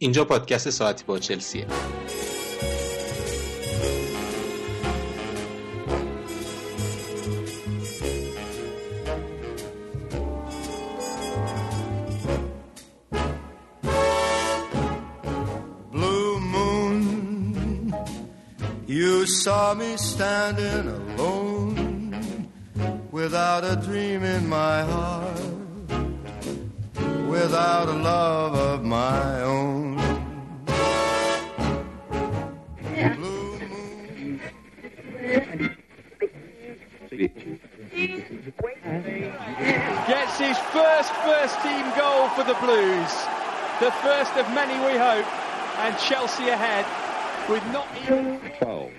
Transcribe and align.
اینجا 0.00 0.24
پادکست 0.24 0.70
ساعتی 0.70 1.04
با 1.04 1.18
چلسیه 1.18 1.66
saw 19.46 19.74
me 19.74 19.96
standing 19.96 20.88
alone 20.88 22.16
without 23.12 23.62
a 23.64 23.76
dream 23.76 24.24
in 24.24 24.48
my 24.48 24.82
heart, 24.82 25.40
without 27.28 27.88
a 27.88 27.92
love 27.92 28.54
of 28.54 28.84
my 28.84 29.42
own. 29.42 29.69
first 40.71 41.11
first 41.27 41.61
team 41.61 41.85
goal 41.97 42.29
for 42.29 42.43
the 42.43 42.55
Blues. 42.61 43.11
The 43.79 43.91
first 44.03 44.33
of 44.37 44.47
many, 44.53 44.73
we 44.85 44.97
hope. 44.97 45.25
And 45.79 45.97
Chelsea 45.97 46.47
ahead 46.49 46.85
with 47.49 47.65
not 47.73 47.87
even. 48.03 48.39
12. 48.59 48.91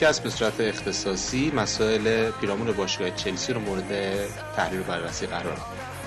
پادکست 0.00 0.22
به 0.22 0.30
صورت 0.30 0.60
اختصاصی 0.60 1.50
مسائل 1.50 2.30
پیرامون 2.30 2.72
باشگاه 2.72 3.10
چلسی 3.10 3.52
رو 3.52 3.60
مورد 3.60 4.16
تحلیل 4.56 4.80
و 4.80 4.82
بررسی 4.82 5.26
قرار 5.26 5.52
میده 5.52 5.99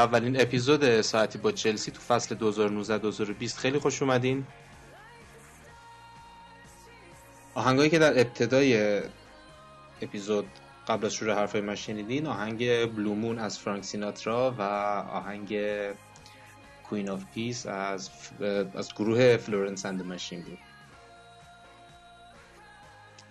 اولین 0.00 0.40
اپیزود 0.40 1.00
ساعتی 1.00 1.38
با 1.38 1.52
چلسی 1.52 1.90
تو 1.90 2.00
فصل 2.00 2.36
2019-2020 3.44 3.58
خیلی 3.58 3.78
خوش 3.78 4.02
اومدین. 4.02 4.46
آهنگایی 7.54 7.90
که 7.90 7.98
در 7.98 8.20
ابتدای 8.20 9.00
اپیزود 10.02 10.46
قبل 10.88 11.06
از 11.06 11.14
شروع 11.14 11.34
حرفای 11.34 11.60
من 11.60 11.74
شنیدین 11.74 12.26
آهنگ 12.26 12.86
Blue 12.94 13.16
Moon 13.16 13.38
از 13.38 13.58
فرانک 13.58 13.84
سیناترا 13.84 14.54
و 14.58 14.62
آهنگ 15.12 15.58
Queen 16.88 17.10
of 17.10 17.24
Peace 17.34 17.66
از 17.66 18.10
از 18.74 18.94
گروه 18.94 19.36
Florence 19.36 19.86
and 19.86 20.02
Machine 20.02 20.42
بود. 20.42 20.58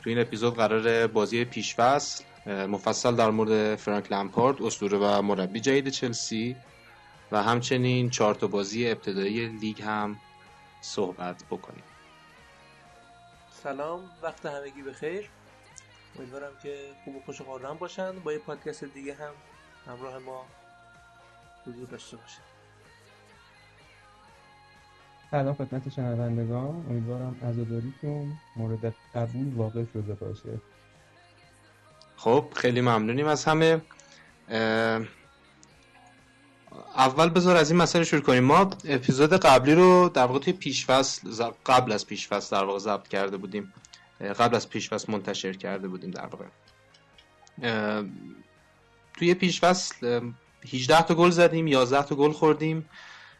تو 0.03 0.09
این 0.09 0.19
اپیزود 0.19 0.55
قرار 0.55 1.07
بازی 1.07 1.45
پیشفصل 1.45 2.23
مفصل 2.45 3.15
در 3.15 3.29
مورد 3.29 3.75
فرانک 3.75 4.11
لمپارد 4.11 4.61
اسطوره 4.61 4.97
و 4.97 5.21
مربی 5.21 5.59
جدید 5.59 5.89
چلسی 5.89 6.55
و 7.31 7.43
همچنین 7.43 8.09
چهار 8.09 8.35
تا 8.35 8.47
بازی 8.47 8.89
ابتدایی 8.89 9.47
لیگ 9.47 9.81
هم 9.81 10.17
صحبت 10.81 11.43
بکنیم. 11.51 11.83
سلام 13.63 14.09
وقت 14.23 14.45
همگی 14.45 14.81
بخیر. 14.81 15.29
امیدوارم 16.19 16.51
که 16.63 16.89
خوب 17.03 17.15
و 17.15 17.19
خوش 17.25 17.41
و 17.41 17.73
باشن. 17.73 18.19
با 18.19 18.33
یه 18.33 18.39
پادکست 18.39 18.83
دیگه 18.83 19.13
هم 19.13 19.31
همراه 19.87 20.17
ما 20.17 20.45
حضور 21.65 21.87
داشته 21.87 22.17
باشن 22.17 22.41
سلام 25.31 25.53
خدمت 25.53 25.89
شنوندگان. 25.89 26.85
امیدوارم 26.89 27.35
عزاداریتون 27.43 28.33
مورد 28.55 28.95
قبول 29.15 29.53
واقع 29.53 29.85
شده 29.93 30.13
باشه. 30.13 30.59
خب 32.19 32.45
خیلی 32.55 32.81
ممنونیم 32.81 33.27
از 33.27 33.45
همه. 33.45 33.81
اول 36.95 37.29
بذار 37.29 37.57
از 37.57 37.71
این 37.71 37.81
مسئله 37.81 38.03
شروع 38.03 38.21
کنیم. 38.21 38.43
ما 38.43 38.69
اپیزود 38.85 39.33
قبلی 39.33 39.75
رو 39.75 40.09
در 40.09 40.25
واقع 40.25 40.39
توی 40.39 40.53
پیشفصل 40.53 41.51
قبل 41.65 41.91
از 41.91 42.07
پیشفصل 42.07 42.57
در 42.57 42.63
واقع 42.63 42.79
ضبط 42.79 43.07
کرده 43.07 43.37
بودیم. 43.37 43.73
قبل 44.39 44.55
از 44.55 44.69
پیشفصل 44.69 45.11
منتشر 45.11 45.53
کرده 45.53 45.87
بودیم 45.87 46.11
در 46.11 46.25
واقع. 46.25 46.45
توی 49.17 49.33
پیشفصل 49.33 50.21
18 50.73 51.01
تا 51.01 51.15
گل 51.15 51.29
زدیم 51.29 51.67
11 51.67 52.03
تا 52.03 52.15
گل 52.15 52.31
خوردیم. 52.31 52.89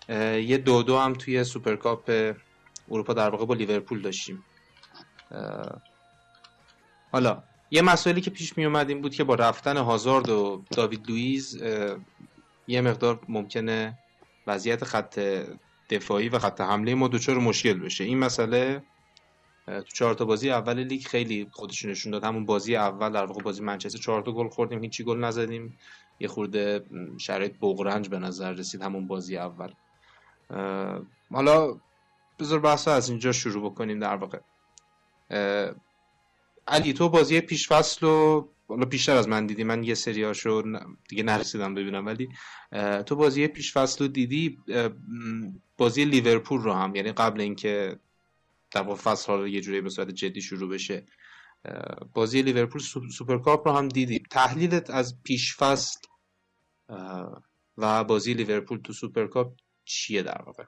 یه 0.10 0.58
دو 0.58 0.84
دو 0.84 0.98
هم 1.00 1.14
توی 1.14 1.44
سوپرکاپ 1.44 2.34
اروپا 2.92 3.14
در 3.14 3.30
واقع 3.30 3.46
با 3.46 3.54
لیورپول 3.54 4.02
داشتیم. 4.02 4.46
حالا 7.12 7.44
یه 7.72 7.82
مسئله 7.82 8.22
که 8.22 8.30
پیش 8.30 8.58
می 8.58 8.66
اومد 8.66 8.90
این 8.90 9.02
بود 9.02 9.16
که 9.16 9.24
با 9.24 9.36
رفتن 9.36 9.78
هازارد 9.78 10.30
و 10.30 10.64
داوید 10.72 11.10
لویز 11.10 11.64
یه 12.68 12.82
مقدار 12.82 13.20
ممکنه 13.30 13.98
وضعیت 14.48 14.84
خط 14.84 15.20
دفاعی 15.90 16.30
و 16.30 16.40
خط 16.40 16.62
حمله 16.62 16.96
ما 16.96 17.08
دچار 17.08 17.38
مشکل 17.38 17.80
بشه. 17.80 18.04
این 18.04 18.20
مسئله 18.20 18.84
تو 19.66 19.82
چهار 19.82 20.14
تا 20.14 20.26
بازی 20.26 20.52
اول 20.52 20.84
لیگ 20.84 21.06
خیلی 21.06 21.48
خودش 21.52 21.86
نشون 21.86 22.12
داد. 22.12 22.24
همون 22.24 22.46
بازی 22.46 22.76
اول 22.76 23.10
در 23.12 23.26
واقع 23.26 23.42
بازی 23.42 23.62
منچستر 23.62 24.00
چهار 24.00 24.22
تا 24.22 24.32
گل 24.32 24.50
خوردیم 24.50 24.84
هیچی 24.84 25.04
گل 25.04 25.18
نزدیم. 25.18 25.78
یه 26.20 26.28
خورده 26.28 26.86
شرایط 27.18 27.54
بغرنج 27.62 28.10
به 28.10 28.20
نظر 28.20 28.52
رسید 28.52 28.82
همون 28.82 29.08
بازی 29.08 29.38
اول. 29.38 29.72
حالا 31.32 31.78
بذار 32.40 32.60
بحث 32.60 32.88
از 32.88 33.10
اینجا 33.10 33.32
شروع 33.32 33.72
بکنیم 33.72 34.00
در 34.00 34.16
واقع. 34.16 34.40
علی 36.70 36.94
تو 36.94 37.10
بازی 37.10 37.42
پیش 37.42 37.68
فصل 37.68 38.06
و 38.06 38.48
حالا 38.68 38.86
بیشتر 38.86 39.16
از 39.16 39.28
من 39.28 39.46
دیدی 39.46 39.64
من 39.64 39.84
یه 39.84 39.94
سریاشو 39.94 40.64
دیگه 41.10 41.24
نرسیدم 41.24 41.74
ببینم 41.74 42.06
ولی 42.06 42.30
تو 43.06 43.16
بازی 43.16 43.48
پیش 43.48 43.74
فصل 43.74 44.04
رو 44.04 44.08
دیدی 44.08 44.58
بازی 45.78 46.06
لیورپول 46.06 46.62
رو 46.62 46.74
هم 46.74 46.96
یعنی 46.96 47.12
قبل 47.12 47.42
اینکه 47.42 48.00
در 48.72 48.82
واقع 48.82 49.02
فصل 49.02 49.34
ها 49.34 49.48
یه 49.48 49.62
جوری 49.62 49.82
به 49.82 49.90
صورت 49.90 50.10
جدی 50.12 50.42
شروع 50.42 50.70
بشه 50.70 51.06
بازی 52.14 52.42
لیورپول 52.42 52.82
سوپرکاپ 53.12 53.68
رو 53.68 53.74
هم 53.74 53.88
دیدی. 53.88 54.20
تحلیلت 54.20 54.90
از 54.90 55.24
پیش 55.24 55.58
فصل 55.58 56.00
و 57.78 58.04
بازی 58.04 58.34
لیورپول 58.34 58.78
تو 58.78 58.94
سوپرکاپ 58.94 59.54
چیه 59.86 60.24
در 60.24 60.42
واقع؟ 60.46 60.64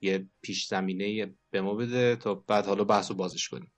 یه 0.00 0.28
پیش 0.42 0.66
زمینه 0.66 1.34
به 1.50 1.60
ما 1.60 1.74
بده 1.74 2.16
تا 2.16 2.34
بعد 2.34 2.66
حالا 2.66 2.84
بحث 2.84 3.10
رو 3.10 3.16
بازش 3.16 3.48
کنیم. 3.48 3.72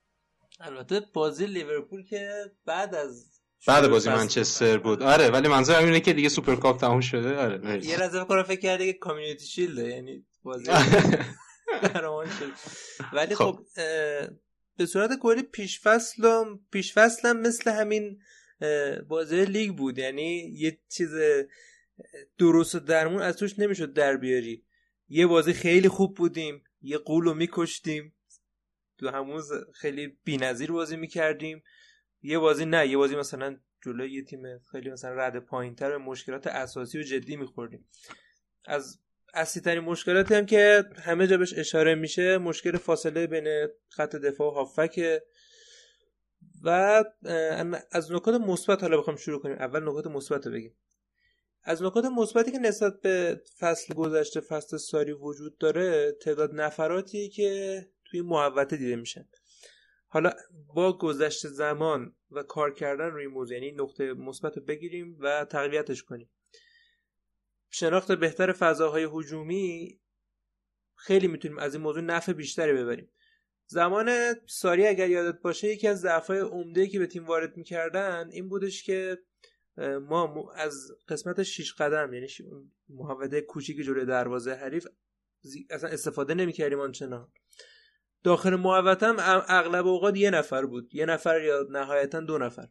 البته 0.60 1.00
بازی 1.00 1.46
لیورپول 1.46 2.04
که 2.04 2.32
بعد 2.64 2.94
از 2.94 3.32
بعد 3.66 3.88
بازی 3.88 4.10
منچستر 4.10 4.78
بود. 4.78 5.02
آره 5.02 5.28
ولی 5.28 5.48
منظورم 5.48 5.84
اینه 5.84 6.00
که 6.00 6.12
دیگه 6.12 6.28
سوپرکاپ 6.28 6.80
تموم 6.80 7.00
شده. 7.00 7.36
آره 7.36 7.86
یه 7.86 7.98
لحظه 7.98 8.24
فکر 8.24 8.42
فکر 8.42 8.60
کردی 8.60 8.92
که 8.92 8.98
Community 8.98 9.46
Shield 9.46 9.78
یعنی 9.78 10.26
بازی 10.42 10.64
شد. 12.38 12.52
ولی 13.12 13.34
خب, 13.34 13.44
خب، 13.44 13.60
به 14.76 14.86
صورت 14.86 15.18
کلی 15.18 15.42
پیش 15.42 15.80
فصل 15.80 16.44
پیش 16.72 16.92
فصل 16.92 17.32
مثل 17.32 17.70
همین 17.70 18.18
بازی 19.08 19.44
لیگ 19.44 19.76
بود. 19.76 19.98
یعنی 19.98 20.54
یه 20.54 20.78
چیز 20.88 21.10
درست 22.38 22.76
درمون 22.76 23.22
از 23.22 23.36
توش 23.36 23.58
نمی‌شد 23.58 23.92
در 23.92 24.16
بیاری. 24.16 24.64
یه 25.08 25.26
بازی 25.26 25.52
خیلی 25.52 25.88
خوب 25.88 26.16
بودیم 26.16 26.64
یه 26.82 26.98
غول 26.98 27.24
رو 27.24 27.34
میکشتیم. 27.34 28.14
تو 29.02 29.08
همون 29.08 29.42
خیلی 29.74 30.18
بی‌نظیر 30.24 30.72
بازی 30.72 30.96
می‌کردیم. 30.96 31.62
یه 32.22 32.38
بازی 32.38 32.64
نه 32.64 32.88
یه 32.88 32.96
بازی 32.96 33.16
مثلا 33.16 33.56
جلوی 33.84 34.12
یه 34.12 34.24
تیم 34.24 34.58
خیلی 34.70 34.90
مثلا 34.90 35.14
رد 35.14 35.38
پایینتر 35.38 35.90
به 35.90 35.98
مشکلات 35.98 36.46
اساسی 36.46 36.98
و 36.98 37.02
جدی 37.02 37.36
میخوردیم. 37.36 37.88
از 38.64 38.98
اصلی 39.34 39.62
ترین 39.62 39.84
مشکلاتی 39.84 40.34
هم 40.34 40.46
که 40.46 40.84
همه 41.02 41.26
جا 41.26 41.36
بهش 41.36 41.58
اشاره 41.58 41.94
میشه 41.94 42.38
مشکل 42.38 42.76
فاصله 42.76 43.26
بین 43.26 43.68
خط 43.88 44.16
دفاع 44.16 44.48
و 44.48 44.54
هافک 44.54 45.20
و 46.62 46.68
از 47.90 48.12
نکات 48.12 48.40
مثبت 48.40 48.82
حالا 48.82 48.98
بخوام 48.98 49.16
شروع 49.16 49.40
کنیم. 49.40 49.56
اول 49.56 49.88
نکات 49.88 50.06
مثبت 50.06 50.46
رو 50.46 50.52
بگیم. 50.52 50.74
از 51.64 51.82
نکات 51.82 52.04
مثبتی 52.04 52.52
که 52.52 52.58
نسبت 52.58 53.00
به 53.00 53.40
فصل 53.58 53.94
گذشته 53.94 54.40
فصل 54.40 54.76
ساری 54.76 55.12
وجود 55.12 55.58
داره 55.58 56.12
تعداد 56.12 56.50
نفراتی 56.54 57.28
که 57.28 57.80
توی 58.12 58.22
محوطه 58.22 58.76
دیده 58.76 58.96
میشن. 58.96 59.28
حالا 60.06 60.32
با 60.74 60.98
گذشت 60.98 61.46
زمان 61.46 62.16
و 62.30 62.42
کار 62.42 62.74
کردن 62.74 63.06
روی 63.10 63.26
موضوع 63.26 63.54
یعنی 63.54 63.72
نقطه 63.72 64.12
مثبت 64.12 64.56
رو 64.56 64.64
بگیریم 64.64 65.16
و 65.20 65.44
تقویتش 65.44 66.02
کنیم. 66.02 66.30
شناخت 67.70 68.12
بهتر 68.12 68.52
فضاهای 68.52 69.08
هجومی 69.12 70.00
خیلی 70.94 71.26
می‌تونیم 71.26 71.58
از 71.58 71.74
این 71.74 71.82
موضوع 71.82 72.02
نفع 72.02 72.32
بیشتری 72.32 72.72
ببریم. 72.72 73.12
زمان 73.66 74.34
ساری 74.46 74.86
اگر 74.86 75.10
یادت 75.10 75.40
باشه 75.40 75.68
یکی 75.68 75.88
از 75.88 76.00
ضعفای 76.00 76.38
عمده 76.38 76.86
که 76.86 76.98
به 76.98 77.06
تیم 77.06 77.24
وارد 77.24 77.56
می‌کردن 77.56 78.28
این 78.30 78.48
بودش 78.48 78.82
که 78.82 79.18
ما 80.08 80.52
از 80.52 80.74
قسمت 81.08 81.42
6 81.42 81.72
قدم 81.72 82.14
یعنی 82.14 82.28
محوطه 82.88 83.40
کوچیک 83.40 83.76
جلوی 83.76 84.06
دروازه 84.06 84.54
حریف 84.54 84.86
اصلا 85.70 85.90
استفاده 85.90 86.34
نمی‌کردیم 86.34 86.80
آنچنان. 86.80 87.32
داخل 88.22 88.56
محوطه 88.56 89.06
هم 89.06 89.16
اغلب 89.48 89.86
اوقات 89.86 90.16
یه 90.16 90.30
نفر 90.30 90.66
بود. 90.66 90.94
یه 90.94 91.06
نفر 91.06 91.40
یا 91.40 91.66
نهایتا 91.70 92.20
دو 92.20 92.38
نفر. 92.38 92.68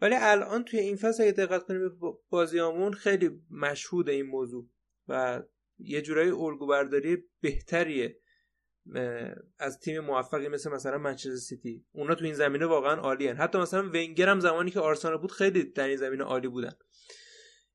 ولی 0.00 0.14
الان 0.18 0.64
توی 0.64 0.80
این 0.80 0.96
فصل 0.96 1.22
اگه 1.22 1.32
دقت 1.32 1.62
کنیم 1.62 1.98
بازیامون 2.30 2.92
خیلی 2.92 3.30
مشهود 3.50 4.08
این 4.08 4.26
موضوع 4.26 4.68
و 5.08 5.42
یه 5.78 6.02
جورایی 6.02 6.30
الگو 6.30 6.66
برداری 6.66 7.24
بهتریه 7.40 8.20
از 9.58 9.78
تیم 9.78 10.00
موفقی 10.00 10.48
مثل 10.48 10.70
مثلا 10.70 10.98
منچستر 10.98 11.36
سیتی. 11.36 11.86
اونا 11.92 12.14
تو 12.14 12.24
این 12.24 12.34
زمینه 12.34 12.66
واقعا 12.66 12.94
عالی 12.94 13.28
هن. 13.28 13.36
حتی 13.36 13.58
مثلا 13.58 13.88
ونگر 13.88 14.28
هم 14.28 14.40
زمانی 14.40 14.70
که 14.70 14.80
آرسنال 14.80 15.16
بود 15.16 15.32
خیلی 15.32 15.64
در 15.64 15.88
این 15.88 15.96
زمینه 15.96 16.24
عالی 16.24 16.48
بودن. 16.48 16.72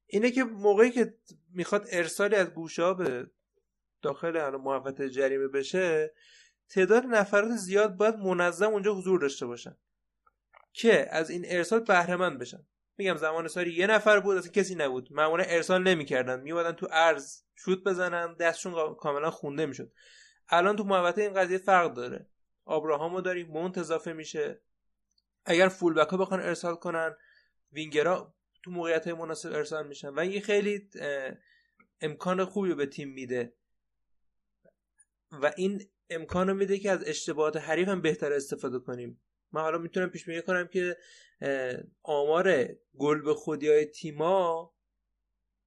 اینه 0.07 0.31
که 0.31 0.43
موقعی 0.43 0.91
که 0.91 1.17
می‌خواد 1.53 1.87
ارسالی 1.91 2.35
از 2.35 2.53
گوشه 2.53 2.93
به 2.93 3.27
داخل 4.01 4.55
محوطه 4.55 5.09
جریمه 5.09 5.47
بشه 5.47 6.13
تعداد 6.69 7.05
نفرات 7.05 7.51
زیاد 7.51 7.95
باید 7.95 8.15
منظم 8.15 8.71
اونجا 8.71 8.93
حضور 8.93 9.19
داشته 9.19 9.45
باشن. 9.45 9.75
که 10.73 11.07
از 11.11 11.29
این 11.29 11.45
ارسال 11.47 11.79
بهره 11.79 12.17
بشن. 12.17 12.65
میگم 12.97 13.15
زمان 13.15 13.47
ساری 13.47 13.73
یه 13.73 13.87
نفر 13.87 14.19
بود 14.19 14.37
اصلا 14.37 14.51
کسی 14.51 14.75
نبود. 14.75 15.13
معمولا 15.13 15.43
ارسال 15.43 15.83
نمی‌کردن. 15.83 16.39
میومدن 16.39 16.71
تو 16.71 16.87
ارز 16.91 17.43
شوت 17.55 17.83
بزنن 17.83 18.33
دستشون 18.33 18.95
کاملا 18.95 19.31
خونده 19.31 19.65
می‌شد. 19.65 19.91
الان 20.49 20.75
تو 20.75 20.83
محوطه 20.83 21.21
این 21.21 21.33
قضیه 21.33 21.57
فرق 21.57 21.93
داره. 21.93 22.27
آبراهامو 22.65 23.21
داریم 23.21 23.47
مونت 23.47 23.77
اضافه 23.77 24.13
میشه. 24.13 24.61
اگر 25.45 25.67
فول 25.67 25.93
بک 25.93 26.09
ها 26.09 26.17
بخوان 26.17 26.41
ارسال 26.41 26.75
کنن 26.75 27.15
وینگرا 27.71 28.33
تو 28.63 28.71
موقعیت 28.71 29.07
های 29.07 29.13
مناسب 29.13 29.53
ارسال 29.53 29.87
میشن. 29.87 30.09
و 30.09 30.19
این 30.19 30.41
خیلی 30.41 30.89
امکان 32.01 32.45
خوبی 32.45 32.73
به 32.73 32.85
تیم 32.85 33.09
میده. 33.09 33.53
و 35.31 35.53
این 35.57 35.89
امکان 36.09 36.53
میده 36.53 36.79
که 36.79 36.91
از 36.91 37.03
اشتباهات 37.07 37.57
حریف 37.57 37.87
هم 37.87 38.01
بهتر 38.01 38.33
استفاده 38.33 38.79
کنیم. 38.79 39.21
من 39.51 39.61
حالا 39.61 39.77
می‌تونم 39.77 40.09
پیش 40.09 40.25
بینی 40.25 40.41
کنم 40.41 40.67
که 40.67 40.97
آمار 42.03 42.69
گل 42.97 43.21
به 43.21 43.33
خودی 43.33 43.69
های 43.69 43.85
تیما 43.85 44.73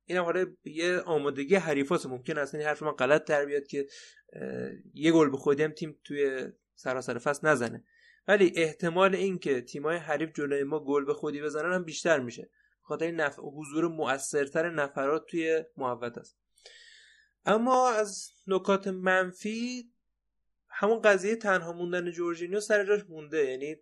این 0.04 0.18
حالا 0.18 0.46
یه 0.64 0.98
آمادگی 0.98 1.54
حریفاست. 1.54 2.06
ممکن 2.06 2.38
اصلا 2.38 2.60
این 2.60 2.68
حرف 2.68 2.82
من 2.82 2.92
غلط 2.92 3.24
در 3.24 3.44
بیاد 3.44 3.66
که 3.66 3.86
یه 4.94 5.12
گل 5.12 5.30
به 5.30 5.36
خودی 5.36 5.62
هم 5.62 5.72
تیم 5.72 5.98
توی 6.04 6.46
سراسر 6.74 7.18
فصل 7.18 7.48
نزنه. 7.48 7.84
ولی 8.28 8.52
احتمال 8.56 9.14
اینکه 9.14 9.60
تیمای 9.60 9.96
حریف 9.96 10.32
جلوی 10.32 10.64
ما 10.64 10.84
گل 10.84 11.04
به 11.04 11.14
خودی 11.14 11.42
بزنن 11.42 11.72
هم 11.72 11.84
بیشتر 11.84 12.20
میشه. 12.20 12.50
خاطر 12.82 13.10
نف... 13.10 13.38
حضور 13.38 13.88
مؤثرتر 13.88 14.70
نفرات 14.70 15.26
توی 15.26 15.64
محوط 15.76 16.18
است. 16.18 16.38
اما 17.44 17.90
از 17.90 18.30
نکات 18.46 18.88
منفی 18.88 19.91
همون 20.72 21.00
قضیه 21.02 21.36
تنها 21.36 21.72
موندن 21.72 22.10
جورجینیو 22.10 22.60
سر 22.60 22.84
جاش 22.84 23.00
مونده. 23.08 23.44
یعنی 23.44 23.76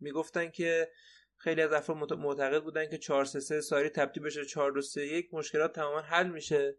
می‌گفتن 0.00 0.50
که 0.50 0.88
خیلی 1.36 1.62
از 1.62 1.72
افراد 1.72 2.12
معتقد 2.12 2.62
بودن 2.62 2.90
که 2.90 2.98
4 2.98 3.24
3 3.24 3.60
ساری 3.60 3.88
تبدیل 3.88 4.22
بشه 4.22 4.44
4 4.44 4.72
2 4.72 4.80
3 4.80 5.06
1 5.06 5.28
مشکلات 5.32 5.74
تماما 5.74 6.00
حل 6.00 6.28
میشه. 6.28 6.76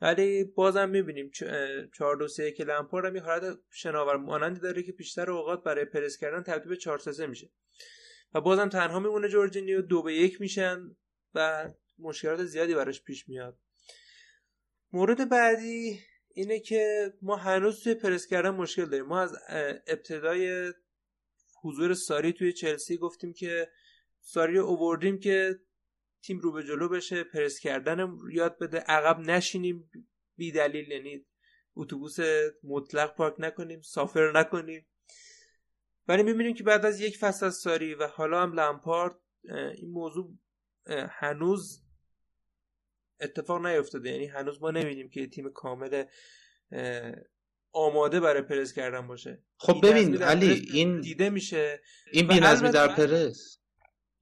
ولی 0.00 0.44
بازم 0.44 0.88
می‌بینیم 0.88 1.30
4 1.94 2.16
2 2.16 2.28
3 2.28 2.44
1 2.44 2.60
لامپارد 2.60 3.06
هم 3.06 3.16
یه 3.16 3.22
حالت 3.22 3.58
شناور 3.70 4.16
مانندی 4.16 4.60
داره 4.60 4.82
که 4.82 4.92
بیشتر 4.92 5.30
اوقات 5.30 5.62
برای 5.62 5.84
پرس 5.84 6.16
کردن 6.16 6.42
تبدیل 6.42 6.68
به 6.68 6.76
4 6.76 6.98
3 6.98 7.26
میشه. 7.26 7.50
و 8.34 8.40
بازم 8.40 8.68
تنها 8.68 9.00
میمونه 9.00 9.28
جورجینیو 9.28 9.82
2 9.82 10.02
به 10.02 10.14
1 10.14 10.40
میشن 10.40 10.96
و 11.34 11.70
مشکلات 11.98 12.44
زیادی 12.44 12.74
براش 12.74 13.02
پیش 13.02 13.28
میاد. 13.28 13.58
مورد 14.92 15.28
بعدی 15.28 16.00
اینه 16.36 16.60
که 16.60 17.12
ما 17.22 17.36
هنوز 17.36 17.82
توی 17.82 17.94
پرس 17.94 18.26
کردن 18.26 18.50
مشکل 18.50 18.84
داریم. 18.84 19.06
ما 19.06 19.20
از 19.20 19.36
ابتدای 19.86 20.72
حضور 21.62 21.94
ساری 21.94 22.32
توی 22.32 22.52
چلسی 22.52 22.96
گفتیم 22.96 23.32
که 23.32 23.70
ساری 24.20 24.56
رو 24.56 24.66
اووردیم 24.66 25.18
که 25.18 25.60
تیم 26.22 26.38
رو 26.38 26.52
به 26.52 26.62
جلو 26.62 26.88
بشه 26.88 27.24
پرس 27.24 27.58
کردن 27.58 28.18
یاد 28.32 28.58
بده. 28.58 28.78
عقب 28.78 29.18
نشینیم 29.18 29.90
بی 30.36 30.52
دلیل 30.52 30.90
یعنی 30.90 31.26
اتوبوس 31.76 32.16
مطلق 32.62 33.14
پارک 33.14 33.34
نکنیم 33.38 33.80
سافر 33.80 34.32
نکنیم. 34.34 34.86
ولی 36.08 36.22
می‌بینیم 36.22 36.54
که 36.54 36.64
بعد 36.64 36.86
از 36.86 37.00
یک 37.00 37.18
فصل 37.18 37.46
از 37.46 37.54
ساری 37.54 37.94
و 37.94 38.06
حالا 38.06 38.42
هم 38.42 38.52
لمپارد 38.52 39.16
این 39.74 39.90
موضوع 39.90 40.34
هنوز 41.10 41.83
اتفاق 43.24 43.66
نیفتاده. 43.66 44.10
یعنی 44.10 44.26
هنوز 44.26 44.62
ما 44.62 44.70
نمیدیم 44.70 45.10
که 45.10 45.26
تیم 45.26 45.50
کامل 45.50 46.04
آماده 47.72 48.20
برای 48.20 48.42
پرس 48.42 48.72
کردن 48.72 49.06
باشه. 49.06 49.42
خب 49.56 49.80
ببین 49.82 50.22
علی 50.22 50.68
این 50.72 51.00
دیده 51.00 51.30
میشه. 51.30 51.80
این 52.12 52.26
بینظمی 52.26 52.70
در 52.70 52.88
پرس. 52.88 53.58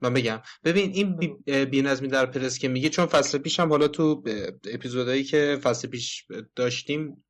من 0.00 0.14
بگم. 0.14 0.42
ببین 0.64 0.90
این 0.92 1.16
بینظمی 1.64 2.09
در 2.09 2.26
پرس 2.26 2.59
که 2.59 2.68
میگه 2.68 2.88
چون 2.88 3.06
فصل 3.06 3.38
پیش 3.38 3.61
هم 3.61 3.68
حالا 3.68 3.88
تو 3.88 4.25
اپیزودهایی 4.73 5.25
که 5.25 5.59
فصل 5.62 5.88
پیش 5.88 6.26
داشتیم 6.56 7.25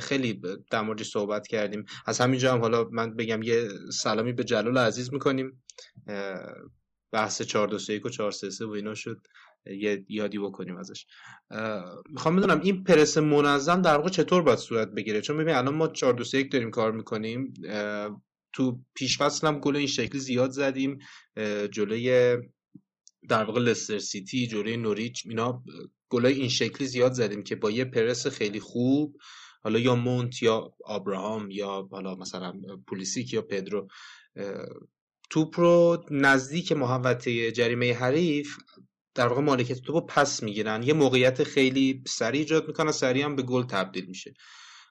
خیلی 0.00 0.40
در 0.70 0.80
موردش 0.80 1.10
صحبت 1.10 1.46
کردیم. 1.46 1.84
از 2.06 2.20
همینجا 2.20 2.52
هم 2.52 2.60
حالا 2.60 2.88
من 2.92 3.16
بگم 3.16 3.42
یه 3.42 3.68
سلامی 3.92 4.32
به 4.32 4.44
جلال 4.44 4.78
عزیز 4.78 5.12
می‌کنیم. 5.12 5.62
بحث 7.12 7.42
4 7.42 7.68
2 7.68 7.78
3 7.78 8.00
و 8.04 8.08
4 8.08 8.30
3 8.30 8.50
3 8.50 8.64
و 8.64 8.70
اینا 8.70 8.94
شد. 8.94 9.20
یه 9.66 10.04
یادی 10.08 10.38
بکنیم 10.38 10.76
ازش. 10.76 11.06
می‌خوام 12.10 12.36
بدونم 12.36 12.60
این 12.60 12.84
پرس 12.84 13.18
منظم 13.18 13.82
در 13.82 13.96
واقع 13.96 14.08
چطور 14.08 14.42
باید 14.42 14.58
صورت 14.58 14.88
بگیره؟ 14.88 15.20
چون 15.20 15.38
ببین 15.38 15.54
الان 15.54 15.74
ما 15.74 15.88
4 15.88 16.12
2 16.12 16.24
1 16.38 16.52
داریم 16.52 16.70
کار 16.70 16.92
می‌کنیم 16.92 17.52
تو 18.52 18.80
پیش 18.94 19.18
فصل 19.18 19.46
هم 19.46 19.58
گل 19.58 19.76
این 19.76 19.86
شکلی 19.86 20.20
زیاد 20.20 20.50
زدیم 20.50 20.98
جلوی 21.72 22.36
در 23.28 23.44
واقع 23.44 23.60
لستر 23.60 23.98
سیتی 23.98 24.46
جلوی 24.46 24.76
نوریچ 24.76 25.22
اینا 25.26 25.62
گلای 26.08 26.34
این 26.34 26.48
شکلی 26.48 26.88
زیاد 26.88 27.12
زدیم 27.12 27.42
که 27.42 27.56
با 27.56 27.70
یه 27.70 27.84
پرس 27.84 28.26
خیلی 28.26 28.60
خوب 28.60 29.16
حالا 29.62 29.78
یا 29.78 29.94
مونت 29.94 30.42
یا 30.42 30.74
آبراهام 30.84 31.50
یا 31.50 31.88
حالا 31.90 32.14
مثلا 32.14 32.52
پولیسیک 32.86 33.32
یا 33.32 33.42
پدرو 33.42 33.88
توپ 35.30 35.60
رو 35.60 36.04
نزدیک 36.10 36.72
محوطه 36.72 37.52
جریمه 37.52 37.92
حریف 37.92 38.56
در 39.14 39.26
واقع 39.26 39.40
مالکیت 39.40 39.80
توپ 39.80 40.06
پس 40.12 40.42
می‌گیرن. 40.42 40.82
یه 40.82 40.92
موقعیت 40.92 41.44
خیلی 41.44 42.02
سریع 42.06 42.40
ایجاد 42.40 42.68
می‌کنن 42.68 42.92
سریع 42.92 43.24
هم 43.24 43.36
به 43.36 43.42
گل 43.42 43.62
تبدیل 43.62 44.04
میشه. 44.06 44.34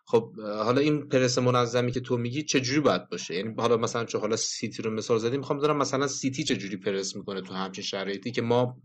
خب 0.05 0.39
حالا 0.39 0.81
این 0.81 1.09
پرس 1.09 1.37
منظمی 1.37 1.91
که 1.91 1.99
تو 1.99 2.17
میگی 2.17 2.43
چجوری 2.43 2.79
باید 2.79 3.09
باشه؟ 3.09 3.35
یعنی 3.35 3.53
حالا 3.57 3.77
مثلا 3.77 4.05
چه 4.05 4.17
حالا 4.17 4.35
سیتی 4.35 4.81
رو 4.81 4.91
مثال 4.91 5.17
زدیم 5.17 5.39
می‌خوام 5.39 5.59
بدونم 5.59 5.77
مثلا 5.77 6.07
سیتی 6.07 6.43
چجوری 6.43 6.77
پرس 6.77 7.15
می‌کنه 7.15 7.41
تو 7.41 7.53
همچین 7.53 7.83
شرایطی 7.83 8.31
که 8.31 8.41
ما 8.41 8.81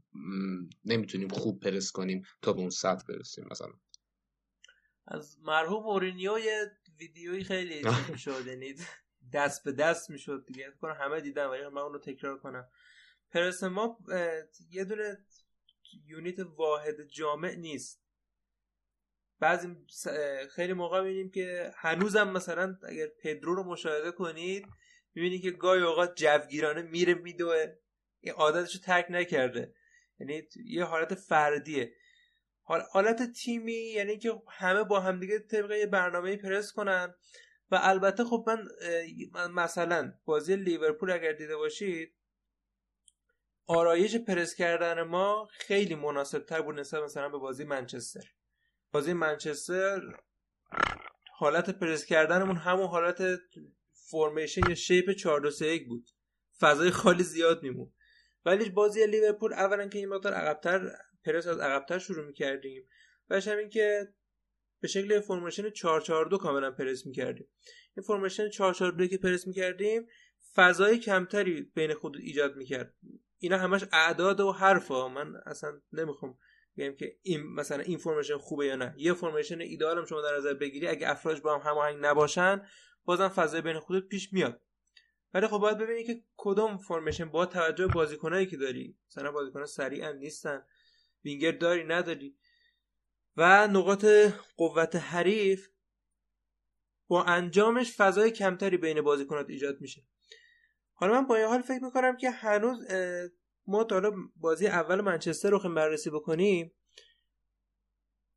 نمی‌تونیم 0.84 1.28
خوب 1.28 1.60
پرس 1.60 1.90
کنیم 1.92 2.22
تا 2.42 2.52
به 2.52 2.60
اون 2.60 2.70
سطح 2.70 3.04
برسیم 3.08 3.44
مثلا. 3.50 3.72
از 5.08 5.36
مرحوم 5.42 5.82
مورینیو 5.82 6.38
یه 6.38 6.70
ویدیویی 6.98 7.44
خیلی 7.44 7.82
شد 8.24 8.46
یعنی 8.46 8.74
دست 9.32 9.64
به 9.64 9.72
دست 9.72 10.10
می‌شد 10.10 10.44
دیگه. 10.46 10.72
کنم 10.80 10.96
همه 11.00 11.20
دیدم 11.20 11.50
ولی 11.50 11.68
من 11.68 11.82
اون 11.82 11.92
رو 11.92 11.98
تکرار 11.98 12.38
کنم. 12.38 12.68
پرس 13.34 13.62
ما 13.62 13.98
یه 14.70 14.84
دونه 14.84 15.18
unit 16.06 16.38
واحد 16.40 17.02
جامع 17.02 17.54
نیست. 17.54 18.04
بعضی 19.40 19.76
خیلی 20.50 20.72
موقع 20.72 21.00
می‌بینیم 21.00 21.30
که 21.30 21.72
هنوزم 21.76 22.30
مثلا 22.30 22.78
اگر 22.88 23.06
پدرو 23.06 23.54
رو 23.54 23.62
مشاهده 23.62 24.12
کنید 24.12 24.66
می‌بینید 25.14 25.42
که 25.42 25.50
گاهی 25.50 25.82
اوقات 25.82 26.14
جوگیرانه 26.16 26.82
میره 26.82 27.14
میدوه. 27.14 27.66
این 28.20 28.32
عادتش 28.32 28.74
رو 28.74 28.80
ترک 28.80 29.06
نکرده. 29.10 29.74
یعنی 30.20 30.48
یه 30.64 30.84
حالت 30.84 31.14
فردیه. 31.14 31.94
حالت 32.92 33.32
تیمی 33.32 33.72
یعنی 33.72 34.18
که 34.18 34.42
همه 34.48 34.84
با 34.84 35.00
همدیگه 35.00 35.38
طبق 35.38 35.70
یه 35.70 35.86
برنامه 35.86 36.36
پرس 36.36 36.72
کنن. 36.72 37.14
و 37.70 37.78
البته 37.82 38.24
خب 38.24 38.44
من 39.32 39.52
مثلا 39.52 40.14
بازی 40.24 40.56
لیورپول 40.56 41.10
اگر 41.10 41.32
دیده 41.32 41.56
باشید 41.56 42.14
آرایش 43.66 44.16
پرس 44.16 44.54
کردن 44.54 45.02
ما 45.02 45.48
خیلی 45.50 45.94
مناسب 45.94 46.38
تر 46.38 46.62
بود 46.62 46.80
نسبت 46.80 47.02
مثلا 47.02 47.28
به 47.28 47.38
بازی 47.38 47.64
منچستر. 47.64 48.24
بازی 48.92 49.12
منچستر 49.12 50.00
حالت 51.32 51.70
پرس 51.70 52.04
کردنمون 52.04 52.56
همون 52.56 52.86
حالت 52.86 53.40
فرمیشن 53.92 54.68
یا 54.68 54.74
شیپ 54.74 55.10
4 55.10 55.40
2 55.40 55.50
3 55.50 55.78
بود. 55.88 56.10
فضای 56.60 56.90
خالی 56.90 57.22
زیاد 57.22 57.62
میمون. 57.62 57.92
ولی 58.44 58.70
بازی 58.70 59.06
لیورپول 59.06 59.52
اولا 59.52 59.88
که 59.88 59.98
این 59.98 60.08
مقدار 60.08 60.32
عقبتر 60.32 60.96
پرس 61.24 61.46
از 61.46 61.58
عقبتر 61.58 61.98
شروع 61.98 62.26
می‌کردیم. 62.26 62.88
و 63.30 63.40
همین 63.40 63.68
که 63.68 64.08
به 64.80 64.88
شکل 64.88 65.20
فرمیشن 65.20 65.70
4 65.70 66.00
4 66.00 66.26
2 66.26 66.38
کاملا 66.38 66.70
پرس 66.70 67.06
می‌کردیم. 67.06 67.48
این 67.96 68.04
فرمیشن 68.06 68.48
4 68.48 68.74
4 68.74 68.92
2 68.92 69.06
که 69.06 69.18
پرس 69.18 69.46
می‌کردیم 69.46 70.06
فضای 70.54 70.98
کمتری 70.98 71.62
بین 71.62 71.94
خود 71.94 72.16
ایجاد 72.16 72.56
می‌کرد. 72.56 72.94
اینا 73.44 73.58
همش 73.58 73.84
اعداد 73.92 74.40
و 74.40 74.52
حرفا. 74.52 75.08
من 75.08 75.36
اصلا 75.46 75.80
نمی‌خوام 75.92 76.38
بگم 76.76 76.96
که 76.96 77.16
این 77.22 77.42
مثلا 77.42 77.82
این 77.82 77.98
فرمیشن 77.98 78.36
خوبه 78.36 78.66
یا 78.66 78.76
نه. 78.76 78.94
یه 78.96 79.14
فرمیشن 79.14 79.60
ایدئال 79.60 79.98
هم 79.98 80.04
شما 80.04 80.22
در 80.22 80.36
نظر 80.36 80.54
بگیری 80.54 80.86
اگه 80.86 81.10
افراد 81.10 81.42
با 81.42 81.58
هم 81.58 81.70
هماهنگ 81.70 81.98
نباشن 82.00 82.66
بازم 83.04 83.28
فضای 83.28 83.60
بین 83.60 83.78
خودت 83.78 84.08
پیش 84.08 84.32
میاد. 84.32 84.60
ولی 85.34 85.46
خب 85.46 85.58
باید 85.58 85.78
ببینی 85.78 86.04
که 86.04 86.22
کدوم 86.36 86.78
فرمیشن 86.78 87.24
با 87.24 87.46
توجه 87.46 87.86
بازیکنایی 87.86 88.46
که 88.46 88.56
داری. 88.56 88.98
مثلا 89.08 89.32
بازیکنان 89.32 89.66
سریعا 89.66 90.12
نیستن. 90.12 90.62
وینگر 91.24 91.52
داری 91.52 91.84
نداری. 91.84 92.36
و 93.36 93.68
نقاط 93.68 94.06
قوت 94.56 94.96
حریف 94.96 95.68
با 97.08 97.24
انجامش 97.24 97.92
فضای 97.96 98.30
کمتری 98.30 98.76
بین 98.76 99.00
بازیکنات 99.00 99.50
ایجاد 99.50 99.80
میشه. 99.80 100.02
حالا 101.04 101.20
من 101.20 101.26
با 101.26 101.36
این 101.36 101.46
حال 101.46 101.62
فکر 101.62 101.84
می‌کنم 101.84 102.16
که 102.16 102.30
هنوز 102.30 102.78
ما 103.66 103.84
تا 103.84 103.94
حالا 103.94 104.12
بازی 104.36 104.66
اول 104.66 105.00
منچستر 105.00 105.50
رو 105.50 105.74
بررسی 105.74 106.10
بکنیم. 106.10 106.72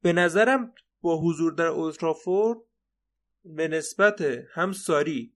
به 0.02 0.14
نظرم 0.14 0.74
با 1.02 1.22
حضور 1.22 1.54
در 1.54 1.66
اولترافورد 1.66 2.60
به 3.46 3.68
نسبت 3.68 4.22
هم 4.54 4.72
ساری 4.72 5.34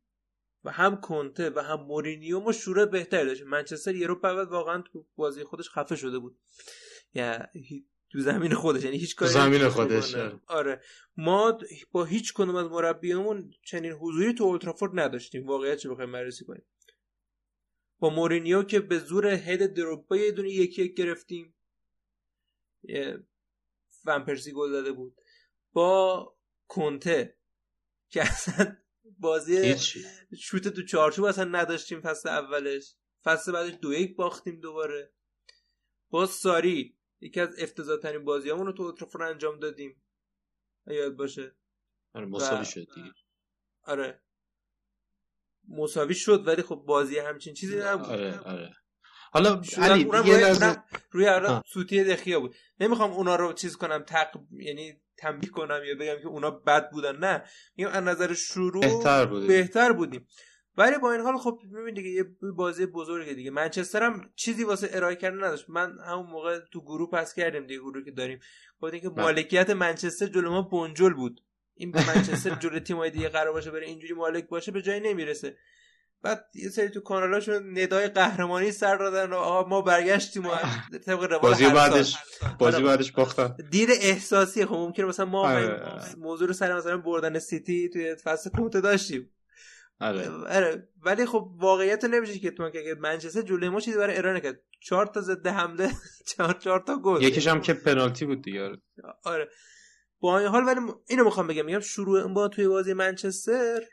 و 0.64 0.72
هم 0.72 1.02
کنته 1.02 1.50
و 1.50 1.60
هم 1.60 1.82
مورینیو 1.82 2.40
ما 2.40 2.52
شروع 2.52 2.86
بهتری 2.86 3.26
داشتیم. 3.26 3.48
منچستر 3.48 3.96
یه 3.96 4.08
رو 4.08 4.20
واقعا 4.50 4.82
تو 4.82 5.06
بازی 5.16 5.44
خودش 5.44 5.70
خفه 5.70 5.96
شده 5.96 6.20
بود. 6.20 6.40
یا 7.14 7.48
تو 8.12 8.20
زمین 8.20 8.54
خودش 8.54 8.84
یعنی 8.84 8.98
هیچ 8.98 9.16
کاری 9.16 9.32
زمین 9.32 9.70
خودش 9.70 10.16
آره. 10.48 10.82
ما 11.18 11.58
با 11.92 12.04
هیچ 12.04 12.34
کنم 12.34 12.56
از 12.56 12.68
مربیمون 12.68 13.52
چنین 13.66 13.92
حضوری 13.92 14.34
تو 14.34 14.44
اولترافورد 14.44 15.00
نداشتیم. 15.00 15.48
واقعیت 15.48 15.78
چه 15.78 15.90
بخوایم 15.90 16.12
بررسی 16.12 16.46
کنیم؟ 16.46 16.64
با 18.02 18.10
مورینیو 18.10 18.64
که 18.64 18.80
به 18.80 19.00
زور 19.00 19.28
هد 19.28 19.74
دروگبا 19.74 20.18
یه 20.18 20.32
دونه 20.32 20.50
یکی 20.50 20.84
یک 20.84 20.94
گرفتیم. 20.94 21.56
ومپرسی 24.06 24.52
گل 24.52 24.72
داده 24.72 24.92
بود. 24.92 25.22
با 25.72 26.38
کنته 26.68 27.38
که 28.10 28.22
اصلا 28.22 28.78
بازی 29.20 29.76
شوت 30.40 30.68
تو 30.68 30.86
چارچوب 30.86 31.26
اصلا 31.26 31.44
نداشتیم 31.44 32.02
فصل 32.02 32.30
اولش. 32.30 32.96
فصل 33.24 33.52
بعدش 33.52 33.78
دو 33.82 33.94
یک 33.94 34.16
باختیم 34.16 34.60
دوباره. 34.60 35.14
با 36.10 36.26
ساری 36.26 36.98
یکی 37.20 37.40
از 37.40 37.60
افتضاح 37.60 38.00
ترین 38.00 38.26
بازیامون 38.26 38.66
رو 38.66 38.74
تو 38.74 38.84
اوترافور 38.84 39.24
انجام 39.24 39.60
دادیم. 39.60 40.04
یاد 40.88 41.16
باشه. 41.16 41.56
آره 42.14 42.26
مساوی 42.26 42.66
شد 42.66 42.88
دیگه. 42.96 43.12
آره. 43.84 44.22
مساوی 45.78 46.14
شد 46.14 46.48
ولی 46.48 46.62
خب 46.62 46.76
بازی 46.76 47.20
همچین 47.20 47.54
چیزی 47.54 47.80
نبود. 47.80 48.10
آره 48.10 48.40
آره. 48.40 48.74
حالا 49.34 49.62
علی 49.78 50.04
روی, 50.04 50.32
نظر... 50.32 50.76
روی 51.12 51.28
سوتی 51.66 52.04
دخیا 52.04 52.40
بود. 52.40 52.56
نمی‌خوام 52.80 53.12
اونا 53.12 53.36
رو 53.36 53.54
چیز 53.54 53.78
کنم 53.78 54.04
تق 54.04 54.28
یعنی 54.52 55.02
تنبیه 55.18 55.50
کنم 55.50 55.82
یا 55.86 55.96
بگم 56.00 56.22
که 56.22 56.28
اونا 56.28 56.52
بد 56.52 56.90
بودن. 56.92 57.18
نه. 57.18 57.44
میگم 57.76 57.90
از 57.90 58.04
نظر 58.04 58.34
شروع 58.34 58.82
بهتر 58.82 59.26
بودیم, 59.26 59.48
بهتر 59.48 59.92
بودیم. 59.92 60.28
ولی 60.78 60.98
با 60.98 61.12
این 61.12 61.22
حال 61.22 61.38
خب 61.38 61.60
ببین 61.74 61.94
دیگه 61.94 62.10
یه 62.10 62.24
بازی 62.56 62.86
بزرگه 62.86 63.34
دیگه. 63.34 63.52
منچستر 63.52 64.04
هم 64.04 64.30
چیزی 64.36 64.64
واسه 64.64 64.90
ارائه 64.92 65.16
کردن 65.16 65.38
نداشت. 65.38 65.66
من 65.70 65.98
همون 66.08 66.26
موقع 66.26 66.60
تو 66.74 66.82
گروه 66.82 67.10
پس 67.12 67.34
کردیم 67.34 67.68
دیگه 67.68 67.80
گروه 67.80 68.06
که 68.06 68.12
داریم. 68.12 68.40
گفتیم 68.82 69.00
که 69.02 69.10
بله. 69.10 69.24
مالکیت 69.24 69.70
منچستر 69.70 70.26
جلو 70.26 70.52
ما 70.52 70.62
بنجل 70.62 71.14
بود. 71.14 71.42
این 71.82 71.96
منچستر 72.08 72.56
جلو 72.56 72.80
تیم‌های 72.80 73.10
دیگه 73.10 73.30
قرار 73.30 73.54
باشه 73.54 73.72
بره 73.72 73.86
اینجوری 73.88 74.14
مالک 74.14 74.48
باشه 74.48 74.72
به 74.72 74.82
جایی 74.82 75.00
نمی‌رسه. 75.00 75.58
بعد 76.24 76.46
یه 76.56 76.70
سری 76.70 76.90
تو 76.90 77.02
کانالاشون 77.02 77.80
ندای 77.80 78.08
قهرمانی 78.08 78.72
سر 78.72 78.98
دادن 78.98 79.34
و 79.34 79.36
آقا 79.36 79.70
ما 79.70 79.82
برگشتیم 79.82 80.46
و 80.46 80.50
طبق 81.06 81.24
روال 81.24 81.40
بازی 81.40 81.70
بعدش 81.70 82.18
بازی 82.60 82.78
آره. 82.78 82.86
بعدش 82.86 83.12
باختن. 83.12 83.56
دید 83.72 83.90
احساسی 83.92 84.66
خب 84.66 84.74
ممکنه 84.74 85.06
مثلا 85.06 85.26
ما 85.26 85.50
آره. 85.50 86.02
موضوع 86.18 86.48
رو 86.48 86.54
سر 86.54 86.78
مثلا 86.78 86.98
بردن 86.98 87.40
سیتی 87.40 87.90
توی 87.90 88.16
فصل 88.16 88.50
کنته 88.50 88.82
داشتیم. 88.82 89.30
آره. 90.00 90.30
آره. 90.30 90.88
ولی 91.02 91.26
خب 91.26 91.52
واقعیت 91.58 92.06
نمیشه 92.06 92.40
که 92.40 92.52
تو 92.52 92.70
که 92.70 92.96
منچستر 93.00 93.42
جلوی 93.42 93.70
ما 93.70 93.80
چیزی 93.80 93.98
برای 93.98 94.18
ارائه 94.18 94.36
نکرد. 94.36 94.60
چهار 94.80 95.06
تا 95.06 95.22
ضد 95.22 95.48
حمله 95.48 95.92
چهار 96.38 96.54
چهار 96.54 96.80
تا 96.80 97.00
گل. 97.00 97.22
یکیش 97.24 97.48
هم 97.48 97.62
که 97.62 97.74
پنالتی 97.74 98.26
بود 98.26 98.42
دیگه. 98.42 98.72
آره. 99.24 99.50
با 100.22 100.40
این 100.40 100.48
حال 100.48 100.64
ولی 100.68 100.80
اینو 101.08 101.24
می‌خوام 101.24 101.48
بگم 101.48 101.66
میگم 101.66 101.80
شروع 101.80 102.28
با 102.28 102.48
توی 102.48 102.68
بازی 102.68 102.94
منچستر 102.94 103.84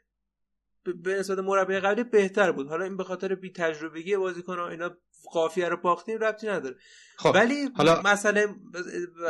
به 0.84 1.18
نسبت 1.18 1.38
مربی 1.38 1.80
قبلی 1.80 2.04
بهتر 2.04 2.52
بود 2.52 2.68
حالا 2.68 2.84
این 2.84 2.96
به 2.96 3.04
خاطر 3.04 3.34
بی 3.34 3.52
تجربگی 3.52 4.16
بازیکن 4.16 4.58
اینا 4.58 4.96
قافیه 5.32 5.68
رو 5.68 5.76
باختیم 5.76 6.18
ربطی 6.18 6.48
نداره 6.48 6.76
خب. 7.16 7.30
ولی 7.34 7.70
حالا 7.76 8.02
مسئله 8.04 8.46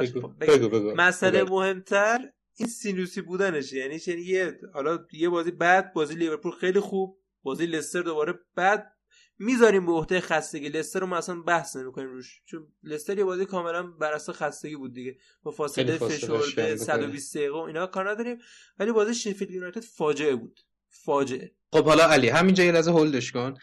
بگو. 0.00 0.28
بگو 0.40 0.68
بگو. 0.68 0.94
مسئله 0.96 1.44
مهمتر 1.44 2.30
این 2.56 2.68
سینوسی 2.68 3.20
بودنشه 3.20 3.76
یعنی 3.76 3.98
یه 4.06 4.58
حالا 4.74 5.06
یه 5.12 5.28
بازی 5.28 5.50
بعد 5.50 5.92
بازی 5.92 6.14
لیورپول 6.14 6.52
خیلی 6.52 6.80
خوب 6.80 7.18
بازی 7.42 7.66
لستر 7.66 8.02
دوباره 8.02 8.34
بعد 8.54 8.97
می‌ذاریم 9.38 9.86
به 9.86 9.92
عهده 9.92 10.20
خستگی. 10.20 10.68
لستر 10.68 11.00
رو 11.00 11.06
ما 11.06 11.16
اصلا 11.16 11.40
بحث 11.40 11.76
نمی‌کنیم 11.76 12.08
روش 12.08 12.40
چون 12.44 12.66
لستر 12.82 13.18
یه 13.18 13.24
بازی 13.24 13.44
کاملا 13.44 13.82
بر 13.82 14.12
اساس 14.12 14.42
خستگی 14.42 14.76
بود 14.76 14.94
دیگه. 14.94 15.16
با 15.42 15.50
فاصله 15.50 15.98
فشرده 15.98 16.76
120 16.76 17.36
دقیقه 17.36 17.54
و 17.54 17.56
اینا 17.56 17.86
کار 17.86 18.10
نداریم. 18.10 18.38
ولی 18.78 18.92
بازی 18.92 19.14
شفیلد 19.14 19.50
یونایتد 19.50 19.84
فاجعه 19.84 20.36
بود. 20.36 20.60
فاجعه. 20.90 21.52
خب 21.72 21.84
حالا 21.84 22.04
علی 22.04 22.28
همینجا 22.28 22.64
یه 22.64 22.72
لحظه 22.72 22.90
هولدش 22.90 23.32
کن. 23.32 23.54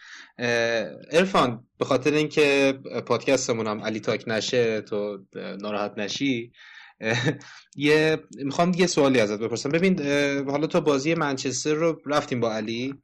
ارفان 1.10 1.66
به 1.78 1.84
خاطر 1.84 2.12
اینکه 2.12 2.78
پادکستمون 3.06 3.66
هم 3.66 3.80
علی 3.80 4.00
تاک 4.00 4.24
نشه 4.26 4.80
تو 4.80 5.18
ناراحت 5.34 5.98
نشی 5.98 6.52
یه 7.76 8.24
می‌خوام 8.44 8.72
یه 8.76 8.86
سوالی 8.86 9.20
ازت 9.20 9.38
بپرسم. 9.38 9.70
ببین 9.70 10.00
حالا 10.50 10.66
تو 10.66 10.80
بازی 10.80 11.14
منچستر 11.14 11.74
رو 11.74 12.02
رفتیم 12.06 12.40
با 12.40 12.52
علی 12.52 12.94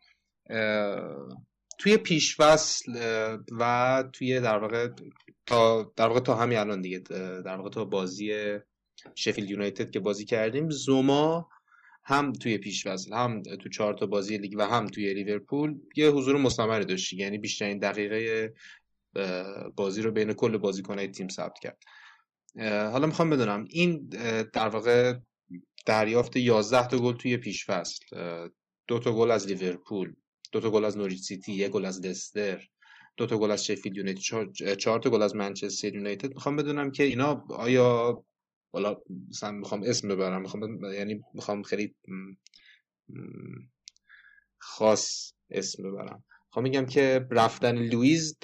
توی 1.83 1.97
پیشفصل 1.97 2.93
و 3.59 4.05
توی 4.13 4.41
در 4.41 4.59
واقع 4.59 4.89
تا 5.47 5.93
در 5.97 6.07
واقع 6.07 6.21
تا 6.21 6.35
همین 6.35 6.59
الان 6.59 6.81
دیگه 6.81 6.99
در 7.45 7.57
واقع 7.57 7.71
تا 7.71 7.85
بازی 7.85 8.33
شفیلد 9.15 9.51
یونایتد 9.51 9.91
که 9.91 10.01
بازی 10.01 10.25
کردیم 10.25 10.71
زوما 10.71 11.49
هم 12.05 12.33
توی 12.33 12.59
پیشفصل 12.59 13.13
هم 13.13 13.43
تو 13.43 13.69
چهار 13.69 13.95
تا 13.95 14.07
بازی 14.07 14.39
لیگ 14.39 14.55
و 14.59 14.63
هم 14.63 14.87
توی 14.87 15.15
لیورپول 15.15 15.79
یه 15.97 16.11
حضور 16.11 16.37
مستمری 16.37 16.85
داشت 16.85 17.13
یعنی 17.13 17.39
بیشترین 17.39 17.79
دقیقه 17.79 18.55
بازی 19.77 20.03
رو 20.03 20.11
بین 20.11 20.33
کل 20.33 20.57
بازیکنهای 20.57 21.09
تیم 21.09 21.29
ثبت 21.29 21.59
کرد. 21.59 21.79
حالا 22.93 23.07
می‌خوام 23.07 23.31
بدونم 23.31 23.65
این 23.71 24.09
در 24.53 24.69
واقع 24.69 25.15
دریافت 25.87 26.37
11 26.37 26.89
تا 26.89 26.99
گل 26.99 27.17
توی 27.17 27.37
پیشفصل 27.37 28.05
دو 28.87 28.99
تا 28.99 29.13
گل 29.13 29.31
از 29.31 29.47
لیورپول 29.47 30.15
دو 30.53 30.61
تا 30.61 30.71
گل 30.71 30.85
از 30.85 30.99
نوریچ 30.99 31.21
سیتی 31.21 31.53
یک 31.53 31.71
گل 31.71 31.85
از 31.85 32.07
لستر 32.07 32.69
دو 33.17 33.27
تا 33.27 33.39
گل 33.39 33.51
از 33.51 33.67
شفیلد 33.67 33.97
یونایتد 33.97 34.75
چهار 34.75 35.01
تا 35.01 35.11
گل 35.11 35.23
از 35.23 35.37
منچستر 35.37 35.95
یونایتد. 35.95 36.35
می‌خوام 36.35 36.57
بدونم 36.57 36.91
که 36.91 37.03
اینا 37.03 37.45
آیا 37.51 38.25
حالا 38.73 38.97
مثلا 39.29 39.51
می‌خوام 39.51 39.83
اسم 39.83 40.09
ببرم 40.09 40.43
می‌خوام 40.43 40.85
یعنی 40.95 41.21
می‌خوام 41.35 41.63
خیلی 41.63 41.95
خاص 44.59 45.33
اسم 45.51 45.83
ببرم. 45.83 46.25
می‌خوام 46.47 46.63
میگم 46.63 46.87
که 46.87 47.27
رفتن 47.31 47.79
لویز 47.79 48.39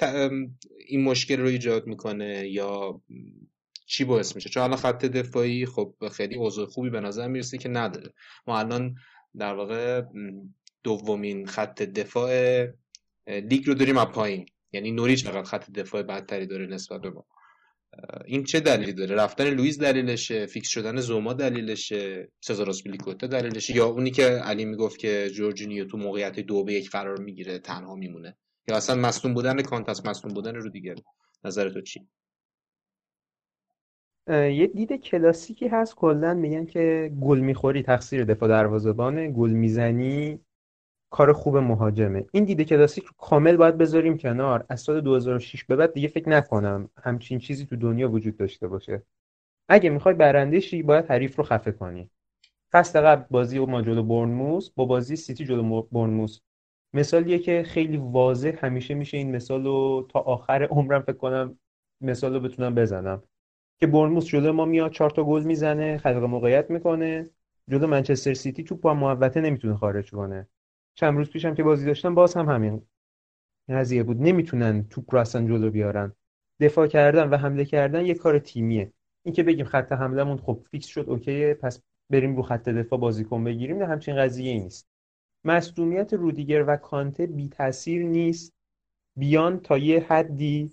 این 0.87 1.03
مشکل 1.03 1.39
رو 1.39 1.47
ایجاد 1.47 1.87
می‌کنه 1.87 2.49
یا 2.49 3.01
چی 3.85 4.03
باعث 4.03 4.35
میشه؟ 4.35 4.49
چون 4.49 4.63
الان 4.63 4.77
خط 4.77 5.05
دفاعی 5.05 5.65
خب 5.65 5.95
خیلی 6.11 6.35
اوضاع 6.35 6.65
خوبی 6.65 6.89
به 6.89 6.99
نظر 6.99 7.27
می‌رسه 7.27 7.57
که 7.57 7.69
نداره. 7.69 8.13
ما 8.47 8.59
الان 8.59 8.95
در 9.37 9.53
واقع 9.53 10.01
دومین 10.83 11.45
خط 11.45 11.81
دفاع 11.81 12.65
لیگ 13.27 13.67
رو 13.67 13.73
داریم 13.73 13.97
از 13.97 14.07
پایین. 14.07 14.45
یعنی 14.71 14.91
نوریچ 14.91 15.25
فقط 15.25 15.45
خط 15.45 15.71
دفاع 15.71 16.03
بدتری 16.03 16.47
داره 16.47 16.65
نسبت 16.65 17.01
به 17.01 17.09
ما. 17.09 17.25
این 18.25 18.43
چه 18.43 18.59
دلیلی 18.59 18.93
داره؟ 18.93 19.15
رفتن 19.15 19.49
لوئیز 19.49 19.79
دلیلشه 19.79 20.45
فیکس 20.45 20.69
شدن 20.69 20.99
زوما 20.99 21.33
دلیلشه 21.33 22.31
سزار 22.41 22.69
آزپیلیکوئتا 22.69 23.27
دلیلشه 23.27 23.75
یا 23.75 23.85
اونی 23.85 24.11
که 24.11 24.23
علی 24.23 24.65
می‌گفت 24.65 24.99
که 24.99 25.29
جورجینیو 25.33 25.85
تو 25.85 25.97
موقعیت 25.97 26.39
دو 26.39 26.63
به 26.63 26.73
یک 26.73 26.89
قرار 26.89 27.19
می‌گیره 27.19 27.59
تنها 27.59 27.95
میمونه. 27.95 28.37
یا 28.67 28.75
اصلا 28.75 28.95
مصدوم 28.95 29.33
بودن 29.33 29.61
کانته‌ست 29.61 30.05
مصدوم 30.05 30.33
بودن 30.33 30.55
رو 30.55 30.69
دیگه. 30.69 30.95
نظر 31.43 31.69
تو 31.69 31.81
چی؟ 31.81 32.07
یه 34.29 34.67
دید 34.67 34.93
کلاسیکی 34.93 35.67
هست 35.67 35.95
کلا 35.95 36.33
میگن 36.33 36.65
که 36.65 37.11
گل 37.21 37.39
می‌خوری 37.39 37.83
تقصیر 37.83 38.23
دفاع 38.23 38.49
دروازه‌بانه 38.49 39.31
گل 39.31 39.49
می‌زنی 39.49 40.39
کار 41.09 41.33
خوب 41.33 41.57
مهاجمه. 41.57 42.25
این 42.31 42.43
دیده 42.45 42.65
کلاسیک 42.65 43.03
رو 43.03 43.11
کامل 43.17 43.57
باید 43.57 43.77
بذاریم 43.77 44.17
کنار. 44.17 44.65
از 44.69 44.81
سال 44.81 45.01
2006 45.01 45.63
به 45.63 45.75
بعد 45.75 45.93
دیگه 45.93 46.07
فکر 46.07 46.29
نکنم 46.29 46.89
همچین 47.03 47.39
چیزی 47.39 47.65
تو 47.65 47.75
دنیا 47.75 48.11
وجود 48.11 48.37
داشته 48.37 48.67
باشه. 48.67 49.03
اگه 49.69 49.89
می‌خوای 49.89 50.15
برنده 50.15 50.59
شی 50.59 50.83
باید 50.83 51.05
حریف 51.05 51.35
رو 51.35 51.43
خفه 51.43 51.71
کنی. 51.71 52.09
فصل 52.71 53.01
قبل 53.01 53.23
بازی 53.29 53.59
ما 53.59 53.81
جلو 53.81 54.03
برنموس 54.03 54.69
با 54.69 54.85
بازی 54.85 55.15
سیتی 55.15 55.45
جلو 55.45 55.81
برنموس 55.91 56.39
مثالیه 56.93 57.39
که 57.39 57.63
خیلی 57.63 57.97
واضح 57.97 58.57
همیشه 58.61 58.93
میشه 58.93 59.17
این 59.17 59.35
مثال 59.35 59.65
رو 59.65 60.07
تا 60.09 60.19
آخر 60.19 60.63
عمرم 60.63 61.01
فکر 61.01 61.17
کنم 61.17 61.59
مثال 62.01 62.33
رو 62.33 62.39
بتونم 62.39 62.75
بزنم. 62.75 63.23
که 63.79 63.87
بورنموث 63.87 64.25
جلو 64.25 64.53
ما 64.53 64.65
میاد 64.65 64.91
چهار 64.91 65.09
تا 65.09 65.23
گل 65.23 65.43
می‌زنه 65.43 65.97
خلق 65.97 66.23
موقعیت 66.23 66.71
می‌کنه. 66.71 67.29
جلو 67.69 67.87
منچستر 67.87 68.33
سیتی 68.33 68.63
توپ 68.63 68.81
با 68.81 68.93
محوطه 68.93 69.41
نمی‌تونه 69.41 69.75
خارج 69.75 70.11
کنه. 70.11 70.47
چند 70.99 71.17
روز 71.17 71.29
پیشم 71.29 71.55
که 71.55 71.63
بازی 71.63 71.85
داشتن 71.85 72.15
باز 72.15 72.33
هم 72.33 72.49
همین 72.49 72.81
قضیه 73.69 74.03
بود. 74.03 74.21
نمی‌تونن 74.21 74.87
توپ 74.89 75.13
رو 75.13 75.19
اصلا 75.19 75.47
جلو 75.47 75.71
بیارن. 75.71 76.13
دفاع 76.59 76.87
کردن 76.87 77.29
و 77.29 77.37
حمله 77.37 77.65
کردن 77.65 78.05
یه 78.05 78.13
کار 78.13 78.39
تیمیه. 78.39 78.93
این 79.23 79.35
که 79.35 79.43
بگیم 79.43 79.65
خط 79.65 79.91
حملهمون 79.91 80.37
خب 80.37 80.65
فیکس 80.71 80.85
شد 80.85 81.09
OK 81.09 81.38
ه 81.38 81.53
پس 81.53 81.81
بریم 82.09 82.35
رو 82.35 82.41
خط 82.41 82.69
دفاع 82.69 82.99
بازیکن 82.99 83.43
بگیریم 83.43 83.77
نه 83.77 83.85
همچین 83.85 84.15
قضیه 84.17 84.53
نیست. 84.53 84.87
مصدومیت 85.43 86.13
رودیگر 86.13 86.63
و 86.67 86.77
کانته 86.77 87.25
بی 87.25 87.49
تاثیر 87.49 88.03
نیست. 88.03 88.53
بیان 89.17 89.59
تا 89.59 89.77
یه 89.77 90.05
حدی 90.09 90.71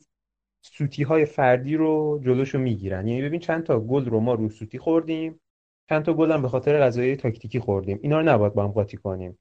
سوتی 0.62 1.02
های 1.02 1.24
فردی 1.24 1.76
رو 1.76 2.20
جلوشو 2.24 2.58
می‌گیرن. 2.58 3.08
یعنی 3.08 3.22
ببین 3.22 3.40
چند 3.40 3.62
تا 3.62 3.80
گل 3.80 4.04
رو 4.04 4.20
ما 4.20 4.34
رو 4.34 4.48
سوتی 4.48 4.78
خوردیم 4.78 5.40
چند 5.88 6.04
تا 6.04 6.14
گل 6.14 6.32
هم 6.32 6.42
به 6.42 6.48
خاطر 6.48 6.80
غذای 6.80 7.16
تاکتیکی 7.16 7.60
خوردیم. 7.60 7.98
اینا 8.02 8.20
رو 8.20 8.28
نباید 8.28 8.54
با 8.54 8.64
هم 8.64 8.70
قاطی 8.70 8.96
کنیم. 8.96 9.38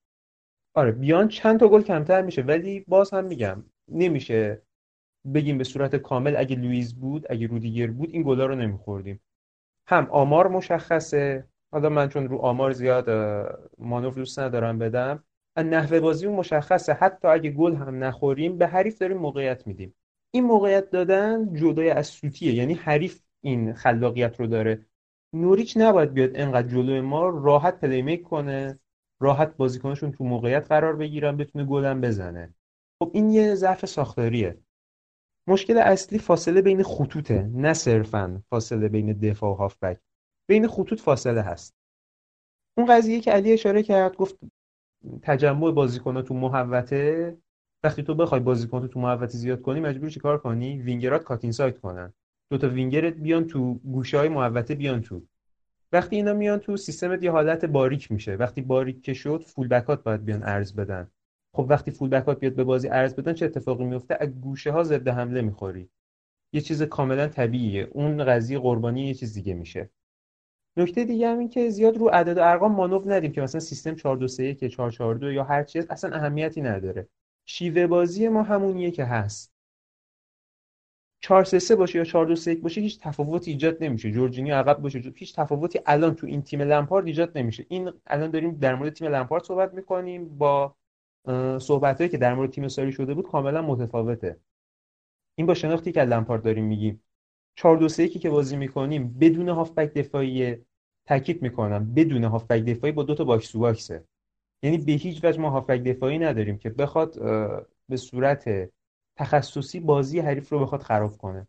آره 0.76 0.92
بیان 0.92 1.28
چند 1.28 1.60
تا 1.60 1.68
گل 1.68 1.82
کمتر 1.82 2.22
میشه 2.22 2.42
ولی 2.42 2.86
باز 2.88 3.14
هم 3.14 3.26
میگم 3.26 3.64
نمیشه 3.88 4.62
بگیم 5.34 5.58
به 5.58 5.64
صورت 5.64 5.96
کامل 5.96 6.36
اگه 6.38 6.56
لوئیس 6.56 6.94
بود 6.94 7.26
اگه 7.30 7.48
رودیگر 7.48 7.88
بود 7.88 8.10
این 8.12 8.24
گلا 8.24 8.46
رو 8.46 8.56
نمیخوردیم. 8.56 9.22
هم 9.88 10.08
آمار 10.12 10.48
مشخصه 10.48 11.48
حالا 11.72 11.90
من 11.90 12.10
چون 12.10 12.28
رو 12.28 12.38
آمار 12.38 12.72
زیاد 12.72 13.10
مانور 13.78 14.14
دوست 14.14 14.40
ندارم 14.40 14.80
بدم 14.80 15.24
نحوه 15.58 16.00
بازی 16.00 16.28
مشخصه. 16.28 16.94
حتی 16.94 17.28
اگه 17.28 17.52
گل 17.52 17.76
هم 17.76 18.04
نخوریم 18.04 18.58
به 18.58 18.68
حریف 18.68 18.98
داریم 18.98 19.18
موقعیت 19.18 19.68
میدیم. 19.68 19.96
این 20.32 20.44
موقعیت 20.44 20.90
دادن 20.90 21.54
جدای 21.54 21.90
از 21.90 22.08
سوتیه 22.08 22.54
یعنی 22.54 22.74
حریف 22.74 23.22
این 23.42 23.74
خلاقیت 23.74 24.40
رو 24.40 24.48
داره. 24.48 24.86
نوریچ 25.34 25.78
نباید 25.78 26.14
بیاد 26.14 26.32
انقدر 26.36 26.68
جلوی 26.68 27.02
ما 27.02 27.30
راحت 27.30 27.80
پلی 27.80 28.18
کنه. 28.18 28.80
راحت 29.20 29.58
بازیکنشون 29.58 30.12
تو 30.12 30.24
موقعیت 30.24 30.68
قرار 30.68 30.96
بگیرن 30.96 31.38
بتونه 31.38 31.66
گلم 31.66 32.02
بزنه. 32.02 32.54
خب 33.00 33.12
این 33.14 33.30
یه 33.30 33.56
ضعف 33.56 33.86
ساختاریه. 33.86 34.58
مشکل 35.48 35.78
اصلی 35.78 36.20
فاصله 36.20 36.62
بین 36.62 36.84
خطوطه 36.84 37.50
نه 37.54 37.74
صرفا 37.74 38.44
فاصله 38.50 38.88
بین 38.88 39.14
دفاع 39.14 39.52
و 39.52 39.54
هافبک. 39.54 40.00
بین 40.50 40.68
خطوط 40.68 41.00
فاصله 41.00 41.42
هست. 41.42 41.76
اون 42.78 42.88
قضیه 42.88 43.20
که 43.20 43.32
علی 43.32 43.54
اشاره 43.54 43.84
کرد 43.84 44.16
گفت 44.16 44.40
تجمع 45.22 45.72
بازیکن‌ها 45.72 46.22
تو 46.22 46.34
محوطه. 46.34 47.38
وقتی 47.84 48.04
تو 48.04 48.16
بخوای 48.16 48.42
بازیکن 48.42 48.88
تو 48.88 49.00
محوطه 49.00 49.38
زیاد 49.38 49.62
کنی 49.62 49.80
مجبور 49.80 50.10
چیکار 50.10 50.38
کنی؟ 50.38 50.82
winger 50.82 51.18
ات 51.18 51.24
cut 51.24 51.52
inside 51.52 51.80
کنن. 51.80 52.14
دو 52.52 52.58
تا 52.58 52.70
وینگرت 52.70 53.14
بیان 53.14 53.48
تو 53.48 53.74
گوشه 53.74 54.18
های 54.18 54.30
محوطه 54.30 54.76
بیان 54.76 55.02
تو. 55.02 55.22
وقتی 55.96 56.16
اینا 56.16 56.34
میان 56.34 56.60
تو 56.60 56.78
سیستمت 56.78 57.24
یه 57.24 57.32
حالت 57.32 57.66
باریک 57.66 58.12
میشه. 58.12 58.36
وقتی 58.36 58.62
باریک 58.62 59.02
که 59.02 59.14
شد 59.14 59.44
full-back 59.44 59.68
ات 59.68 60.04
باید 60.04 60.26
بیان 60.26 60.44
عرض 60.44 60.76
بدن. 60.76 61.12
خب 61.54 61.66
وقتی 61.70 61.92
full-back 61.92 62.10
ات 62.10 62.40
بیاد 62.40 62.56
به 62.56 62.64
بازی 62.64 62.90
عرض 62.90 63.16
بدن 63.16 63.34
چه 63.34 63.46
اتفاقی 63.46 63.86
میفته؟ 63.86 64.18
از 64.20 64.30
گوشه 64.42 64.72
ها 64.72 64.84
ضد 64.84 65.08
حمله 65.08 65.42
می‌خوری. 65.42 65.90
یه 66.54 66.62
چیز 66.62 66.84
کاملا 66.84 67.28
طبیعیه. 67.28 67.88
اون 67.92 68.26
قضیه 68.26 68.60
قربانی 68.60 69.08
یه 69.08 69.14
چیز 69.14 69.34
دیگه 69.34 69.54
میشه. 69.54 69.90
نکته 70.78 71.06
دیگه 71.06 71.28
هم 71.28 71.40
این 71.40 71.50
که 71.50 71.70
زیاد 71.70 71.98
رو 71.98 72.08
عدد 72.08 72.38
و 72.38 72.42
ارقام 72.44 72.72
مانور 72.72 73.16
ندیم 73.16 73.32
که 73.32 73.42
مثلا 73.42 73.62
سیستم 73.62 73.96
4 73.96 74.18
2 74.18 74.28
3 74.28 74.44
1 74.44 74.66
4 74.66 74.92
4 74.92 75.16
2 75.16 75.32
یا 75.32 75.44
هر 75.44 75.64
چیز 75.64 75.88
اصلا 75.90 76.16
اهمیتی 76.16 76.62
نداره. 76.62 77.08
شیوه 77.46 77.88
بازی 77.88 78.28
ما 78.28 78.44
همونیه 78.44 78.92
که 78.92 79.06
هست. 79.06 79.55
4 81.26 81.44
3 81.44 81.60
3 81.60 81.76
باشه 81.76 81.98
یا 81.98 82.04
4 82.04 82.26
2 82.26 82.36
3 82.36 82.52
1 82.52 82.62
باشه 82.62 82.82
هیچ 82.82 83.00
تفاوتی 83.00 83.52
ایجاد 83.52 83.84
نمیشه. 83.84 84.12
جورجینی 84.12 84.52
عقب 84.52 84.82
باشه 84.82 85.14
هیچ 85.16 85.36
تفاوتی 85.36 85.80
الان 85.86 86.16
تو 86.16 86.28
این 86.28 86.42
تیم 86.42 86.62
لمپارد 86.62 87.08
ایجاد 87.08 87.38
نمیشه. 87.38 87.66
این 87.70 87.92
الان 88.08 88.32
داریم 88.32 88.52
در 88.52 88.76
مورد 88.76 88.94
تیم 88.94 89.08
لمپارد 89.08 89.44
صحبت 89.44 89.74
می‌کنیم 89.74 90.38
با 90.38 90.76
صحبتهایی 91.60 92.10
که 92.10 92.18
در 92.18 92.34
مورد 92.34 92.50
تیم 92.50 92.68
ساری 92.68 92.92
شده 92.92 93.14
بود 93.14 93.28
کاملا 93.28 93.62
متفاوته. 93.62 94.38
این 95.36 95.48
با 95.48 95.54
شناختی 95.54 95.92
که 95.92 96.02
لمپارد 96.02 96.44
داریم 96.44 96.66
میگیم. 96.66 97.04
4 97.56 97.78
2 97.78 97.88
3 97.90 98.04
1 98.04 98.22
که 98.22 98.30
بازی 98.30 98.58
می‌کنیم 98.58 99.18
بدون 99.20 99.50
هافبک 99.50 99.94
دفاعی 99.94 100.58
تاکید 101.06 101.42
می‌کنم. 101.42 101.94
بدون 101.94 102.24
هافبک 102.24 102.64
دفاعی 102.64 102.94
با 102.94 103.04
دو 103.04 103.16
تا 103.16 103.24
box-to-box 103.24 103.60
ه. 103.60 104.04
یعنی 104.64 104.78
به 104.78 104.92
هیچ 104.92 105.24
وجه 105.24 105.40
ما 105.40 105.50
هافبک 105.50 105.84
دفاعی 105.84 106.18
نداریم 106.18 106.58
که 106.58 106.70
بخواد 106.70 107.20
به 107.90 107.98
صورت 107.98 108.70
تخصصی 109.16 109.80
بازی 109.80 110.20
حریف 110.20 110.50
رو 110.50 110.60
بخواد 110.60 110.82
خراب 110.82 111.18
کنه. 111.18 111.48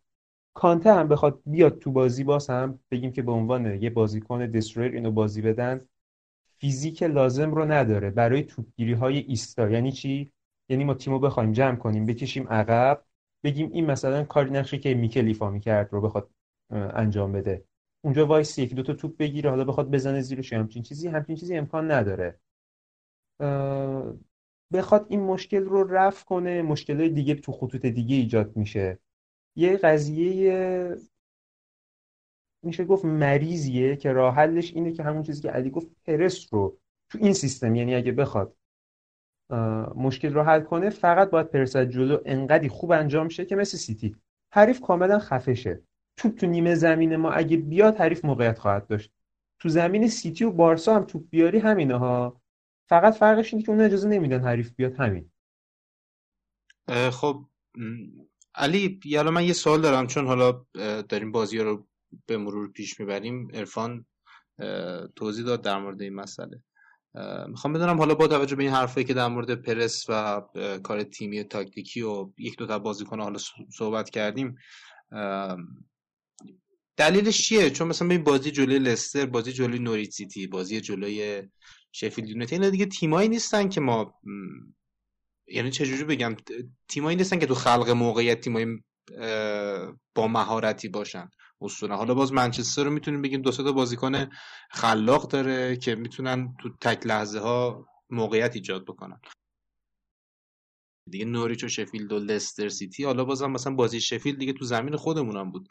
کانته 0.53 0.93
هم 0.93 1.07
بخواد 1.07 1.41
بیاد 1.45 1.79
تو 1.79 1.91
بازی 1.91 2.23
باز 2.23 2.49
هم 2.49 2.79
بگیم 2.91 3.11
که 3.11 3.21
به 3.21 3.31
عنوان 3.31 3.81
یه 3.81 3.89
بازیکن 3.89 4.45
destroyer 4.45 4.91
اینو 4.91 5.11
بازی 5.11 5.41
بدن 5.41 5.81
فیزیک 6.57 7.03
لازم 7.03 7.51
رو 7.51 7.65
نداره. 7.65 8.09
برای 8.09 8.43
توپگیری 8.43 8.93
های 8.93 9.17
ایستا. 9.17 9.69
یعنی 9.69 9.91
چی؟ 9.91 10.31
یعنی 10.69 10.83
ما 10.83 10.93
تیمو 10.93 11.19
بخوایم 11.19 11.51
جمع 11.51 11.75
کنیم 11.75 12.05
بکشیم 12.05 12.47
عقب 12.47 13.03
بگیم 13.43 13.69
این 13.71 13.85
مثلا 13.85 14.23
کاری 14.23 14.51
نقشه 14.51 14.77
که 14.77 14.93
میکل 14.93 15.27
ایفا 15.27 15.49
می‌کرد 15.49 15.93
رو 15.93 16.01
بخواد 16.01 16.29
انجام 16.71 17.31
بده. 17.31 17.65
اونجا 18.01 18.25
وایسه 18.27 18.57
یک 18.57 18.75
دو 18.75 18.83
تا 18.83 18.93
توپ 18.93 19.17
بگیره 19.17 19.49
حالا 19.49 19.63
بخواد 19.63 19.91
بزنه 19.91 20.21
زیرش 20.21 20.53
همچین 20.53 20.83
چیزی. 20.83 21.07
همچین 21.07 21.35
چیزی 21.35 21.57
امکان 21.57 21.91
نداره. 21.91 22.39
بخواد 24.73 25.05
این 25.09 25.19
مشکل 25.19 25.63
رو 25.63 25.83
رفع 25.83 26.25
کنه 26.25 26.61
مشکل 26.61 27.09
دیگه 27.09 27.35
تو 27.35 27.51
خطوط 27.51 27.85
دیگه 27.85 28.15
ایجاد 28.15 28.57
میشه. 28.57 28.99
یه 29.55 29.77
قضیه 29.77 30.97
میشه 32.63 32.85
گفت 32.85 33.05
مریضیه 33.05 33.95
که 33.95 34.11
راه 34.11 34.35
حلش 34.35 34.73
اینه 34.73 34.91
که 34.91 35.03
همون 35.03 35.23
چیزی 35.23 35.41
که 35.41 35.49
علی 35.49 35.69
گفت 35.69 35.87
پرس 36.05 36.53
رو 36.53 36.77
تو 37.09 37.17
این 37.21 37.33
سیستم 37.33 37.75
یعنی 37.75 37.95
اگه 37.95 38.11
بخواد 38.11 38.57
مشکل 39.95 40.33
رو 40.33 40.43
حل 40.43 40.61
کنه 40.61 40.89
فقط 40.89 41.29
باید 41.29 41.51
پرس 41.51 41.75
از 41.75 41.87
جلو 41.87 42.17
انقدی 42.25 42.69
خوب 42.69 42.91
انجام 42.91 43.29
شه 43.29 43.45
که 43.45 43.55
مثل 43.55 43.77
سیتی. 43.77 44.15
حریف 44.53 44.81
کاملا 44.81 45.19
خفه 45.19 45.53
شه. 45.53 45.81
توپ 46.17 46.35
تو 46.35 46.47
نیمه 46.47 46.75
زمین 46.75 47.15
ما 47.15 47.31
اگه 47.31 47.57
بیاد 47.57 47.95
حریف 47.95 48.25
موقعیت 48.25 48.59
خواهد 48.59 48.87
داشت. 48.87 49.11
تو 49.59 49.69
زمین 49.69 50.07
سیتی 50.07 50.43
و 50.43 50.51
بارسا 50.51 50.95
هم 50.95 51.03
توپ 51.03 51.29
بیاری 51.29 51.59
همینه 51.59 51.95
ها. 51.95 52.41
فقط 52.89 53.13
فرقش 53.13 53.53
اینه 53.53 53.65
که 53.65 53.71
اون 53.71 53.81
اجازه 53.81 54.07
نمیدن 54.07 54.43
حریف 54.43 54.71
بیاد 54.75 54.95
همین. 54.95 55.31
خب 57.11 57.45
علی 58.55 58.99
یالا 59.05 59.31
من 59.31 59.45
یه 59.45 59.53
سوال 59.53 59.81
دارم 59.81 60.07
چون 60.07 60.27
حالا 60.27 60.65
داریم 61.09 61.31
بازی 61.31 61.57
رو 61.57 61.87
به 62.25 62.37
مرور 62.37 62.71
پیش 62.71 62.99
می‌بریم. 62.99 63.47
ارفان 63.53 64.05
توضیح 65.15 65.45
داد 65.45 65.61
در 65.61 65.79
مورد 65.79 66.01
این 66.01 66.15
مسئله. 66.15 66.63
می‌خوام 67.47 67.73
بدونم 67.73 67.97
حالا 67.97 68.15
با 68.15 68.27
توجه 68.27 68.55
به 68.55 68.63
این 68.63 68.71
حرفایی 68.71 69.05
که 69.05 69.13
در 69.13 69.27
مورد 69.27 69.55
پرس 69.55 70.05
و 70.09 70.41
کار 70.83 71.03
تیمی 71.03 71.43
تاکتیکی 71.43 72.01
و 72.01 72.29
یک 72.37 72.57
دو 72.57 72.67
تا 72.67 72.79
بازیکن 72.79 73.19
حالا 73.19 73.39
صحبت 73.77 74.09
کردیم 74.09 74.55
دلیلش 76.97 77.41
چیه؟ 77.47 77.69
چون 77.69 77.87
مثلا 77.87 78.09
این 78.09 78.23
بازی 78.23 78.51
جلوی 78.51 78.79
لستر 78.79 79.25
بازی 79.25 79.51
جلوی 79.51 79.79
نوریت 79.79 80.11
سیتی 80.11 80.47
بازی 80.47 80.81
جلوی 80.81 81.47
شفیلد 81.99 82.29
یونایتد. 82.29 82.53
اینا 82.53 82.69
دیگه 82.69 82.85
تیمایی 82.85 83.29
نیستن 83.29 83.69
که 83.69 83.81
ما 83.81 84.19
یعنی 85.47 85.71
چجوری 85.71 86.03
بگم؟ 86.03 86.35
تیمایی 86.87 87.17
نیستن 87.17 87.39
که 87.39 87.45
تو 87.45 87.55
خلق 87.55 87.89
موقعیت 87.89 88.41
تیمایی 88.41 88.65
با 90.15 90.27
مهارتی 90.27 90.87
باشن. 90.87 91.29
اصولا. 91.61 91.95
حالا 91.95 92.13
باز 92.13 92.33
منچستر 92.33 92.83
رو 92.83 92.91
می‌تونیم 92.91 93.21
بگیم 93.21 93.41
دو 93.41 93.51
تا 93.51 93.71
بازیکن 93.71 94.29
خلاق 94.71 95.31
داره 95.31 95.77
که 95.77 95.95
می‌تونن 95.95 96.55
تو 96.59 96.69
تک 96.81 97.07
لحظه 97.07 97.39
ها 97.39 97.85
موقعیت 98.09 98.55
ایجاد 98.55 98.85
بکنن. 98.85 99.19
دیگه 101.09 101.25
نوریچ 101.25 101.63
و 101.63 101.67
شفیلد 101.67 102.13
و 102.13 102.19
لستر 102.19 102.69
سیتی 102.69 103.03
حالا 103.03 103.25
بازم 103.25 103.51
مثلا 103.51 103.73
بازی 103.73 104.01
شفیلد 104.01 104.39
دیگه 104.39 104.53
تو 104.53 104.65
زمین 104.65 104.95
خودمون 104.95 105.37
هم 105.37 105.51
بود. 105.51 105.67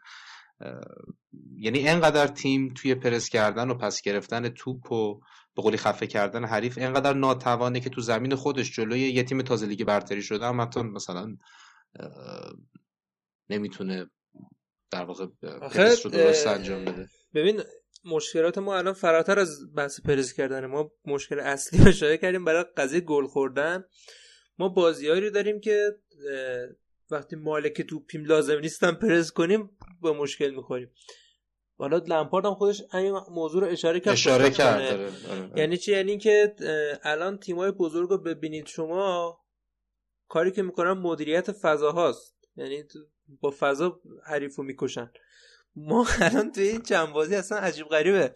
یعنی 1.57 1.89
انقدر 1.89 2.27
تیم 2.27 2.75
توی 2.75 2.95
پرس 2.95 3.29
کردن 3.29 3.71
و 3.71 3.75
پس 3.75 4.03
گرفتن 4.03 4.49
توپ 4.49 4.93
و 4.93 5.21
به 5.57 5.63
قولی 5.63 5.77
خفه 5.77 6.07
کردن 6.07 6.45
حریف 6.45 6.79
انقدر 6.81 7.13
ناتوانه 7.13 7.81
که 7.81 7.91
تو 7.91 8.01
زمین 8.01 8.35
خودش 8.35 8.73
جلوی 8.73 9.01
یه 9.01 9.23
تیم 9.23 9.43
تازه 9.43 9.67
لیگ 9.67 9.85
برتری 9.85 10.23
شده 10.23 10.45
هم 10.47 10.61
حتی 10.61 10.83
مثلا 10.83 11.37
نمی‌تونه 13.51 14.11
در 14.91 15.05
واقع 15.05 15.27
پرس 15.61 16.07
رو 16.07 16.13
درست 16.13 16.47
انجام 16.47 16.85
بده. 16.85 17.09
ببین 17.35 17.63
مشکلات 18.05 18.59
ما 18.59 18.77
الان 18.77 18.95
فراتر 18.95 19.39
از 19.39 19.75
بحث 19.75 20.01
پرس 20.01 20.33
کردن 20.33 20.67
ما 20.67 20.91
مشکل 21.05 21.41
اصلی 21.41 21.79
رو 21.79 21.89
اشاره 21.89 22.19
کردیم 22.19 22.45
برای 22.45 22.65
قضیه 22.77 23.01
گل 23.01 23.27
خوردن. 23.27 23.85
ما 24.59 24.69
بازیاری 24.69 25.31
داریم 25.31 25.61
که 25.61 25.97
وقتی 27.11 27.37
مالک 27.37 27.83
توپیم 27.83 28.25
لازم 28.25 28.59
نیستن 28.59 28.93
پرس 28.93 29.33
کنیم 29.33 29.71
با 30.01 30.13
مشکل 30.13 30.51
می‌خوریم. 30.51 30.91
حالا 31.79 32.03
لمپارد 32.07 32.47
هم 32.47 32.55
خودش 32.55 32.83
این 32.95 33.21
موضوع 33.31 33.61
رو 33.61 33.69
اشاره 33.69 34.01
کرد 34.01 34.13
اشاره 34.13 34.51
کرد 34.51 34.83
آره، 34.83 35.05
آره. 35.05 35.51
یعنی 35.57 35.77
چی؟ 35.77 35.93
یعنی 35.93 36.19
که 36.19 36.55
الان 37.03 37.39
تیمای 37.39 37.71
بزرگ 37.71 38.11
رو 38.11 38.19
ببینید 38.19 38.67
شما 38.67 39.39
کاری 40.29 40.51
که 40.51 40.63
می‌کنن 40.63 40.93
مدیریت 40.93 41.53
فضاهاست. 41.53 42.37
یعنی 42.57 42.85
با 43.41 43.55
فضا 43.59 44.01
حریفو 44.27 44.63
می‌کشن. 44.63 45.11
ما 45.77 46.07
الان 46.21 46.53
توی 46.53 46.69
این 46.69 46.83
چند 46.83 47.13
بازی 47.13 47.35
اصلا 47.35 47.59
عجیب 47.59 47.87
غریبه. 47.87 48.35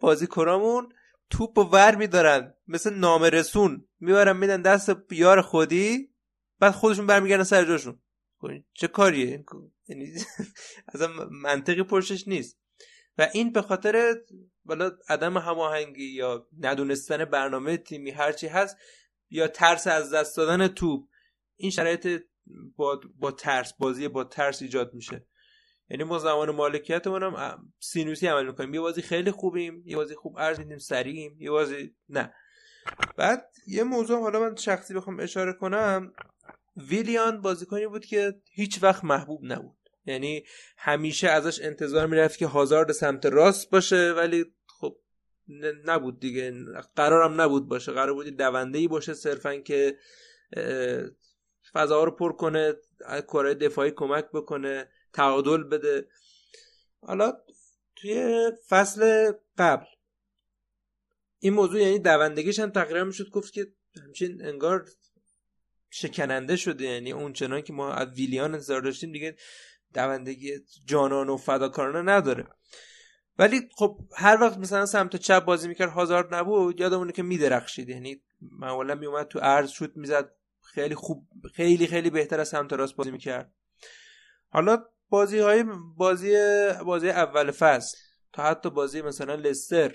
بازی 0.00 0.26
کرامون 0.26 0.88
توپ 1.30 1.58
و 1.58 1.62
ور 1.62 1.94
میدارن. 1.94 2.54
مثل 2.68 2.94
نامرسون. 2.94 3.88
می‌برن 4.00 4.36
میدن 4.36 4.62
دست 4.62 4.96
یار 5.10 5.40
خودی 5.40 6.14
بعد 6.58 6.72
خودشون 6.72 7.06
برمیگردن 7.06 7.44
سر 7.44 7.64
جاشون. 7.64 8.00
خب 8.40 8.48
چه 8.74 8.88
کاریه؟ 8.88 9.44
یعنی 9.88 10.12
اصلا 10.94 11.08
منطقی 11.30 11.82
پرشش 11.82 12.28
نیست. 12.28 12.58
و 13.18 13.28
این 13.32 13.52
به 13.52 13.62
خاطر 13.62 14.14
بالا 14.64 14.90
عدم 15.08 15.38
هماهنگی 15.38 16.04
یا 16.04 16.48
ندونستن 16.60 17.24
برنامه 17.24 17.76
تیمی 17.76 18.10
هرچی 18.10 18.46
هست 18.46 18.76
یا 19.30 19.48
ترس 19.48 19.86
از 19.86 20.14
دست 20.14 20.36
دادن 20.36 20.68
توپ 20.68 21.08
این 21.56 21.70
شرایط 21.70 22.22
با, 22.76 23.00
با 23.18 23.30
ترس 23.30 23.72
بازی 23.78 24.08
با 24.08 24.24
ترس 24.24 24.62
ایجاد 24.62 24.94
میشه. 24.94 25.26
یعنی 25.90 26.04
ما 26.04 26.18
زمان 26.18 26.50
مالکیتمون 26.50 27.22
هم 27.22 27.72
سینوسی 27.80 28.26
عمل 28.26 28.46
می‌کنیم. 28.46 28.74
یه 28.74 28.80
بازی 28.80 29.02
خیلی 29.02 29.30
خوبیم 29.30 29.82
یه 29.86 29.96
بازی 29.96 30.14
خوب 30.14 30.36
ارز 30.38 30.58
میدیم 30.58 30.78
سریعیم 30.78 31.36
یه 31.38 31.50
بازی 31.50 31.94
نه. 32.08 32.34
بعد 33.16 33.50
یه 33.66 33.84
موضوع 33.84 34.20
حالا 34.20 34.40
من 34.40 34.56
شخصی 34.56 34.94
بخوام 34.94 35.20
اشاره 35.20 35.52
کنم. 35.52 36.12
ویلیان 36.76 37.40
بازیکنی 37.40 37.86
بود 37.86 38.06
که 38.06 38.34
هیچ 38.50 38.82
وقت 38.82 39.04
محبوب 39.04 39.40
نبود. 39.44 39.76
یعنی 40.06 40.44
همیشه 40.76 41.28
ازش 41.28 41.60
انتظار 41.62 42.06
می‌رفت 42.06 42.38
که 42.38 42.46
هازارد 42.46 42.92
سمت 42.92 43.26
راست 43.26 43.70
باشه 43.70 44.12
ولی 44.12 44.44
خب 44.66 44.96
نبود 45.84 46.20
دیگه. 46.20 46.52
قرارم 46.96 47.40
نبود 47.40 47.68
باشه. 47.68 47.92
قرار 47.92 48.14
بود 48.14 48.26
دونده 48.26 48.78
ای 48.78 48.88
باشه 48.88 49.14
صرفا 49.14 49.56
که 49.56 49.98
فضاها 51.72 52.04
رو 52.04 52.10
پر 52.10 52.32
کنه 52.32 52.74
کارهای 53.26 53.54
دفاعی 53.54 53.90
کمک 53.90 54.24
بکنه 54.32 54.88
تعادل 55.12 55.62
بده. 55.62 56.08
حالا 57.00 57.32
توی 57.96 58.50
فصل 58.68 59.32
قبل 59.58 59.86
این 61.38 61.52
موضوع 61.52 61.80
یعنی 61.80 61.98
دوندگیش 61.98 62.58
هم 62.58 62.70
تقریبا 62.70 63.04
می‌شد 63.04 63.30
گفت 63.30 63.52
که 63.52 63.66
همچین 64.04 64.44
انگار 64.44 64.88
شکننده 65.96 66.56
شده. 66.56 66.84
یعنی 66.84 67.12
اون 67.12 67.32
چنان 67.32 67.60
که 67.60 67.72
ما 67.72 67.92
از 67.92 68.08
ویلیان 68.08 68.54
انتظار 68.54 68.80
داشتیم 68.80 69.12
دیگه 69.12 69.36
دوندگی 69.94 70.52
جانان 70.84 71.28
و 71.28 71.36
فداکارانه 71.36 72.12
نداره. 72.12 72.46
ولی 73.38 73.68
خب 73.76 73.98
هر 74.16 74.40
وقت 74.40 74.58
مثلا 74.58 74.86
سمت 74.86 75.16
چپ 75.16 75.44
بازی 75.44 75.68
می‌کرد 75.68 75.90
هازارد 75.90 76.34
نبود 76.34 76.80
یادمونه 76.80 77.12
که 77.12 77.22
میدرخشید. 77.22 77.88
یعنی 77.88 78.22
معمولا 78.40 78.94
میومد 78.94 79.28
تو 79.28 79.38
عرض 79.38 79.70
شوت 79.70 79.96
می‌زد. 79.96 80.30
خیلی 80.62 80.94
خوب 80.94 81.28
خیلی 81.54 81.86
خیلی 81.86 82.10
بهتر 82.10 82.40
از 82.40 82.48
سمت 82.48 82.72
راست 82.72 82.96
بازی 82.96 83.10
می‌کرد. 83.10 83.52
حالا 84.48 84.84
بازی 85.08 85.38
های 85.38 85.64
بازی 85.96 86.36
بازی 86.86 87.10
اول 87.10 87.50
فصل 87.50 87.98
تا 88.32 88.42
حتی 88.42 88.70
بازی 88.70 89.02
مثلا 89.02 89.34
لستر. 89.34 89.94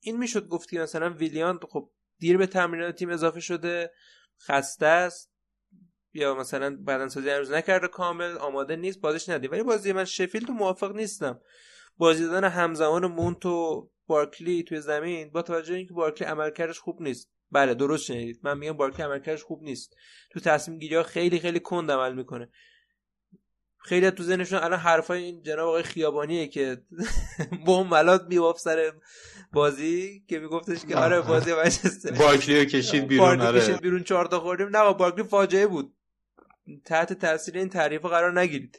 این 0.00 0.16
می‌شد 0.16 0.48
گفت 0.48 0.70
که 0.70 0.80
مثلا 0.80 1.10
ویلیان 1.10 1.60
خب 1.70 1.90
دیر 2.20 2.36
به 2.36 2.46
تمرینات 2.46 2.94
تیم 2.94 3.10
اضافه 3.10 3.40
شده 3.40 3.90
خسته 4.42 4.86
است. 4.86 5.30
یا 6.12 6.34
مثلا 6.34 6.76
بدن 6.76 7.08
سازی 7.08 7.30
هنوز 7.30 7.50
نکرده 7.52 7.88
کامل 7.88 8.38
آماده 8.38 8.76
نیست 8.76 9.00
بازیش 9.00 9.28
ندی 9.28 9.46
ولی 9.46 9.62
بازی 9.62 9.92
من 9.92 10.04
شفیلد 10.04 10.50
موافق 10.50 10.96
نیستم. 10.96 11.40
بازی 11.96 12.24
دادن 12.26 12.48
همزمان 12.48 13.06
مونت 13.06 13.46
و 13.46 13.90
بارکلی 14.06 14.62
توی 14.62 14.80
زمین 14.80 15.30
با 15.30 15.42
توجه 15.42 15.74
اینکه 15.74 15.94
بارکلی 15.94 16.28
عملکردش 16.28 16.78
خوب 16.78 17.02
نیست. 17.02 17.30
بله 17.50 17.74
درست 17.74 18.04
شنیدید. 18.04 18.40
من 18.42 18.58
میگم 18.58 18.72
بارکلی 18.72 19.02
عملکردش 19.02 19.42
خوب 19.42 19.62
نیست. 19.62 19.96
تو 20.30 20.40
تصمیم 20.40 20.78
گیری 20.78 20.94
ها 20.94 21.02
خیلی 21.02 21.38
خیلی 21.38 21.60
کند 21.60 21.90
عمل 21.90 22.14
می‌کنه. 22.14 22.50
خیلی 23.82 24.10
تو 24.10 24.22
ذهنشون 24.22 24.58
الان 24.58 24.78
حرفای 24.78 25.22
این 25.22 25.42
جناب 25.42 25.68
آقای 25.68 25.82
خیابانیه 25.82 26.48
که 26.48 26.82
بم 27.66 27.86
ملات 27.86 28.26
میواف 28.28 28.58
سر 28.58 28.92
بازی 29.52 30.24
که 30.28 30.38
میگفتش 30.38 30.84
که 30.86 30.96
آره 30.96 31.20
بازی 31.20 31.52
منچستر 31.52 32.10
بارکلی 32.10 32.58
رو 32.58 32.64
کشید 32.64 33.06
بیرون 33.06 33.40
آره. 33.40 33.60
کشید 33.60 33.80
بیرون 33.80 34.02
چهار 34.02 34.26
تا 34.26 34.40
خوردیم. 34.40 34.76
نه 34.76 34.94
بارکلی 34.94 35.22
فاجعه 35.22 35.66
بود. 35.66 35.96
تحت 36.84 37.12
تاثیر 37.12 37.58
این 37.58 37.68
تعریف 37.68 38.04
قرار 38.04 38.40
نگیرید. 38.40 38.78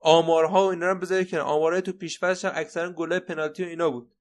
آمارها 0.00 0.66
و 0.66 0.70
اینا 0.70 0.92
رو 0.92 0.98
بذارید 0.98 1.28
که 1.28 1.40
آمارهای 1.40 1.82
تو 1.82 1.92
پیش 1.92 2.22
هم 2.22 2.52
اکثرا 2.54 2.92
گلای 2.92 3.20
پنالتی 3.20 3.64
و 3.64 3.66
اینا 3.66 3.90
بود. 3.90 4.14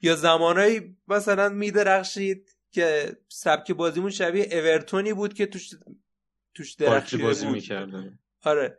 یا 0.00 0.16
زمانایی 0.16 0.96
مثلا 1.08 1.48
میدرخشید 1.48 2.56
که 2.70 3.16
سبک 3.28 3.72
بازیمون 3.72 4.10
شبیه 4.10 4.48
اورتونی 4.52 5.12
بود 5.12 5.34
که 5.34 5.46
توش 5.46 5.70
توش 6.54 6.74
درخشید 6.74 7.22
بازی 7.22 7.46
می‌کردن. 7.46 8.18
آره. 8.42 8.78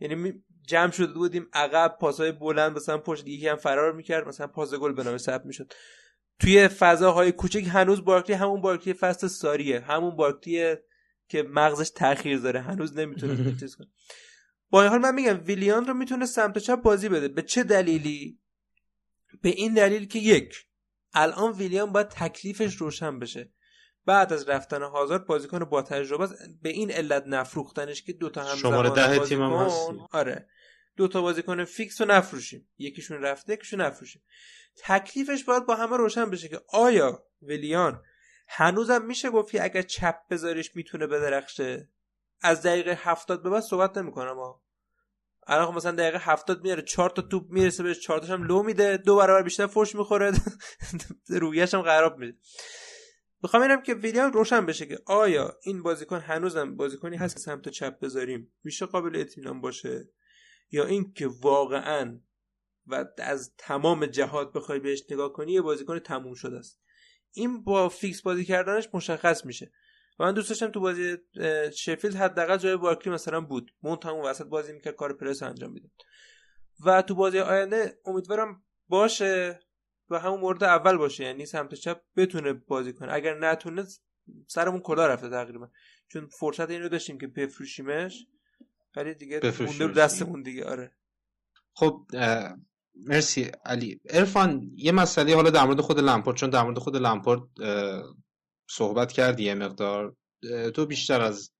یعنی 0.00 0.44
جمع 0.66 0.90
شده 0.90 1.12
بودیم 1.12 1.48
عقب 1.52 1.96
پاسهای 2.00 2.32
بلند 2.32 2.76
مثلا 2.76 2.98
پشت 2.98 3.26
یکی 3.26 3.48
هم 3.48 3.56
فرار 3.56 3.92
می‌کرد 3.92 4.28
مثلا 4.28 4.46
پاس 4.46 4.74
گل 4.74 4.92
به 4.92 5.04
نام 5.04 5.18
ثبت 5.18 5.46
می‌شد. 5.46 5.72
توی 6.40 6.68
فضاهای 6.68 7.32
کوچک 7.32 7.64
هنوز 7.72 8.04
بارکلی 8.04 8.36
همون 8.36 8.60
بارکلی 8.60 8.94
فصل 8.94 9.26
ساریه 9.26 9.80
همون 9.80 10.16
بارکلی 10.16 10.74
که 11.28 11.42
مغزش 11.42 11.90
تاخیر 11.90 12.38
داره 12.38 12.60
هنوز 12.60 12.96
نمی‌تونه 12.98 13.56
چیز 13.60 13.74
کنه. 13.76 13.88
با 14.70 14.82
این 14.82 14.90
حال 14.90 15.00
من 15.00 15.14
میگم 15.14 15.40
ویلیان 15.44 15.86
رو 15.86 15.94
می‌تونه 15.94 16.26
سمت 16.26 16.58
چپ 16.58 16.82
بازی 16.82 17.08
بده. 17.08 17.28
به 17.28 17.42
چه 17.42 17.62
دلیلی؟ 17.62 18.38
به 19.42 19.48
این 19.48 19.74
دلیل 19.74 20.06
که 20.06 20.18
یک 20.18 20.54
الان 21.14 21.52
ویلیان 21.52 21.92
باید 21.92 22.08
تکلیفش 22.08 22.74
روشن 22.74 23.18
بشه. 23.18 23.52
بعد 24.06 24.32
از 24.32 24.48
رفتن 24.48 24.82
هازارد 24.82 25.26
بازیکن 25.26 25.64
با 25.64 25.82
تجربه 25.82 26.24
است. 26.24 26.34
به 26.62 26.68
این 26.68 26.90
علت 26.90 27.24
نفروختنش 27.26 28.02
که 28.02 28.12
دوتا 28.12 28.42
هم 28.42 28.56
شماره 28.56 28.90
ده 28.90 29.18
تیم 29.18 29.42
هم. 29.42 29.68
آره. 30.12 30.48
دوتا 30.96 31.22
بازیکن 31.22 31.64
فیکس 31.64 32.00
رو 32.00 32.06
نفروشیم. 32.06 32.68
یکیشون 32.78 33.22
رفته 33.22 33.52
یکیشون 33.52 33.80
نفروشیم. 33.80 34.22
تکلیفش 34.76 35.44
باید 35.44 35.66
با 35.66 35.74
همه 35.74 35.96
روشن 35.96 36.30
بشه 36.30 36.48
که 36.48 36.60
آیا 36.68 37.26
ولیان 37.42 38.02
هنوزم 38.48 39.04
میشه 39.04 39.30
گفت 39.30 39.52
که 39.52 39.64
اگر 39.64 39.82
چپ 39.82 40.16
بذاریش 40.30 40.76
می‌تونه 40.76 41.06
بدرخشه؟ 41.06 41.88
از 42.40 42.62
دقیقه 42.62 42.98
هفتاد 43.02 43.42
به 43.42 43.50
بعد 43.50 43.62
صحبت 43.62 43.98
نمی‌کنم 43.98 44.38
الان 45.46 45.66
خب 45.66 45.76
مثلا 45.76 45.92
دقیقه 45.92 46.18
هفتاد 46.18 46.62
میاره 46.62 46.82
چهار 46.82 47.10
تا 47.10 47.22
توپ 47.22 47.50
می‌رسه 47.50 47.82
بهش 47.82 48.00
چهار 48.00 48.24
هم 48.24 48.42
لو 48.42 48.62
میده 48.62 48.96
دو 48.96 49.16
برابر 49.16 49.42
بیشتر 49.42 49.66
فوش 49.66 49.94
می‌خوره 49.94 50.32
رویش 51.28 51.74
هم 51.74 51.82
خراب 51.82 52.18
میده 52.18 52.38
می‌خوام 53.42 53.62
اینم 53.62 53.82
که 53.82 53.94
ویلیام 53.94 54.32
روشن 54.32 54.66
بشه 54.66 54.86
که 54.86 54.98
آیا 55.06 55.56
این 55.62 55.82
بازیکن 55.82 56.20
هنوزم 56.20 56.76
بازیکنی 56.76 57.16
هست 57.16 57.34
که 57.34 57.40
سمت 57.40 57.68
چپ 57.68 57.98
بذاریم؟ 58.00 58.52
میشه 58.64 58.86
قابل 58.86 59.20
اطمینان 59.20 59.60
باشه؟ 59.60 60.08
یا 60.70 60.84
این 60.84 61.12
که 61.12 61.26
واقعا 61.26 62.20
و 62.86 63.06
از 63.18 63.54
تمام 63.58 64.06
جهات 64.06 64.52
بخوای 64.52 64.80
بهش 64.80 65.02
نگاه 65.10 65.32
کنی 65.32 65.52
یه 65.52 65.60
بازیکن 65.60 65.98
تموم 65.98 66.34
شده 66.34 66.56
است. 66.56 66.80
این 67.32 67.64
با 67.64 67.88
فیکس 67.88 68.22
بازی 68.22 68.44
کردنش 68.44 68.88
مشخص 68.94 69.44
میشه. 69.44 69.72
و 70.18 70.24
من 70.24 70.34
دوست 70.34 70.48
داشتم 70.48 70.70
تو 70.70 70.80
بازی 70.80 71.16
شفیلد 71.76 72.14
حداقل 72.14 72.56
جای 72.56 72.76
بارکلی 72.76 73.14
مثلا 73.14 73.40
بود. 73.40 73.74
مونت 73.82 74.06
همون 74.06 74.24
وسط 74.24 74.44
بازی 74.44 74.72
می‌کرد 74.72 74.94
کار 74.94 75.12
پرس 75.12 75.42
انجام 75.42 75.72
میده 75.72 75.90
و 76.86 77.02
تو 77.02 77.14
بازی 77.14 77.38
آینده 77.38 77.98
امیدوارم 78.04 78.64
باشه 78.88 79.60
و 80.10 80.18
همون 80.18 80.40
مورد 80.40 80.64
اول 80.64 80.96
باشه 80.96 81.24
یعنی 81.24 81.46
سمت 81.46 81.74
چپ 81.74 82.00
بتونه 82.16 82.52
بازی 82.52 82.92
کنه. 82.92 83.12
اگر 83.12 83.38
نتونه 83.38 83.84
سرمون 84.46 84.80
کلا 84.80 85.06
رفته 85.06 85.28
تقریبا. 85.28 85.70
چون 86.08 86.26
فرصت 86.26 86.70
این 86.70 86.82
رو 86.82 86.88
داشتیم 86.88 87.18
که 87.18 87.26
بفروشیمش. 87.26 88.26
ولی 88.96 89.14
دیگه 89.14 89.40
مونده 89.60 89.86
دستمون 89.86 90.42
دیگه 90.42 90.64
آره. 90.64 90.96
خب 91.74 92.06
مرسی 92.94 93.50
علی. 93.64 94.00
ارفان 94.10 94.70
یه 94.76 94.92
مسئله 94.92 95.34
حالا 95.34 95.50
در 95.50 95.64
مورد 95.64 95.80
خود 95.80 96.00
لمپورد 96.00 96.36
چون 96.36 96.50
در 96.50 96.62
مورد 96.62 96.78
خود 96.78 96.96
لمپورد 96.96 97.42
صحبت 98.70 99.12
کردی 99.12 99.44
یه 99.44 99.54
مقدار. 99.54 100.16
تو 100.74 100.86
بیشتر 100.86 101.20
از 101.20 101.52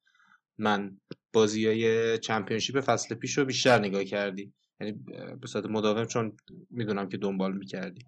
من 0.59 1.01
بازی 1.33 1.67
های 1.67 2.19
چمپیونشیپ 2.19 2.81
فصل 2.81 3.15
پیش 3.15 3.39
رو 3.39 3.45
بیشتر 3.45 3.79
نگاه 3.79 4.05
کردی. 4.05 4.53
یعنی 4.81 4.93
به 5.41 5.47
صورت 5.47 5.67
مداوم 5.67 6.05
چون 6.05 6.37
می‌دونم 6.71 7.09
که 7.09 7.17
دنبال 7.17 7.57
می‌کردی. 7.57 8.07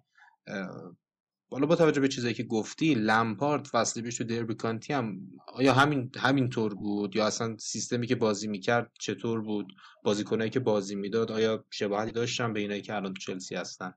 حالا 1.51 1.65
با 1.65 1.75
توجه 1.75 2.01
به 2.01 2.07
چیزایی 2.07 2.33
که 2.33 2.43
گفتی 2.43 2.93
لمپارد 2.93 3.67
فصل 3.67 4.01
پیش 4.01 4.17
تو 4.17 4.23
دربی 4.23 4.55
کانتی 4.55 4.93
هم 4.93 5.19
آیا 5.47 5.73
همین 5.73 6.11
همین 6.17 6.49
طور 6.49 6.73
بود؟ 6.73 7.15
یا 7.15 7.27
اصلا 7.27 7.57
سیستمی 7.57 8.07
که 8.07 8.15
بازی 8.15 8.47
می‌کرد 8.47 8.91
چطور 8.99 9.41
بود؟ 9.41 9.73
بازیکنایی 10.03 10.49
که 10.49 10.59
بازی 10.59 10.95
می‌داد 10.95 11.31
آیا 11.31 11.65
شباهتی 11.69 12.11
داشتن 12.11 12.53
به 12.53 12.59
اینایی 12.59 12.81
که 12.81 12.95
الان 12.95 13.13
تو 13.13 13.21
چلسی 13.21 13.55
هستن؟ 13.55 13.93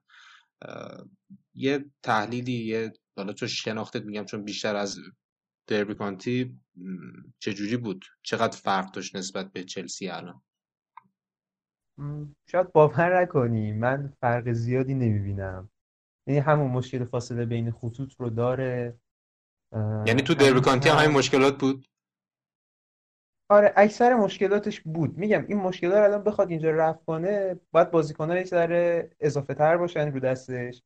یه 1.55 1.85
تحلیلی 2.03 2.53
یه 2.53 2.93
حالا 3.17 3.33
تو 3.33 3.47
شناختت 3.47 4.03
میگم 4.03 4.25
چون 4.25 4.45
بیشتر 4.45 4.77
از 4.77 4.99
دربی 5.67 5.95
کانتی 5.95 6.59
چجوری 7.39 7.77
بود؟ 7.77 8.05
چقدر 8.23 8.57
فرق 8.57 8.93
داشت 8.93 9.17
نسبت 9.17 9.53
به 9.53 9.65
چلسی 9.65 10.09
الان؟ 10.09 10.43
شاید 12.47 12.73
باور 12.73 13.23
نکنی. 13.23 13.73
من 13.73 14.13
فرق 14.21 14.53
زیادی 14.53 14.95
نمی‌بینم. 14.95 15.71
یعنی 16.27 16.41
همون 16.41 16.71
مشکل 16.71 17.05
فاصله 17.05 17.45
بین 17.45 17.71
خطوط 17.71 18.15
رو 18.19 18.31
داره. 18.31 18.99
یعنی 20.07 20.23
تو 20.23 20.35
دربی 20.35 20.61
کانتی 20.61 20.89
هم 20.89 20.97
همین 20.97 21.17
مشکلات 21.17 21.59
بود؟ 21.59 21.87
آره 23.51 23.73
اکثر 23.77 24.15
مشکلاتش 24.15 24.81
بود. 24.81 25.19
میگم 25.19 25.45
این 25.49 25.59
مشکلات 25.59 25.97
الان 25.97 26.23
بخواد 26.23 26.51
اینجا 26.51 26.71
رفت 26.71 27.05
کنه 27.05 27.61
باید 27.73 27.91
بازیکن‌ها 27.91 28.37
یه 28.37 28.45
ذره 28.45 29.11
اضافه 29.21 29.55
تر 29.55 29.77
باشن 29.77 30.13
رو 30.13 30.21
دستش 30.21 30.83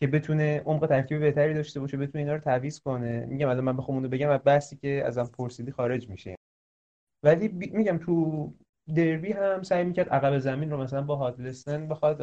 که 0.00 0.06
بتونه 0.06 0.62
عمق 0.66 0.86
ترکیب 0.86 1.20
بهتری 1.20 1.54
داشته 1.54 1.80
باشه 1.80 1.96
بتونه 1.96 2.24
اینا 2.24 2.34
رو 2.34 2.40
تعویض 2.40 2.80
کنه. 2.80 3.26
میگم 3.26 3.48
الان 3.48 3.64
من 3.64 3.76
بخوام 3.76 3.96
اونو 3.96 4.08
بگم 4.08 4.30
از 4.30 4.40
بحثی 4.44 4.76
که 4.76 5.02
ازم 5.06 5.24
پرسیدی 5.24 5.72
خارج 5.72 6.08
میشه. 6.08 6.36
ولی 7.22 7.48
میگم 7.48 7.98
تو 7.98 8.52
دربی 8.94 9.32
هم 9.32 9.62
سعی 9.62 9.84
می‌کرد 9.84 10.08
عقب 10.08 10.38
زمین 10.38 10.70
رو 10.70 10.76
مثلا 10.76 11.02
با 11.02 11.16
هادلستن 11.16 11.88
بخواد 11.88 12.18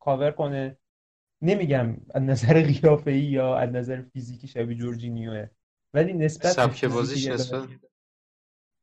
کاور 0.00 0.30
کنه. 0.30 0.76
نمیگم 1.44 1.96
از 2.14 2.22
نظر 2.22 2.62
قیافه 2.62 3.10
ای 3.10 3.20
یا 3.20 3.56
از 3.56 3.70
نظر 3.70 4.02
فیزیکی 4.02 4.48
شبیه 4.48 4.76
جورجینیوه 4.76 5.48
ولی 5.94 6.12
نسبت 6.12 6.46
سبک 6.52 6.84
بازیش 6.84 7.28
نسبت؟ 7.28 7.68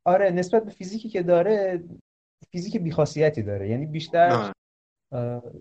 آره 0.05 0.29
نسبت 0.29 0.65
به 0.65 0.71
فیزیکی 0.71 1.09
که 1.09 1.23
داره 1.23 1.83
فیزیک 2.51 2.77
بیخاصیتی 2.77 3.43
داره. 3.43 3.69
یعنی 3.69 3.85
بیشتر 3.85 4.53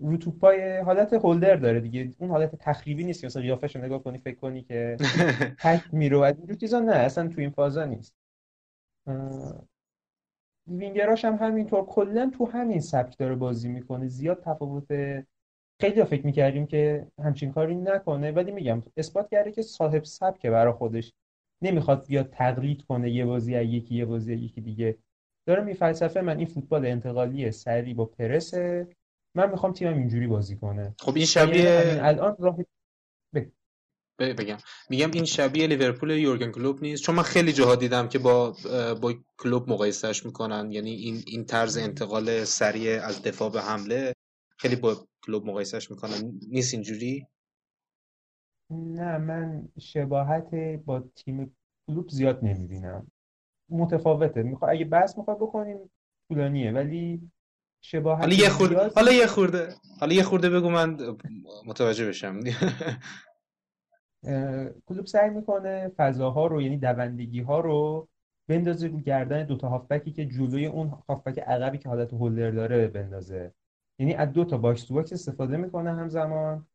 رو 0.01 0.17
توپای 0.17 0.77
حالت 0.77 1.13
هولدر 1.13 1.55
داره 1.55 1.79
دیگه. 1.79 2.13
اون 2.19 2.29
حالت 2.29 2.55
تخریبی 2.55 3.03
نیست 3.03 3.21
که 3.21 3.27
مثلا 3.27 3.41
قیافش 3.41 3.75
رو 3.75 3.81
نگاه 3.81 4.03
کنی 4.03 4.17
فکر 4.17 4.39
کنی 4.39 4.61
که 4.61 4.97
تک 5.63 5.93
میره 5.93 6.17
و 6.17 6.21
اینجور 6.21 6.55
چیزا 6.55 6.79
نه 6.79 6.95
اصلا 6.95 7.27
تو 7.27 7.41
این 7.41 7.49
فازا 7.49 7.85
نیست. 7.85 8.15
وینگراش 10.67 11.25
هم 11.25 11.35
همینطور. 11.35 11.85
کلا 11.85 12.31
تو 12.37 12.45
همین 12.45 12.79
سبک 12.79 13.17
داره 13.17 13.35
بازی 13.35 13.69
می‌کنه. 13.69 14.07
زیاد 14.07 14.43
تفاوت 14.43 14.87
خیلی 15.81 16.03
فکر 16.03 16.25
می‌کردیم 16.25 16.67
که 16.67 17.07
همچین 17.23 17.51
کاری 17.51 17.75
نکنه 17.75 18.31
ولی 18.31 18.51
میگم 18.51 18.83
اثبات 18.97 19.29
کرده 19.31 19.51
که 19.51 19.61
صاحب 19.61 20.03
سبکه 20.03 20.49
برای 20.49 20.73
خودش 20.73 21.13
نمی‌خواد 21.61 22.07
بیاد 22.07 22.29
تقلید 22.29 22.81
کنه 22.81 23.11
یه 23.11 23.25
بازی 23.25 23.61
یکی 23.61 23.95
یه 23.95 24.05
بازی 24.05 24.33
یکی 24.33 24.61
دیگه. 24.61 24.97
داره 25.47 25.63
می 25.63 25.73
فلسفه 25.73 26.21
من 26.21 26.37
این 26.37 26.47
فوتبال 26.47 26.85
انتقالی 26.85 27.51
سری 27.51 27.93
با 27.93 28.05
پرسه. 28.05 28.87
من 29.35 29.51
می‌خوام 29.51 29.73
تیمم 29.73 29.97
اینجوری 29.97 30.27
بازی 30.27 30.55
کنه. 30.55 30.95
خب 30.99 31.15
این 31.15 31.25
شبیه 31.25 31.99
الان 32.01 32.35
راه 32.39 32.57
بگم. 34.19 34.57
میگم 34.89 35.11
این 35.11 35.25
شبیه 35.25 35.67
لیورپول 35.67 36.09
یورگن 36.09 36.51
کلوب 36.51 36.81
نیست. 36.81 37.03
چون 37.03 37.15
من 37.15 37.23
خیلی 37.23 37.53
جاها 37.53 37.75
دیدم 37.75 38.07
که 38.07 38.19
با 38.19 38.55
با 39.01 39.13
کلوب 39.37 39.69
مقایسهش 39.69 40.25
می‌کنن. 40.25 40.71
یعنی 40.71 40.91
این 40.91 41.23
این 41.27 41.45
طرز 41.45 41.77
انتقال 41.77 42.43
سریع 42.43 43.01
از 43.03 43.23
دفاع 43.23 43.49
به 43.51 43.61
حمله 43.61 44.13
خیلی 44.57 44.75
با 44.75 45.07
کلوب 45.23 45.45
مقایسهش 45.45 45.91
می‌کنن 45.91 46.39
نیست 46.47 46.73
اینجوری؟ 46.73 47.27
نه 48.71 49.17
من 49.17 49.69
شباهت 49.79 50.55
با 50.85 50.99
تیم 51.15 51.55
کلوب 51.87 52.09
زیاد 52.09 52.45
نمی‌بینم. 52.45 53.11
متفاوته. 53.69 54.43
میخوا 54.43 54.67
اگه 54.67 54.85
بحث 54.85 55.17
می‌خواد 55.17 55.37
بکنیم 55.37 55.91
طولانیه. 56.27 56.71
ولی 56.71 57.31
شباهت 57.81 58.21
حالا 58.21 58.35
یه 58.35 58.49
خورده 58.49 58.89
حالا 58.95 59.11
یه 59.11 59.27
خورده 59.27 59.75
حالا 59.99 60.13
یه 60.13 60.23
خورده 60.23 60.49
بگو 60.49 60.69
من 60.69 60.97
متوجه 61.65 62.07
بشم. 62.07 62.39
کلوپ 64.85 65.05
سعی 65.05 65.29
می‌کنه 65.29 65.91
فضاها 65.97 66.47
رو 66.47 66.61
یعنی 66.61 66.77
دوندگی 66.77 67.41
ها 67.41 67.59
رو 67.59 68.07
بندازه 68.47 68.87
رو 68.87 68.99
گردن 68.99 69.45
دوتا 69.45 69.69
هافبکی 69.69 70.11
که 70.11 70.25
جلوی 70.25 70.65
اون 70.65 70.87
هافبک 71.09 71.39
عقبی 71.39 71.77
که 71.77 71.89
حالت 71.89 72.13
holder 72.13 72.51
داره 72.51 72.87
بندازه. 72.87 73.53
یعنی 73.99 74.13
از 74.13 74.33
دو 74.33 74.45
تا 74.45 74.57
box 74.57 74.83
to 74.83 74.93
box 74.93 75.13
استفاده 75.13 75.57
می‌کنه 75.57 75.93
همزمان 75.93 76.67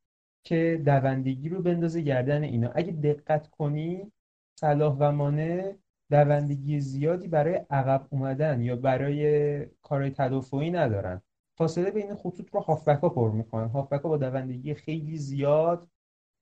که 0.45 0.83
دوندگی 0.85 1.49
رو 1.49 1.63
بندازه 1.63 2.01
گردن 2.01 2.43
اینا. 2.43 2.71
اگه 2.75 2.93
دقت 2.93 3.49
کنی 3.51 4.13
صلاح 4.61 4.97
و 4.99 5.13
مانه 5.13 5.79
دوندگی 6.11 6.81
زیادی 6.81 7.29
برای 7.29 7.55
عقب 7.71 8.07
اومدن 8.11 8.63
یا 8.63 8.77
برای 8.77 9.67
کارهای 9.83 10.11
تدافعی 10.11 10.71
ندارن. 10.71 11.23
فاصله 11.59 11.91
بین 11.91 12.15
خطوط 12.15 12.51
رو 12.55 12.61
هافبکا 12.61 13.09
پر 13.09 13.31
می‌کنن. 13.31 13.69
هافبکا 13.69 14.09
با 14.09 14.17
دوندگی 14.17 14.75
خیلی 14.75 15.17
زیاد. 15.17 15.89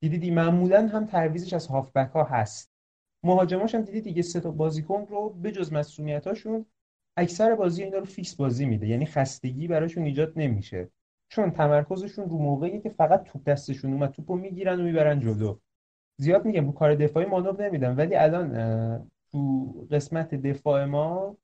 دیدی 0.01 0.31
معمولا 0.31 0.89
هم 0.89 1.07
تعویزش 1.07 1.53
از 1.53 1.67
هافبکا 1.67 2.25
هست. 2.25 2.73
مهاجماش 3.23 3.75
هم 3.75 3.83
دیدی 3.83 4.01
دیگه 4.01 4.23
سه 4.23 4.41
تا 4.41 4.51
بازیکن 4.51 5.07
رو 5.11 5.29
بجز 5.31 5.73
مسئولیتاشون 5.73 6.67
اکثر 7.17 7.55
بازی 7.55 7.83
اینا 7.83 7.99
رو 7.99 8.05
فیکس 8.05 8.35
بازی 8.35 8.67
میده. 8.67 8.87
یعنی 8.87 9.07
خستگی 9.07 9.69
براشون 9.69 10.05
ایجاد 10.05 10.33
نمیشه. 10.37 10.91
چون 11.29 11.51
تمرکزشون 11.51 12.31
رو 12.31 12.39
موقعی 12.39 12.81
که 12.81 12.89
فقط 12.89 13.23
توپ 13.25 13.45
دستشون 13.45 13.93
اومد 13.93 14.11
توپو 14.11 14.37
می‌گیرن 14.37 14.81
و 14.81 14.83
می‌برن 14.83 15.21
جلو. 15.21 15.59
زیاد 16.21 16.45
میگم 16.45 16.67
رو 16.67 16.73
کار 16.73 16.95
دفاعی 16.95 17.27
مانور 17.27 17.67
نمیدن 17.67 17.97
ولی 17.97 18.15
الان 18.15 19.11
تو 19.33 19.73
قسمت 19.91 20.35
دفاع 20.35 20.85
ما 20.85 21.37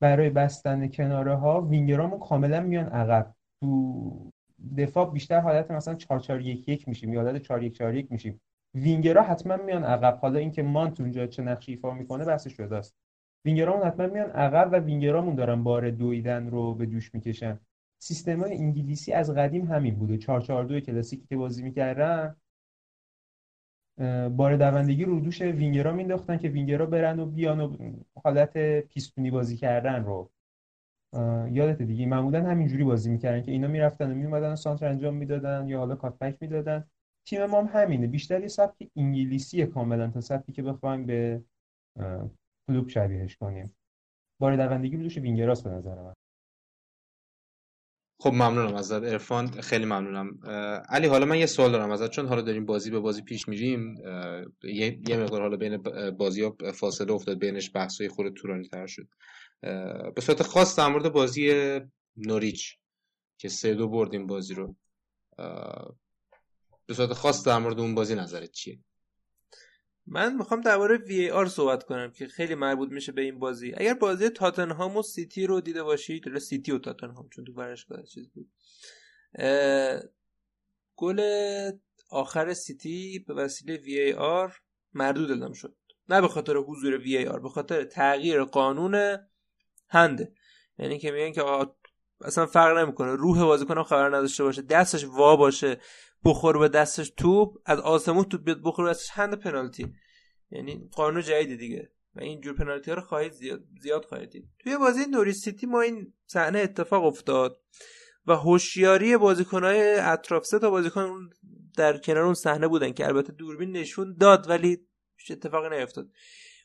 برای 0.00 0.30
بستن 0.30 0.88
کناره 0.88 1.34
ها 1.34 1.60
وینگرامون 1.60 2.18
کاملا 2.18 2.60
میان 2.60 2.86
عقب. 2.86 3.34
تو 3.60 4.32
دفاع 4.76 5.10
بیشتر 5.12 5.40
حالت 5.40 5.70
مثلا 5.70 5.94
4 5.94 6.18
4 6.18 6.40
1 6.40 6.68
1 6.68 6.88
میشیم 6.88 7.12
یا 7.12 7.22
حالت 7.22 7.42
4 7.42 7.62
1 7.62 7.74
4 7.74 7.94
1 7.94 8.12
میشیم. 8.12 8.40
وینگرها 8.74 9.22
حتما 9.22 9.56
میان 9.56 9.84
عقب. 9.84 10.18
حالا 10.22 10.38
اینکه 10.38 10.62
مانت 10.62 11.00
اونجا 11.00 11.26
چه 11.26 11.42
نقشی 11.42 11.72
ایفا 11.72 11.90
می‌کنه 11.90 12.24
بحث 12.24 12.48
شده 12.48 12.76
است 12.76 12.94
وینگرامون 13.44 13.86
حتما 13.86 14.06
میان 14.06 14.30
عقب 14.30 14.68
و 14.72 14.76
وینگرامون 14.78 15.34
دارن 15.34 15.62
بار 15.62 15.90
دویدن 15.90 16.50
رو 16.50 16.74
به 16.74 16.86
دوش 16.86 17.14
می‌کشن. 17.14 17.58
سیستم 17.98 18.40
های 18.40 18.56
انگلیسی 18.56 19.12
از 19.12 19.30
قدیم 19.30 19.66
همین 19.66 19.94
بوده. 19.94 20.18
442 20.18 20.80
کلاسیکی 20.80 21.26
که 21.26 21.36
بازی 21.36 21.62
می‌کردن 21.62 22.36
بار 24.36 24.56
دوندگی 24.56 25.04
رو 25.04 25.20
دوش 25.20 25.42
وینگرا 25.42 25.92
مینداختن 25.92 26.38
که 26.38 26.48
وینگرا 26.48 26.86
برن 26.86 27.20
و 27.20 27.26
بیان 27.26 27.60
و 27.60 27.76
حالت 28.24 28.80
پیستونی 28.80 29.30
بازی 29.30 29.56
کردن 29.56 30.04
رو. 30.04 30.30
یادت 31.50 31.82
دیگه 31.82 32.06
معمولا 32.06 32.42
همینجوری 32.42 32.84
بازی 32.84 33.10
می‌کردن 33.10 33.42
که 33.42 33.52
اینا 33.52 33.68
می‌رفتن 33.68 34.12
و 34.12 34.14
میومدن 34.14 34.52
و 34.52 34.56
سانتر 34.56 34.88
انجام 34.88 35.14
می‌دادن 35.14 35.68
یا 35.68 35.78
حالا 35.78 35.94
کاتبک 35.96 36.36
می‌دادن. 36.40 36.84
تیم 37.26 37.46
ما 37.46 37.62
هم 37.62 37.80
همینه. 37.82 38.06
بیشتر 38.06 38.40
یه 38.40 38.48
سبک 38.48 38.90
انگلیسی 38.96 39.66
کاملا 39.66 40.10
تا 40.10 40.20
سبکی 40.20 40.52
که 40.52 40.62
بخوایم 40.62 41.06
به 41.06 41.42
کلوب 42.66 42.88
شبیهش 42.88 43.36
کنیم. 43.36 43.76
بار 44.40 44.56
دوندگی 44.56 44.96
دوش 44.96 45.18
وینگراس 45.18 45.62
به 45.62 45.70
نظر 45.70 46.02
من. 46.02 46.14
خب 48.20 48.30
ممنونم 48.30 48.74
ازت 48.74 49.02
ارفان 49.02 49.46
خیلی 49.60 49.84
ممنونم. 49.84 50.38
علی 50.88 51.06
حالا 51.06 51.26
من 51.26 51.38
یه 51.38 51.46
سوال 51.46 51.72
دارم 51.72 51.90
ازت. 51.90 52.10
چون 52.10 52.26
حالا 52.26 52.42
داریم 52.42 52.66
بازی 52.66 52.90
به 52.90 53.00
بازی 53.00 53.22
پیش 53.22 53.48
میریم 53.48 53.94
یه, 54.64 55.16
مقدار 55.16 55.40
حالا 55.40 55.56
بین 55.56 55.76
بازی 56.10 56.42
ها 56.42 56.56
فاصله 56.74 57.12
افتاد 57.12 57.38
بینش 57.38 57.70
بحثای 57.74 58.08
خود 58.08 58.34
طولانی 58.34 58.68
تر 58.68 58.86
شد. 58.86 59.08
به 60.14 60.20
صورت 60.20 60.42
خاص 60.42 60.78
در 60.78 60.88
مورد 60.88 61.12
بازی 61.12 61.52
نوریچ 62.16 62.78
که 63.38 63.48
سه 63.48 63.74
دو 63.74 63.88
بردیم 63.88 64.26
بازی 64.26 64.54
رو. 64.54 64.76
به 66.86 66.94
صورت 66.94 67.12
خاص 67.12 67.46
در 67.46 67.58
مورد 67.58 67.80
اون 67.80 67.94
بازی 67.94 68.14
نظرت 68.14 68.50
چیه؟ 68.50 68.78
من 70.06 70.36
می‌خوام 70.36 70.60
درباره 70.60 70.96
VAR 70.96 71.46
صحبت 71.46 71.84
کنم 71.84 72.10
که 72.10 72.26
خیلی 72.26 72.54
مربوط 72.54 72.90
میشه 72.90 73.12
به 73.12 73.22
این 73.22 73.38
بازی. 73.38 73.74
اگر 73.76 73.94
بازی 73.94 74.28
تاتنهام 74.28 74.96
و 74.96 75.02
سیتی 75.02 75.46
رو 75.46 75.60
دیده 75.60 75.82
باشید 75.82 76.26
حالا 76.26 76.38
سیتی 76.38 76.72
و 76.72 76.78
تاتنهام 76.78 77.28
چون 77.28 77.44
تو 77.44 77.52
ورزشگاه 77.52 78.02
چیز 78.02 78.28
بود. 78.30 78.50
گل 80.96 81.20
آخر 82.10 82.54
سیتی 82.54 83.24
به 83.28 83.34
وسیله 83.34 83.76
VAR 83.76 84.56
مردود 84.92 85.30
اعلام 85.30 85.52
شد. 85.52 85.76
نه 86.08 86.20
به 86.20 86.28
خاطر 86.28 86.56
حضور 86.56 86.98
وی 86.98 87.26
آر 87.26 87.40
به 87.40 87.48
خاطر 87.48 87.84
تغییر 87.84 88.44
قانون 88.44 89.18
هنده 89.88 90.32
یعنی 90.78 90.98
که 90.98 91.10
میگن 91.10 91.32
که 91.32 91.42
اصلا 92.20 92.46
فرق 92.46 92.78
نمی‌کنه. 92.78 93.12
روح 93.12 93.42
بازیکن 93.42 93.82
خبر 93.82 94.08
نداشته 94.08 94.44
باشه 94.44 94.62
دستش 94.62 95.04
وا 95.04 95.36
باشه. 95.36 95.80
بخور 96.24 96.58
به 96.58 96.68
دستش 96.68 97.12
توپ 97.16 97.58
از 97.64 97.78
آسمون 97.78 98.24
توپ 98.24 98.44
بیاد 98.44 98.60
بخور 98.64 98.84
به 98.84 98.90
دستش 98.90 99.10
هند 99.10 99.34
پنالتی. 99.34 99.94
یعنی 100.50 100.88
قانون 100.92 101.22
جدید 101.22 101.58
دیگه. 101.58 101.90
و 102.14 102.20
این 102.20 102.40
جور 102.40 102.54
پنالتی 102.54 102.90
ها 102.90 102.96
رو 102.96 103.02
خواهید 103.02 103.32
زیاد, 103.32 103.64
زیاد 103.80 104.04
خواهید 104.04 104.30
دید. 104.30 104.48
توی 104.58 104.76
بازی 104.76 105.06
نوری 105.06 105.32
سیتی 105.32 105.66
ما 105.66 105.80
این 105.80 106.12
صحنه 106.26 106.58
اتفاق 106.58 107.04
افتاد 107.04 107.60
و 108.26 108.36
هوشیاری 108.36 109.16
بازیکنهای 109.16 109.94
اطراف 109.94 110.46
سه 110.46 110.58
تا 110.58 110.70
بازیکن 110.70 111.30
در 111.76 111.98
کنار 111.98 112.22
اون 112.22 112.34
صحنه 112.34 112.68
بودن 112.68 112.92
که 112.92 113.06
البته 113.06 113.32
دوربین 113.32 113.72
نشون 113.72 114.16
داد 114.20 114.48
ولی 114.48 114.86
اتفاقی 115.30 115.78
نیفتاد. 115.78 116.08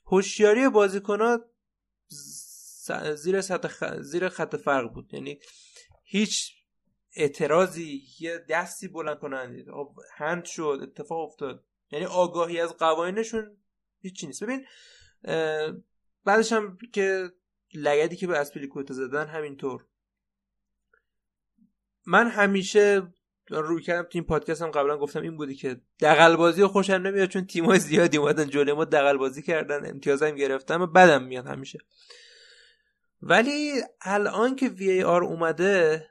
هوشیاری 0.06 0.70
بازیکنها 0.70 1.40
زیر 3.16 3.42
خط 3.42 4.00
زیر 4.02 4.30
خط 4.30 4.56
فرق 4.56 4.94
بود. 4.94 5.14
یعنی 5.14 5.40
هیچ 6.04 6.59
اعتراضی 7.16 8.04
یه 8.20 8.46
دستی 8.50 8.88
بلند 8.88 9.20
کنن 9.20 9.66
هند 10.16 10.46
شد 10.46 10.80
اتفاق 10.82 11.20
افتاد. 11.30 11.64
یعنی 11.92 12.06
آگاهی 12.06 12.60
از 12.60 12.78
قوانینشون 12.78 13.58
هیچی 14.02 14.28
نیست. 14.28 14.44
ببین 14.44 14.66
بعدش 16.26 16.54
هم 16.54 16.78
که 16.94 17.32
لگدی 17.74 18.16
که 18.16 18.28
به 18.28 18.38
اسپلیکوتا 18.38 18.94
زدن 18.94 19.28
همینطور. 19.28 19.86
من 22.06 22.28
همیشه 22.28 23.14
روی 23.50 23.82
کردم 23.82 24.04
تو 24.04 24.10
این 24.14 24.24
پادکست 24.24 24.62
هم 24.62 24.72
قبلا 24.72 24.98
گفتم 24.98 25.22
این 25.22 25.38
بودی 25.38 25.56
که 25.56 25.82
دقل 26.00 26.36
بازی 26.36 26.66
خوشم 26.66 26.94
نمیاد 26.94 27.30
چون 27.30 27.46
تیمای 27.46 27.80
زیادی 27.80 28.18
اومدن 28.18 28.50
جلوی 28.50 28.74
ما 28.74 28.86
دقل 28.86 29.18
بازی 29.18 29.42
کردن 29.42 29.90
امتیازم 29.90 30.36
گرفتم 30.36 30.82
و 30.82 30.86
بدم 30.86 31.24
میاد 31.24 31.48
همیشه. 31.48 31.80
ولی 33.22 33.72
الان 34.02 34.56
که 34.56 34.68
وی 34.68 34.90
ای 34.90 35.04
آر 35.04 35.24
اومده 35.24 36.10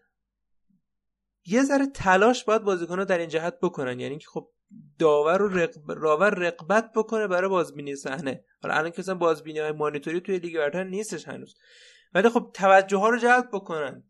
یه 1.50 1.62
ذره 1.62 1.86
تلاش 1.86 2.44
باید 2.44 2.62
بازیکنها 2.62 3.04
در 3.04 3.18
این 3.18 3.28
جهت 3.28 3.58
بکنن. 3.62 4.00
یعنی 4.00 4.18
که 4.18 4.26
خب 4.28 4.50
داور 4.98 5.38
رو 5.38 5.48
رقب... 5.48 5.92
راور 5.92 6.30
رقبت 6.30 6.92
بکنه 6.92 7.26
برای 7.26 7.48
بازبینی 7.48 7.96
صحنه. 7.96 8.44
حالا 8.62 8.74
الان 8.74 8.90
که 8.90 9.00
مثلا 9.00 9.14
بازبینی 9.14 9.58
های 9.58 9.72
مانیتوری 9.72 10.20
توی 10.20 10.38
لیگ 10.38 10.56
برتر 10.56 10.84
نیستش 10.84 11.28
هنوز. 11.28 11.54
ولی 12.14 12.28
خب 12.28 12.50
توجه 12.54 12.96
ها 12.96 13.08
رو 13.08 13.18
جلب 13.18 13.48
بکنن. 13.52 14.04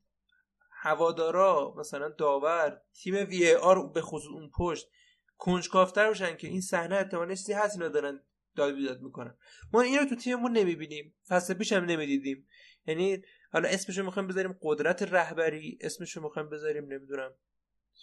هوادارا 0.80 1.74
مثلا 1.78 2.08
داور 2.08 2.80
تیم 3.02 3.14
وی 3.14 3.54
آر 3.54 3.86
به 3.86 4.00
خصوص 4.00 4.32
اون 4.32 4.50
پشت 4.58 4.88
کنجکافتر 5.36 6.06
باشن 6.08 6.36
که 6.36 6.48
این 6.48 6.60
صحنه 6.60 6.96
احتمال 6.96 7.28
چیزی 7.28 7.52
هست 7.52 7.76
اینا 7.76 7.88
دارن 7.88 8.20
داد 8.56 9.00
می‌کنن. 9.00 9.36
ما 9.72 9.80
این 9.80 9.98
رو 9.98 10.04
تو 10.04 10.16
تیممون 10.16 10.52
نمی‌بینیم. 10.52 11.14
فصل 11.28 11.54
پیش 11.54 11.72
هم 11.72 11.84
نمی‌دیدیم. 11.84 12.46
یعنی 12.86 13.22
حالا 13.52 13.68
اسمشو 13.68 14.02
می‌خوایم 14.02 14.28
بذاریم 14.28 14.58
قدرت 14.62 15.02
رهبری 15.02 15.78
اسمشو 15.80 16.22
می‌خوایم 16.22 16.50
بذاریم 16.50 16.84
نمی‌دونم 16.84 17.34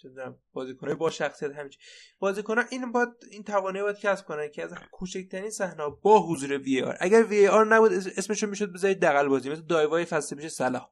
چون 0.02 0.38
بازیکنای 0.52 0.94
با 0.94 1.10
شخصیت 1.10 1.52
همچین 1.52 1.82
بازیکنان 2.18 2.64
این 2.70 2.92
باید 2.92 3.08
این 3.30 3.42
توانایی 3.42 3.82
باید 3.82 3.98
کسب 3.98 4.26
کنن 4.26 4.48
که 4.48 4.62
از 4.62 4.74
کوچکترین 4.92 5.50
صحنه 5.50 5.88
با 6.02 6.26
حضور 6.26 6.58
وی 6.58 6.82
آر 6.82 6.96
اگر 7.00 7.22
وی 7.22 7.46
آر 7.46 7.66
نبود 7.66 7.92
اسمشو 7.92 8.46
می‌شد 8.46 8.72
بذارید 8.72 9.00
دقل 9.00 9.28
بازی. 9.28 9.50
مثل 9.50 9.62
دایوای 9.62 10.04
فصل 10.04 10.36
میشه 10.36 10.48
صلاح 10.48 10.90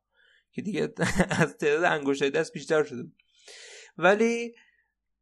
که 0.52 0.62
دیگه 0.62 0.94
از 1.40 1.56
تعداد 1.56 1.84
انگشتای 1.84 2.30
دست 2.30 2.52
بیشتر 2.52 2.84
شده 2.84 3.04
ولی 3.98 4.54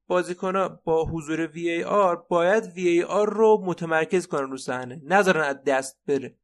بازیکن 0.06 0.78
با 0.84 1.04
حضور 1.04 1.46
وی 1.46 1.84
آر 1.84 2.16
باید 2.16 2.64
وی 2.64 3.02
آر 3.02 3.30
رو 3.30 3.62
متمرکز 3.64 4.26
کنن 4.26 4.50
رو 4.50 4.56
صحنه. 4.56 5.00
نذارن 5.04 5.44
از 5.44 5.64
دست 5.66 6.00
بره. 6.06 6.38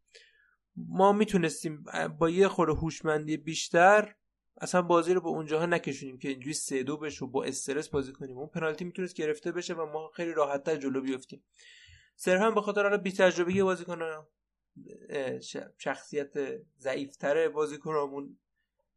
ما 0.89 1.13
می‌تونستیم 1.13 1.85
با 2.19 2.31
یه 2.31 2.49
خورده 2.49 2.73
هوشمندی 2.73 3.37
بیشتر 3.37 4.15
اصلا 4.61 4.83
بازی 4.83 5.15
رو 5.15 5.21
به 5.21 5.29
اونجاها 5.29 5.67
نکشونیم 5.67 6.19
که 6.19 6.29
اینجوری 6.29 6.55
سه 6.55 6.83
دو 6.83 6.97
بشه 6.97 7.25
و 7.25 7.29
با 7.29 7.45
استرس 7.45 7.89
بازی 7.89 8.13
کنیم. 8.13 8.39
اون 8.39 8.49
پنالتی 8.49 8.85
می‌تونست 8.85 9.15
گرفته 9.15 9.53
بشه 9.53 9.75
و 9.75 9.87
ما 9.87 10.11
خیلی 10.15 10.33
راحتتر 10.33 10.77
جلو 10.77 11.01
بیفتیم. 11.01 11.45
صرفا 12.17 12.51
به 12.51 12.61
خاطر 12.61 12.83
حالا 12.83 12.99
تجربه 12.99 13.63
بازیکن 13.63 13.99
شخصیت 15.79 16.33
ضعیفتر 16.79 17.49
بازیکنامون. 17.49 18.39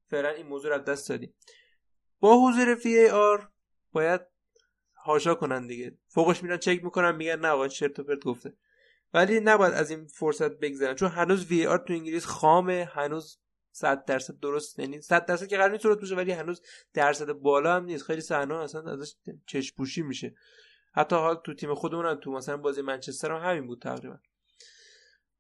فعلا 0.08 0.30
این 0.30 0.48
موضوع 0.48 0.76
رو 0.76 0.84
دست 0.84 1.10
دادیم. 1.10 1.34
با 2.20 2.48
حضور 2.48 2.78
وی 2.86 3.10
آر 3.10 3.50
باید 3.92 4.22
هاشا 5.06 5.36
کنن 5.36 5.68
دیگه. 5.68 5.98
فوقش 6.08 6.44
میرن 6.44 6.58
چک 6.58 6.84
می‌کنن 6.84 7.16
میگن 7.16 7.40
نه 7.40 7.48
آقا 7.48 7.68
چرت 7.68 8.00
و 8.00 8.04
پرت 8.04 8.24
گفته. 8.24 8.54
ولی 9.14 9.40
نباید 9.40 9.74
از 9.74 9.90
این 9.90 10.08
فرصت 10.08 10.52
بگذرن 10.52 10.96
چون 10.96 11.10
هنوز 11.10 11.46
وی 11.46 11.68
آر 11.68 11.78
تو 11.78 11.94
انگلیس 11.94 12.26
خامه 12.26 12.90
هنوز 12.94 13.40
100 13.72 14.06
درصد 14.06 14.40
درست 14.40 14.80
یعنی 14.80 15.02
100 15.02 15.26
درصد 15.26 15.48
که 15.48 15.58
قرار 15.58 15.72
نیست 15.72 15.84
درست 15.84 16.02
بشه 16.02 16.16
ولی 16.16 16.32
هنوز 16.32 16.62
درصد 16.94 17.32
بالا 17.32 17.76
هم 17.76 17.86
نیست. 17.86 18.04
خیلی 18.04 18.22
صحنه 18.22 18.56
اصلا 18.56 18.92
ازش 18.92 19.16
چشپوشی 19.46 20.02
میشه. 20.02 20.36
حتی 20.94 21.16
حال 21.16 21.42
تو 21.44 21.54
تیم 21.54 21.76
خودمون 21.76 22.06
هم 22.06 22.16
تو 22.16 22.32
مثلا 22.32 22.58
بازی 22.58 22.82
منچستر 22.82 23.32
هم 23.32 23.50
همین 23.50 23.68
بود 23.68 23.82
تقریبا. 23.82 24.18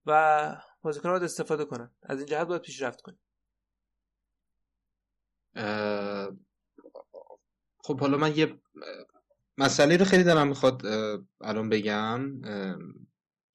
و 0.06 0.56
بازیکن‌ها 0.82 1.12
باید 1.12 1.24
استفاده 1.24 1.66
کنن. 1.66 1.92
از 2.04 2.18
این 2.18 2.28
جهت 2.28 2.48
باید 2.48 2.62
پیشرفت 2.62 3.02
کنن 3.02 3.18
خب 7.78 8.00
حالا 8.00 8.18
من 8.18 8.36
یه 8.36 8.60
مسئله 9.58 9.98
رو 9.98 10.06
خیلی 10.06 10.24
دارم 10.24 10.48
می‌خواد 10.48 10.86
الان 11.42 11.70
بگم. 11.70 12.42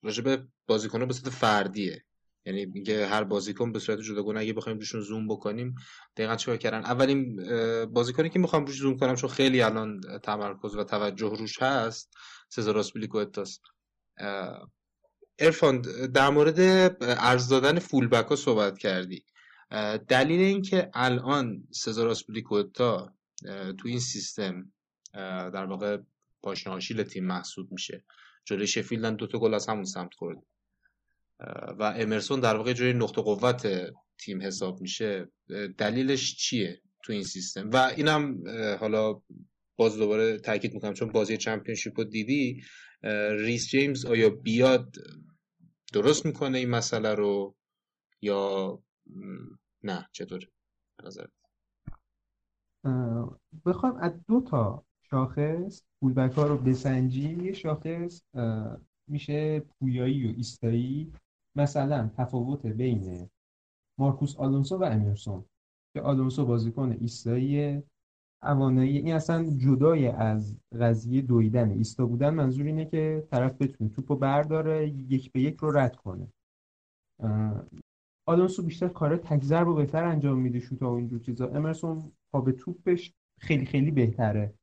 راجب 0.03 0.47
بازیکن 0.67 1.05
به 1.05 1.13
صورت 1.13 1.29
فردیه. 1.29 2.03
یعنی 2.45 2.65
میگه 2.65 3.07
هر 3.07 3.23
بازیکن 3.23 3.71
به 3.71 3.79
صورت 3.79 3.99
جداگانه 3.99 4.39
اگه 4.39 4.53
بخوایم 4.53 4.77
روشون 4.77 5.01
زوم 5.01 5.27
بکنیم 5.27 5.75
دقیقا 6.17 6.35
چیکار 6.35 6.57
کردن؟ 6.57 6.85
اولین 6.85 7.35
بازیکنی 7.85 8.29
که 8.29 8.39
می‌خوام 8.39 8.65
روش 8.65 8.75
زوم 8.75 8.97
کنم 8.97 9.15
چون 9.15 9.29
خیلی 9.29 9.61
الان 9.61 10.01
تمرکز 10.23 10.75
و 10.75 10.83
توجه 10.83 11.29
روش 11.29 11.61
هست 11.61 12.13
سزار 12.49 12.77
اسپلیکوتاست 12.77 13.61
ارفان 15.39 15.81
در 16.13 16.29
مورد 16.29 16.59
ارز 17.01 17.49
دادن 17.49 17.79
فولبک 17.79 18.25
ها 18.25 18.35
صحبت 18.35 18.77
کردی. 18.77 19.25
دلیل 20.07 20.41
اینکه 20.41 20.89
الان 20.93 21.67
سزار 21.71 22.07
اسپلیکوتا 22.07 23.13
تو 23.77 23.87
این 23.87 23.99
سیستم 23.99 24.73
در 25.53 25.65
واقع 25.65 25.97
پاشناشیل 26.43 27.03
تیم 27.03 27.25
محسوب 27.25 27.71
میشه. 27.71 28.03
جلوی 28.47 28.67
شفیلدن 28.67 29.15
دوتا 29.15 29.39
گل 29.39 29.53
از 29.53 29.67
همون 29.69 29.85
سمت 29.85 30.13
خورد. 30.13 30.37
و 31.79 31.83
امرسون 31.83 32.39
در 32.39 32.55
واقع 32.55 32.73
جوری 32.73 32.93
نقطه 32.93 33.21
قوت 33.21 33.67
تیم 34.19 34.41
حساب 34.41 34.81
میشه. 34.81 35.31
دلیلش 35.77 36.35
چیه 36.35 36.81
تو 37.03 37.13
این 37.13 37.23
سیستم؟ 37.23 37.69
و 37.69 37.77
اینم 37.77 38.43
حالا 38.79 39.21
باز 39.75 39.97
دوباره 39.97 40.37
تاکید 40.37 40.73
می‌کنم 40.73 40.93
چون 40.93 41.11
بازی 41.11 41.37
چمپیونشیپ 41.37 41.99
رو 41.99 42.03
دیدی 42.03 42.63
ریس 43.31 43.67
جیمز 43.67 44.05
آیا 44.05 44.29
بیاد 44.29 44.95
درست 45.93 46.25
می‌کنه 46.25 46.57
این 46.57 46.69
مسئله 46.69 47.15
رو 47.15 47.55
یا 48.21 48.79
نه 49.83 50.09
چطور 50.11 50.47
نظر 51.03 51.25
بخوام 53.65 53.97
از 53.97 54.11
دو 54.27 54.41
تا 54.49 54.86
شاخص 55.11 55.83
فولبک 55.99 56.37
ها 56.37 56.47
رو 56.47 56.57
بسنجی 56.57 57.43
یه 57.43 57.53
شاخص 57.53 58.21
میشه 59.09 59.59
پویایی 59.59 60.27
و 60.27 60.33
ایستایی. 60.37 61.13
مثلا 61.55 62.09
تفاوت 62.17 62.65
بین 62.65 63.29
مارکوس 63.99 64.35
آلونسو 64.35 64.77
و 64.77 64.83
امرسون 64.83 65.45
که 65.93 66.01
آلونسو 66.01 66.45
بازیکن 66.45 66.91
ایستایی 66.91 67.83
اوانایی 68.43 68.97
این 68.97 69.13
اصلا 69.13 69.43
جدای 69.57 70.07
از 70.07 70.57
قضیه 70.79 71.21
دویدن. 71.21 71.71
ایستا 71.71 72.05
بودن 72.05 72.29
منظور 72.29 72.65
اینه 72.65 72.85
که 72.85 73.27
طرف 73.31 73.61
بتونه 73.61 73.89
توپو 73.89 74.15
برداره 74.15 74.89
یک 74.89 75.31
به 75.31 75.41
یک 75.41 75.55
رو 75.55 75.71
رد 75.71 75.95
کنه. 75.95 76.27
آلونسو 78.27 78.63
بیشتر 78.63 78.87
کار 78.87 79.17
تگذر 79.17 79.63
رو 79.63 79.75
بهتر 79.75 80.03
انجام 80.03 80.39
میده 80.39 80.59
شوت 80.59 80.81
و 80.81 80.87
اینجور 80.87 81.19
چیزا. 81.19 81.47
امرسون 81.47 82.11
پا 82.31 82.41
به 82.41 82.51
توپش 82.51 83.13
خیلی 83.39 83.65
خیلی 83.65 83.91
بهتره. 83.91 84.53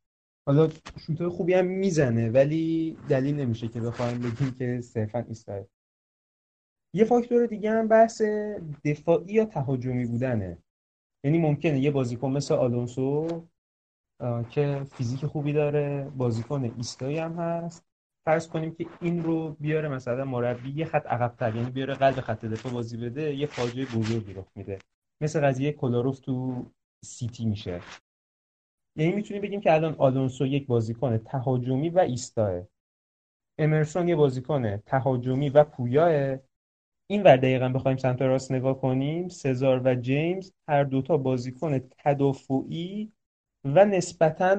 حالا 0.47 0.69
شوت 0.99 1.29
خوبی 1.29 1.55
هم 1.55 1.67
می‌زنه 1.67 2.31
ولی 2.31 2.97
دلیل 3.09 3.35
نمیشه 3.35 3.69
که 3.69 3.81
بخوایم 3.81 4.19
بگیم 4.19 4.55
که 4.59 4.81
صرفا 4.81 5.19
ایستاه 5.29 5.65
یه 6.95 7.05
فاکتور 7.05 7.47
دیگه 7.47 7.71
هم 7.71 7.89
بحث 7.89 8.23
دفاعی 8.85 9.33
یا 9.35 9.45
تهاجمی 9.45 10.07
بودنه. 10.07 10.59
یعنی 11.25 11.39
ممکنه 11.39 11.81
یه 11.81 11.91
بازیکن 11.91 12.31
مثل 12.31 12.55
آلونسو 12.55 13.29
که 14.51 14.85
فیزیک 14.93 15.27
خوبی 15.27 15.53
داره 15.53 16.13
بازیکن 16.17 16.65
ایستایی 16.77 17.19
هم 17.19 17.33
هست. 17.33 17.85
فرض 18.25 18.49
کنیم 18.49 18.75
که 18.75 18.87
این 19.01 19.23
رو 19.23 19.57
بیاره 19.61 19.89
مثلا 19.89 20.25
مربی 20.25 20.71
یه 20.71 20.85
خط 20.85 21.07
عقب‌تر 21.07 21.57
یعنی 21.57 21.71
بیاره 21.71 21.95
قلب 21.95 22.21
خط 22.21 22.45
دفاع 22.45 22.73
بازی 22.73 22.97
بده 22.97 23.35
یه 23.35 23.47
فاجعه 23.47 23.87
بزرگی 23.87 24.33
رخ 24.33 24.47
میده. 24.57 24.79
مثل 25.23 25.41
قضیه 25.41 25.73
کلاروف 25.73 26.21
تو 26.21 26.67
سیتی 27.05 27.45
میشه. 27.45 27.81
یعنی 28.97 29.13
می‌تونیم 29.13 29.43
بگیم 29.43 29.61
که 29.61 29.73
الان 29.73 29.95
آلونسو 29.99 30.47
یک 30.47 30.67
بازیکن 30.67 31.19
تهاجمی 31.19 31.91
و 31.91 31.99
ایستاه 31.99 32.63
امرسون 33.59 34.09
یه 34.09 34.17
بازیکن 34.17 34.77
تهاجمی 34.77 35.49
و 35.49 35.65
پویاه. 35.65 36.39
این 37.11 37.23
ور 37.23 37.37
دقیقا 37.37 37.69
بخوایم 37.69 37.97
سمت 37.97 38.23
راست 38.23 38.53
نگاه 38.53 38.81
کنیم 38.81 39.29
سزار 39.29 39.81
و 39.85 39.95
جیمز 39.95 40.53
هر 40.69 40.85
دوتا 40.85 41.17
بازیکن 41.17 41.79
تدافعی 41.99 43.13
و 43.65 43.85
نسبتا 43.85 44.57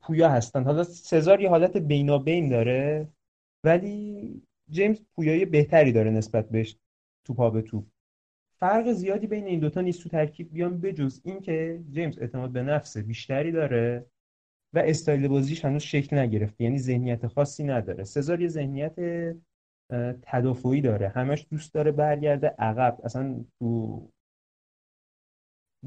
پویا 0.00 0.28
هستن. 0.28 0.64
حالا 0.64 0.84
سزار 0.84 1.40
یه 1.40 1.48
حالت 1.48 1.76
بینابین 1.76 2.48
داره 2.48 3.08
ولی 3.64 4.42
جیمز 4.70 5.02
پویای 5.16 5.44
بهتری 5.44 5.92
داره 5.92 6.10
نسبت 6.10 6.48
بهش 6.48 6.76
تو 7.24 7.34
پا 7.34 7.50
به 7.50 7.62
توپ. 7.62 7.84
فرق 8.60 8.92
زیادی 8.92 9.26
بین 9.26 9.46
این 9.46 9.60
دوتا 9.60 9.80
نیست 9.80 10.02
تو 10.02 10.08
ترکیب. 10.08 10.52
بیان 10.52 10.80
بجز 10.80 11.20
اینکه 11.24 11.80
جیمز 11.90 12.18
اعتماد 12.18 12.50
به 12.50 12.62
نفس 12.62 12.98
بیشتری 12.98 13.52
داره 13.52 14.06
و 14.74 14.78
استایل 14.78 15.28
بازیش 15.28 15.64
هنوز 15.64 15.82
شکل 15.82 16.18
نگرفته. 16.18 16.64
یعنی 16.64 16.78
ذهنیت 16.78 17.26
خاصی 17.26 17.64
نداره. 17.64 18.04
سزار 18.04 18.40
یه 18.40 18.48
ذهنیت 18.48 18.94
تدافعی 20.22 20.80
داره. 20.80 21.08
همش 21.08 21.46
دوست 21.50 21.74
داره 21.74 21.92
برگرده. 21.92 22.46
عقب. 22.46 23.00
اصلا 23.04 23.44
تو 23.58 24.08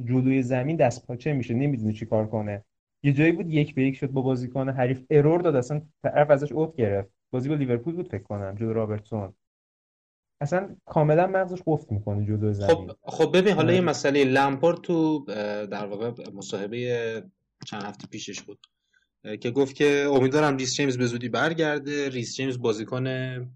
جلوی 0.04 0.42
زمین 0.42 0.76
دست 0.76 1.08
پاچه 1.08 1.34
میشه. 1.34 1.54
نمی‌دونه 1.54 1.94
چی 1.94 2.06
کار 2.06 2.28
کنه. 2.28 2.64
یه 3.04 3.14
جایی 3.14 3.32
بود 3.32 3.50
یک 3.50 3.76
به 3.76 3.84
یک 3.84 3.96
شد 3.96 4.12
با 4.12 4.22
بازیکن. 4.22 4.70
حریف 4.70 5.06
error 5.10 5.42
داد. 5.42 5.56
اصلا 5.56 5.82
طرف 6.04 6.30
ازش 6.30 6.52
اوت 6.52 6.76
گرفت. 6.76 7.10
بازی 7.32 7.50
با 7.50 7.56
لیورپول 7.56 7.96
بود 7.96 8.08
فکر 8.08 8.24
کنم. 8.24 8.56
جلو 8.56 8.74
رابرتسون. 8.74 9.34
اصلا 10.42 10.76
کاملا 10.86 11.28
مغزش 11.28 11.60
قفل 11.66 11.96
می‌کنه 11.96 12.26
جلو 12.26 12.54
زمین. 12.54 12.68
خب 12.68 12.92
خب 13.04 13.38
ببین 13.38 13.54
حالا 13.54 13.74
یه 13.74 13.82
مسئله 13.82 14.24
لمپارد 14.24 14.82
تو 14.82 15.26
در 15.72 15.86
واقع 15.86 16.12
مصاحبه 16.34 17.24
چند 17.68 17.84
هفته 17.84 18.08
پیشش 18.08 18.42
بود 18.42 18.60
که 19.42 19.52
گفت 19.52 19.76
که 19.76 20.08
امیدوارم 20.12 20.58
ریس 20.58 20.76
جیمز 20.76 20.98
به 20.98 21.06
زودی 21.06 21.30
برگرده 21.30 22.10
ریس 22.10 22.36
جیمز 22.36 22.60
بازیکن 22.60 23.08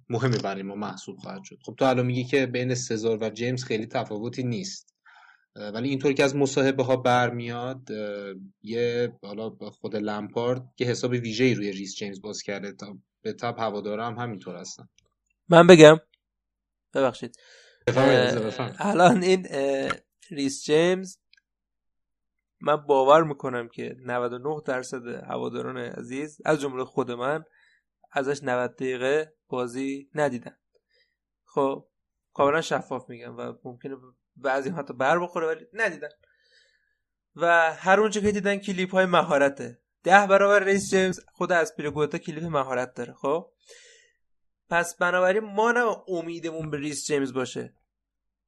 مهمی 0.10 0.38
برای 0.44 0.64
ما 0.64 0.76
محسوب 0.76 1.18
خواهد 1.18 1.44
شد. 1.44 1.58
خب 1.66 1.76
تو 1.78 1.86
الان 1.86 2.06
میگی 2.06 2.24
که 2.24 2.46
بین 2.46 2.76
سزار 2.76 3.18
و 3.22 3.30
جیمز 3.30 3.64
خیلی 3.64 3.86
تفاوتی 3.86 4.44
نیست 4.44 4.94
ولی 5.56 5.90
اینطور 5.90 6.14
که 6.14 6.24
از 6.24 6.36
مصاحبه 6.36 6.84
ها 6.84 6.96
برمیاد 6.96 7.90
یه 8.64 9.14
حالا 9.24 9.50
خود 9.50 9.96
لمپارد 9.96 10.64
که 10.76 10.86
حساب 10.86 11.12
ویژه‌ای 11.12 11.54
روی 11.54 11.72
ریس 11.72 11.96
جیمز 11.96 12.22
باز 12.22 12.42
کرده 12.42 12.72
و 12.72 12.98
به 13.22 13.34
تبع 13.34 13.56
هوادارا 13.60 14.06
همینطور 14.06 14.56
هستن. 14.56 14.88
من 15.50 15.68
بگم 15.68 15.98
ببخشید. 16.96 17.36
الان 18.80 19.24
این 19.24 19.48
ریس 20.32 20.64
جیمز 20.64 21.18
من 22.62 22.76
باور 22.76 23.24
می‌کنم 23.24 23.68
که 23.68 23.96
99 24.00 24.62
درصد 24.66 25.08
هواداران 25.08 25.78
عزیز 25.78 26.42
از 26.46 26.62
جمله 26.62 26.84
خود 26.86 27.12
من 27.12 27.44
ازش 28.12 28.44
90 28.44 28.76
دقیقه 28.76 29.34
بازی 29.48 30.10
ندیدن. 30.16 30.58
خب 31.46 31.88
کاملا 32.34 32.62
شفاف 32.62 33.10
میگم 33.10 33.38
و 33.38 33.54
ممکنه 33.64 33.96
بعضی 34.36 34.70
حتی 34.70 34.94
بر 34.94 35.20
بخوره 35.20 35.48
ولی 35.48 35.66
ندیدن. 35.74 36.10
و 37.36 37.74
هر 37.74 38.00
اونچه 38.00 38.22
که 38.22 38.32
دیدن 38.32 38.58
کلیپ 38.58 38.92
های 38.92 39.06
مهارته. 39.06 39.80
ده 40.04 40.28
برابر 40.28 40.64
ریس 40.64 40.90
جیمز 40.90 41.20
خود 41.34 41.52
آزپیلیکوئتا 41.52 42.18
کلیپ 42.18 42.44
مهارت 42.44 42.94
داره 42.94 43.14
خب؟ 43.14 43.52
پس 44.70 44.96
بنابراین 44.96 45.44
ما 45.44 45.72
نه 45.72 45.98
امیدمون 46.08 46.70
به 46.70 46.78
ریس 46.78 47.08
جیمز 47.08 47.34
باشه. 47.34 47.74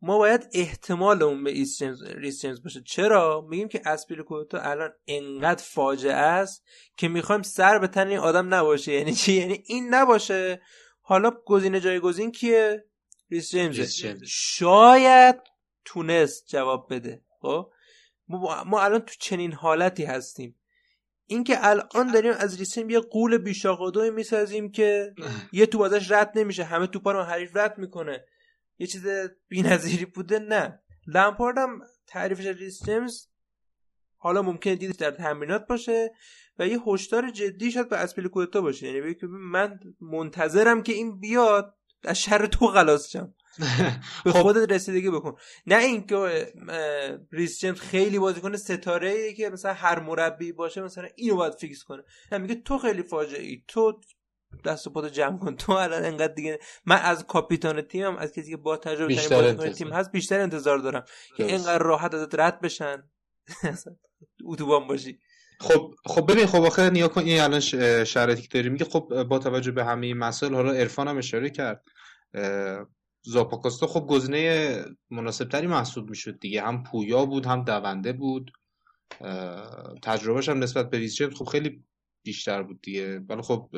ما 0.02 0.18
باید 0.18 0.48
احتمالمون 0.54 1.44
به 1.44 1.52
ریس 1.52 1.80
جیمز, 1.80 2.04
ریس 2.04 2.42
جیمز 2.42 2.64
باشه. 2.64 2.82
چرا؟ 2.82 3.48
میگیم 3.50 3.68
که 3.68 3.82
آزپیلیکوئتا 3.86 4.60
الان 4.62 4.94
انقدر 5.08 5.64
فاجعه 5.64 6.14
است 6.14 6.64
که 6.98 7.08
می‌خوایم 7.08 7.42
سر 7.42 7.80
به 7.80 7.88
تن 7.88 8.08
این 8.08 8.18
آدم 8.18 8.54
نباشه. 8.54 8.94
یعنی 8.94 9.14
چی؟ 9.14 9.34
یعنی 9.34 9.64
این 9.66 9.94
نباشه. 9.94 10.62
حالا 11.02 11.32
گزینه 11.46 11.80
جایگزین 11.80 12.32
کیه؟ 12.32 12.86
ریس 13.30 13.52
جیمز 13.52 14.04
شاید 14.28 15.36
تونست 15.86 16.48
جواب 16.48 16.94
بده. 16.94 17.22
خب؟ 17.42 17.72
ما 18.66 18.82
الان 18.82 19.00
تو 19.00 19.14
چنین 19.20 19.54
حالتی 19.54 20.04
هستیم. 20.04 20.56
اینکه 21.28 21.68
الان 21.68 22.12
داریم 22.14 22.34
از 22.40 22.60
ریسیم 22.60 22.90
یه 22.90 23.00
قول 23.00 23.38
بیشاقادوی 23.38 24.10
می‌سازیم 24.10 24.72
که 24.72 25.14
یه 25.52 25.66
تو 25.66 25.82
ازش 25.82 26.12
رد 26.12 26.32
نمیشه 26.36 26.64
همه 26.64 26.88
توپا 26.88 27.12
رو 27.12 27.24
حریف 27.24 27.58
رد 27.58 27.78
می‌کنه. 27.78 28.26
یه 28.80 28.88
چیز 28.88 29.08
بی‌نظیری 29.48 30.06
بوده؟ 30.06 30.40
نه. 30.40 30.80
لمپارد 31.08 31.58
هم 31.58 31.82
تعریفش 32.08 32.46
ریس 32.46 32.86
جیمز 32.86 33.28
حالا 34.18 34.42
ممکنه 34.42 34.76
دیدش 34.76 34.96
در 34.96 35.12
تمرینات 35.12 35.68
باشه 35.68 36.12
و 36.60 36.68
یه 36.68 36.80
هشدار 36.88 37.30
جدی 37.30 37.72
شد 37.72 37.90
به 37.90 37.98
اسپلیکوتا 37.98 38.62
باشه. 38.62 38.88
یعنی 38.88 39.16
من 39.30 39.80
منتظرم 40.02 40.84
که 40.84 40.94
این 40.94 41.20
بیاد 41.20 41.76
از 42.04 42.22
شر 42.22 42.46
تو 42.46 42.68
خلاص 42.68 43.10
شم. 43.10 43.34
به 44.26 44.32
خب. 44.32 44.42
خودت 44.42 44.72
رسیدگی 44.72 45.10
بکن. 45.10 45.36
نه 45.68 45.78
اینکه 45.78 46.48
ریس 47.32 47.60
جیمز 47.60 47.80
خیلی 47.80 48.20
بازیکن 48.20 48.56
ستاره 48.56 49.10
ای 49.10 49.34
که 49.34 49.50
مثلا 49.50 49.74
هر 49.74 50.00
مربی 50.00 50.52
باشه 50.52 50.82
مثلا 50.82 51.08
اینو 51.16 51.36
باید 51.36 51.54
فیکس 51.54 51.84
کنه. 51.84 52.04
نه 52.32 52.38
میگه 52.38 52.56
تو 52.56 52.78
خیلی 52.78 53.04
فاجعه 53.04 53.44
ای 53.44 53.64
تو 53.68 54.02
دست 54.66 54.88
و 54.88 54.90
پاتو 54.90 55.10
جمع 55.10 55.38
کن. 55.40 55.56
تو 55.56 55.72
الان 55.72 56.06
انقدر 56.06 56.34
دیگه 56.34 56.60
من 56.86 56.98
از 57.02 57.26
کاپیتان 57.28 57.82
تیمم 57.82 58.18
از 58.18 58.32
کسی 58.32 58.50
که 58.50 58.58
با 58.58 58.78
تجربه 58.78 59.16
ترین 59.16 59.74
تیم 59.74 59.94
هست 59.94 60.12
بیشتر 60.12 60.40
انتظار 60.40 60.78
دارم. 60.78 61.06
که 61.38 61.46
اینقدر 61.46 61.78
راحت 61.78 62.14
ازت 62.14 62.36
رد 62.36 62.62
بشن. 62.62 63.04
اتوبان 64.46 64.88
باشی. 64.88 65.20
خب 65.60 65.92
خب 66.06 66.32
ببین 66.32 66.46
خب 66.46 66.62
آخه 66.62 66.90
نگاه 66.90 67.08
کن 67.08 67.22
این 67.22 67.42
الان 67.42 67.60
شرایطی 68.04 68.42
که 68.42 68.48
داری 68.48 68.70
میگه 68.70 68.86
خب 68.86 69.24
با 69.24 69.40
توجه 69.40 69.72
به 69.72 69.86
همه 69.86 70.06
این 70.06 70.18
مسائل 70.18 70.54
حالا 70.54 70.72
عرفان 70.72 71.08
هم 71.08 71.18
اشاره 71.18 71.50
کرد. 71.50 71.84
زاپاکوستا 73.22 73.88
خب 73.88 74.08
گزینه 74.08 74.86
مناسب 75.10 75.50
تری 75.50 75.68
محسوب 75.68 76.10
می‌شد 76.10 76.40
دیگه. 76.40 76.62
هم 76.62 76.84
پویا 76.84 77.26
بود 77.26 77.46
هم 77.46 77.64
دونده 77.64 78.14
بود. 78.14 78.52
تجربهش 80.04 80.50
هم 80.50 80.64
نسبت 80.64 80.90
به 80.90 80.98
ریس 80.98 81.22
خب 81.22 81.46
خیلی 81.46 81.84
بیشتر 82.24 82.64
بود 82.64 82.82
دیگه. 82.82 83.20
ولی 83.20 83.42
خب 83.42 83.70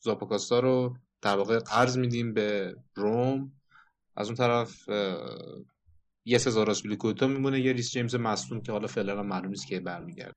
زاپاکوستا 0.00 0.60
رو 0.60 0.96
در 1.22 1.36
واقع 1.36 1.58
قرض 1.58 1.98
میدیم 1.98 2.34
به 2.34 2.76
روم. 2.94 3.52
از 4.16 4.26
اون 4.26 4.36
طرف 4.36 4.88
یه 6.24 6.38
سزار 6.38 6.70
آزپیلیکوئتا 6.70 7.26
میمونه 7.26 7.60
یه 7.60 7.72
ریس 7.72 7.90
جیمز 7.90 8.14
مصدوم 8.14 8.60
که 8.60 8.72
حالا 8.72 8.86
فعلا 8.86 9.22
معلوم 9.22 9.48
نیست 9.48 9.66
که 9.66 9.80
برمیگرده. 9.80 10.34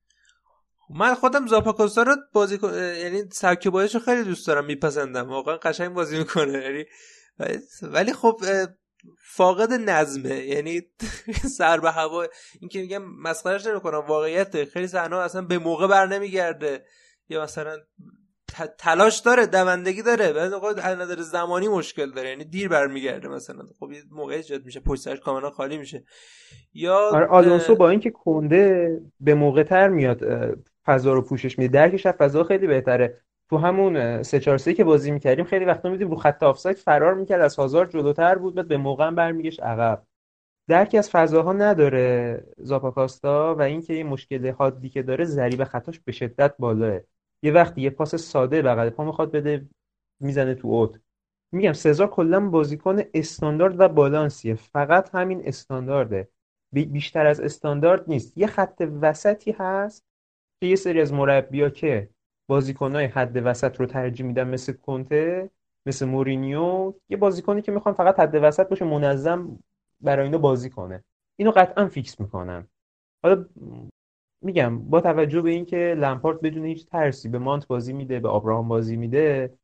من 0.90 1.14
خودم 1.14 1.46
زاپاکوستا 1.46 2.02
رو 2.02 2.16
بازی 2.32 2.58
یعنی 3.02 3.22
سبک 3.32 3.68
بازیشو 3.68 3.98
خیلی 3.98 4.24
دوست 4.24 4.46
دارم 4.46 4.64
میپسندم. 4.64 5.28
واقعا 5.28 5.56
قشنگ 5.56 5.94
بازی 5.94 6.18
می‌کنه. 6.18 6.52
یعنی 6.52 6.84
ولی 7.82 8.12
خب 8.12 8.40
فاقد 9.18 9.72
نظمه. 9.72 10.34
یعنی 10.34 10.82
سر 11.58 11.80
به 11.80 11.90
هوا. 11.90 12.26
اینکه 12.60 12.80
میگم 12.80 13.02
مسخرهش 13.04 13.66
نمی‌کنم. 13.66 13.98
واقعیت 13.98 14.64
خیلی 14.64 14.86
صحنه 14.86 15.16
اصلا 15.16 15.42
به 15.42 15.58
موقع 15.58 15.86
بر 15.86 16.06
نمیگرده. 16.06 16.84
یا 17.28 17.42
مثلا 17.42 17.76
تلاش 18.78 19.18
داره 19.18 19.46
دوندگی 19.46 20.02
داره. 20.02 20.32
بعد 20.32 20.52
از 20.78 20.98
نظر 20.98 21.20
زمانی 21.20 21.68
مشکل 21.68 22.10
داره. 22.10 22.28
یعنی 22.28 22.44
دیر 22.44 22.68
برمیگرده 22.68 23.28
مثلا. 23.28 23.64
خب 23.80 23.92
یه 23.92 24.02
موقع 24.10 24.34
ایجاد 24.34 24.64
میشه. 24.64 24.80
پشت 24.80 25.02
سرش 25.02 25.20
کاملا 25.20 25.50
خالی 25.50 25.78
میشه. 25.78 26.04
یا 26.74 26.96
آره 26.96 27.26
آلونسو 27.26 27.76
با 27.76 27.90
اینکه 27.90 28.10
کنده 28.10 29.00
به 29.20 29.34
موقع 29.34 29.62
تر 29.62 29.88
میاد 29.88 30.20
فضا 30.86 31.12
رو 31.12 31.22
پوشش 31.22 31.58
میده. 31.58 31.72
درکش 31.72 32.06
از 32.06 32.14
فضا 32.14 32.44
خیلی 32.44 32.66
بهتره. 32.66 33.20
تو 33.52 33.58
همون 33.58 34.22
سه 34.22 34.40
4 34.40 34.58
که 34.58 34.84
بازی 34.84 35.10
می‌کردیم 35.10 35.44
خیلی 35.44 35.64
وقتا 35.64 35.90
میدیم 35.90 36.10
رو 36.10 36.16
خط 36.16 36.42
آفساید 36.42 36.76
فرار 36.76 37.14
می‌کرد 37.14 37.40
از 37.40 37.56
هازارد 37.56 37.90
جلوتر 37.90 38.34
بود 38.38 38.54
بعد 38.54 38.68
به 38.68 38.76
موقع 38.76 39.10
برمیگشت 39.10 39.62
عقب. 39.62 40.02
درکی 40.68 40.98
از 40.98 41.10
فضاها 41.10 41.52
نداره 41.52 42.44
زاپاکاستا 42.58 43.54
و 43.58 43.62
اینکه 43.62 43.94
یه 43.94 44.04
مشکل 44.04 44.50
حادی 44.50 44.88
که 44.88 45.02
داره 45.02 45.24
ضریب 45.24 45.64
خطاش 45.64 46.00
به 46.00 46.12
شدت 46.12 46.54
بالاه 46.58 47.00
یه 47.42 47.52
وقتی 47.52 47.80
یه 47.80 47.90
پاس 47.90 48.14
ساده 48.14 48.62
بغل 48.62 48.90
پا 48.90 49.04
می‌خواد 49.04 49.32
بده 49.32 49.68
می‌زنه 50.20 50.54
تو 50.54 50.68
اوت. 50.68 51.00
میگم 51.52 51.72
سزار 51.72 52.06
کلا 52.06 52.40
بازیکن 52.40 53.02
استاندارد 53.14 53.80
و 53.80 53.88
بالانسیه. 53.88 54.54
فقط 54.54 55.14
همین 55.14 55.42
استاندارده. 55.44 56.28
بیشتر 56.72 57.26
از 57.26 57.40
استاندارد 57.40 58.04
نیست. 58.08 58.38
یه 58.38 58.46
خط 58.46 58.88
وسطی 59.00 59.52
هست 59.52 60.04
که 60.60 60.66
یه 60.66 60.76
سری 60.76 61.00
از 61.00 61.12
مربیا 61.12 61.70
که 61.70 62.08
بازیکنهای 62.48 63.04
حد 63.04 63.46
وسط 63.46 63.80
رو 63.80 63.86
ترجیح 63.86 64.26
میدن 64.26 64.48
مثل 64.48 64.72
کنته 64.72 65.50
مثل 65.86 66.06
مورینیو. 66.06 66.94
یه 67.08 67.16
بازیکنی 67.16 67.62
که 67.62 67.72
می‌خوان 67.72 67.94
فقط 67.94 68.20
حد 68.20 68.34
وسط 68.42 68.68
باشه 68.68 68.84
منظم 68.84 69.58
برای 70.00 70.24
اینو 70.24 70.38
بازی 70.38 70.70
کنه. 70.70 71.04
اینو 71.36 71.50
قطعا 71.50 71.88
فیکس 71.88 72.20
می‌کنن. 72.20 72.68
حالا 73.22 73.46
میگم 74.42 74.78
با 74.78 75.00
توجه 75.00 75.42
به 75.42 75.50
اینکه 75.50 75.94
لمپارت 75.98 76.40
بدون 76.40 76.64
هیچ 76.64 76.86
ترسی 76.86 77.28
به 77.28 77.38
مانت 77.38 77.66
بازی 77.66 77.92
میده 77.92 78.20
به 78.20 78.28
آبراهام 78.28 78.68
بازی 78.68 78.96
میده 78.96 79.54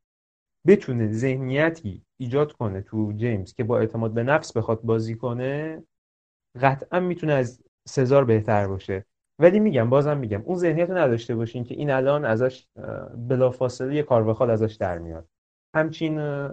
بتونه 0.67 1.13
ذهنیتی 1.13 2.03
ایجاد 2.17 2.53
کنه 2.53 2.81
تو 2.81 3.13
جیمز 3.17 3.55
که 3.55 3.65
با 3.65 3.79
اعتماد 3.79 4.15
به 4.15 4.23
نفس 4.23 4.57
بخواد 4.57 4.83
بازی 4.83 5.15
کنه 5.15 5.83
قطعا 6.61 7.01
می‌تونه 7.01 7.33
از 7.33 7.63
سزار 7.89 8.25
بهتر 8.25 8.69
باشه. 8.69 9.05
ولی 9.39 9.61
میگم 9.61 9.91
بازم 9.91 10.17
میگم 10.17 10.43
اون 10.43 10.59
ذهنیت 10.59 10.91
رو 10.91 10.99
نداشته 10.99 11.35
باشین 11.35 11.65
که 11.65 11.75
این 11.75 11.91
الان 11.91 12.25
ازش 12.25 12.67
بلافاصله 13.29 13.95
یه 13.95 14.03
کار 14.03 14.51
ازش 14.51 14.75
در 14.75 14.99
میاد. 14.99 15.29
همچین 15.75 16.49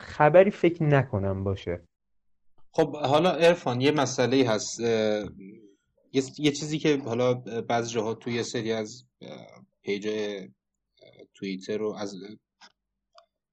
خبری 0.00 0.50
فکر 0.50 0.82
نکنم 0.82 1.44
باشه. 1.44 1.88
خب 2.72 2.96
حالا 2.96 3.30
ارفان 3.30 3.80
یه 3.80 3.90
مسئله 3.90 4.48
هست. 4.48 4.80
یه 6.38 6.52
چیزی 6.52 6.78
که 6.78 6.96
حالا 6.96 7.34
بعضی 7.68 7.94
جاها 7.94 8.14
توی 8.14 8.34
یه 8.34 8.42
سری 8.42 8.72
از 8.72 9.06
پیج 9.82 10.08
توییتر 11.34 11.78
رو 11.78 11.94
از 11.94 12.14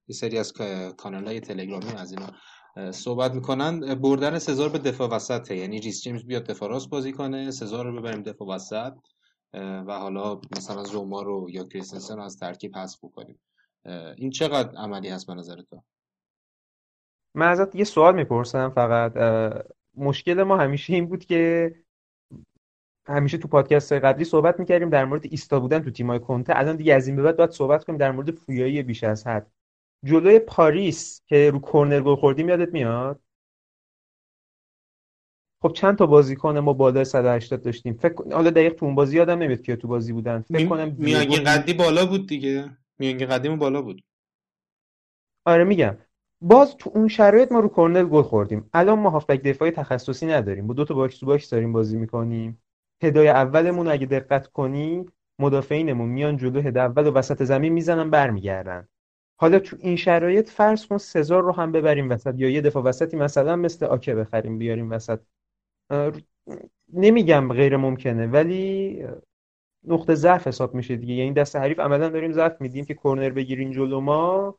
یه 0.07 0.15
سری 0.15 0.37
از 0.37 0.53
کانال 0.97 1.25
های 1.25 1.39
تلگرامی 1.39 1.91
از 1.97 2.11
اینا 2.11 2.27
صحبت 2.91 3.33
می‌کنن. 3.33 3.95
بردن 3.95 4.39
سزار 4.39 4.69
به 4.69 4.79
دفاع 4.79 5.09
وسطه 5.09 5.55
یعنی 5.55 5.79
ریس 5.79 6.03
جیمز 6.03 6.25
بیاد 6.25 6.43
دفاع 6.43 6.69
راست 6.69 6.89
بازی 6.89 7.11
کنه 7.11 7.51
سزار 7.51 7.85
رو 7.85 8.01
ببریم 8.01 8.21
دفاع 8.21 8.47
وسط. 8.47 8.93
و 9.53 9.99
حالا 9.99 10.41
مثلا 10.57 10.83
زوما 10.83 11.21
رو 11.21 11.47
یا 11.49 11.63
کریستنسن 11.63 12.15
رو 12.15 12.23
از 12.23 12.37
ترکیب 12.37 12.75
حذف 12.75 12.99
بکنیم. 13.03 13.39
این 14.15 14.29
چقدر 14.29 14.77
عملی 14.77 15.09
هست 15.09 15.27
به 15.27 15.33
نظر 15.33 15.61
تو؟ 15.61 15.83
من 17.35 17.47
ازت 17.47 17.75
یه 17.75 17.83
سوال 17.83 18.15
می‌پرسم 18.15 18.69
فقط. 18.69 19.13
مشکل 19.95 20.43
ما 20.43 20.57
همیشه 20.57 20.93
این 20.93 21.05
بود 21.05 21.25
که 21.25 21.75
همیشه 23.07 23.37
تو 23.37 23.47
پادکست 23.47 23.93
قبلی 23.93 24.23
صحبت 24.23 24.59
می‌کردیم 24.59 24.89
در 24.89 25.05
مورد 25.05 25.25
ایستا 25.25 25.59
بودن 25.59 25.79
تو 25.79 25.91
تیمای 25.91 26.19
کنته. 26.19 26.53
الان 26.55 26.75
دیگه 26.75 26.93
از 26.93 27.07
این 27.07 27.15
به 27.15 27.23
بعد 27.23 27.37
باید 27.37 27.51
صحبت 27.51 27.83
کنیم 27.83 27.97
در 27.97 28.11
مورد 28.11 28.29
پویایی 28.29 28.83
بیش 28.83 29.03
از 29.03 29.27
حد. 29.27 29.51
جلوی 30.03 30.39
پاریس 30.39 31.21
که 31.25 31.51
رو 31.51 31.59
کورنر 31.59 32.01
گل 32.01 32.15
خوردیم 32.15 32.49
یادت 32.49 32.73
میاد؟ 32.73 33.21
خب 35.61 35.73
چند 35.73 35.97
تا 35.97 36.05
بازیکن 36.05 36.57
ما 36.57 36.73
بالای 36.73 37.05
180 37.05 37.61
داشتیم. 37.61 37.93
فکر 37.93 38.33
حالا 38.33 38.49
دقیق 38.49 38.73
تو 38.73 38.85
اون 38.85 38.95
بازی 38.95 39.17
یادم 39.17 39.37
نمیاد 39.37 39.61
که 39.61 39.75
تو 39.75 39.87
بازی 39.87 40.13
بودن. 40.13 40.41
فکر 40.41 40.67
کنم 40.67 40.95
میانگین 40.97 41.43
قدی 41.43 41.73
بالا 41.73 42.05
بود 42.05 42.27
دیگه. 42.27 42.77
میانگین 42.99 43.27
قدیمون 43.27 43.59
بالا 43.59 43.81
بود. 43.81 44.03
آره 45.45 45.63
میگم. 45.63 45.97
باز 46.41 46.77
تو 46.77 46.91
اون 46.93 47.07
شرایط 47.07 47.51
ما 47.51 47.59
رو 47.59 47.67
کورنر 47.67 48.05
گل 48.05 48.21
خوردیم. 48.21 48.69
الان 48.73 48.99
ما 48.99 49.09
هافبک 49.09 49.41
دفاعی 49.41 49.71
تخصصی 49.71 50.25
نداریم. 50.25 50.67
با 50.67 50.73
دو 50.73 50.85
تا 50.85 50.93
box 50.93 51.19
to 51.19 51.25
box 51.25 51.49
داریم 51.49 51.73
بازی 51.73 51.97
می‌کنیم. 51.97 52.61
هدای 53.03 53.27
اولمون 53.27 53.87
اگه 53.87 54.05
دقت 54.05 54.47
کنی 54.47 55.05
مدافعینمون 55.39 56.09
میان 56.09 56.37
جلو 56.37 56.61
هد 56.61 56.77
اول 56.77 57.07
و 57.07 57.11
وسط 57.11 57.43
زمین 57.43 57.73
می‌زنن 57.73 58.09
برمیگردن. 58.09 58.87
حالا 59.41 59.59
تو 59.59 59.77
این 59.79 59.95
شرایط 59.95 60.49
فرض 60.49 60.85
کن 60.87 60.97
سزار 60.97 61.43
رو 61.43 61.51
هم 61.51 61.71
ببریم 61.71 62.09
وسط 62.09 62.33
یا 62.37 62.49
یه 62.49 62.61
دفاع 62.61 62.83
وسطی 62.83 63.17
مثلا 63.17 63.55
مثل 63.55 63.85
آکه 63.85 64.15
بخریم 64.15 64.57
بیاریم 64.57 64.91
وسط. 64.91 65.19
نمیگم 66.93 67.53
غیر 67.53 67.77
ممکنه 67.77 68.27
ولی 68.27 69.03
نقطه 69.87 70.15
ضعف 70.15 70.47
حساب 70.47 70.75
میشه 70.75 70.95
دیگه. 70.95 71.13
یعنی 71.13 71.33
دست 71.33 71.55
حریف 71.55 71.79
عملا 71.79 72.09
داریم 72.09 72.31
ضعف 72.31 72.61
میدیم 72.61 72.85
که 72.85 72.93
کورنر 72.93 73.29
بگیرین 73.29 73.71
جلو 73.71 74.01
ما. 74.01 74.55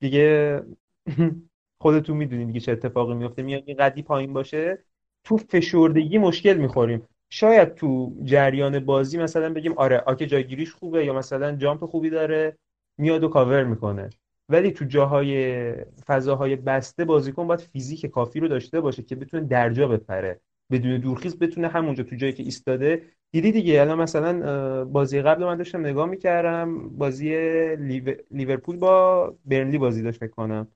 دیگه 0.00 0.62
خودتون 1.82 2.16
می‌دونید 2.16 2.46
دیگه 2.46 2.60
چه 2.60 2.72
اتفاقی 2.72 3.14
میفته 3.14 3.42
میاد 3.42 3.62
این 3.66 3.76
قدی 3.76 4.02
پایین 4.02 4.32
باشه 4.32 4.84
تو 5.24 5.36
فشردگی 5.36 6.18
مشکل 6.18 6.54
می‌خوریم. 6.56 7.08
شاید 7.30 7.74
تو 7.74 8.16
جریان 8.24 8.84
بازی 8.84 9.18
مثلا 9.18 9.52
بگیم 9.52 9.72
آره 9.78 9.98
آکه 9.98 10.26
جایگیریش 10.26 10.72
خوبه 10.74 11.04
یا 11.04 11.12
مثلا 11.14 11.56
جامپ 11.56 11.84
خوبی 11.86 12.10
داره. 12.10 12.58
میاد 12.98 13.24
و 13.24 13.28
کاور 13.28 13.64
می‌کنه. 13.64 14.08
ولی 14.48 14.70
تو 14.70 14.84
جاهای 14.84 15.74
فضاهای 16.06 16.56
بسته 16.56 17.04
بازیکن 17.04 17.46
باید 17.46 17.60
فیزیک 17.60 18.06
کافی 18.06 18.40
رو 18.40 18.48
داشته 18.48 18.80
باشه 18.80 19.02
که 19.02 19.16
بتونه 19.16 19.44
درجا 19.44 19.88
بپره. 19.88 20.40
بدون 20.70 21.00
دورخیز 21.00 21.38
بتونه 21.38 21.68
همونجا 21.68 22.04
تو 22.04 22.16
جایی 22.16 22.32
که 22.32 22.42
ایستاده. 22.42 23.02
دیدی 23.32 23.52
دیگه. 23.52 23.80
الان 23.80 23.98
مثلا 23.98 24.84
بازی 24.84 25.22
قبل 25.22 25.44
من 25.44 25.56
داشتم 25.56 25.80
نگاه 25.80 26.06
می‌کردم. 26.06 26.88
بازی 26.88 27.36
لیورپول 28.30 28.76
با 28.76 29.34
برنلی 29.44 29.78
بازی 29.78 30.02
داشت 30.02 30.26
کنم. 30.26 30.68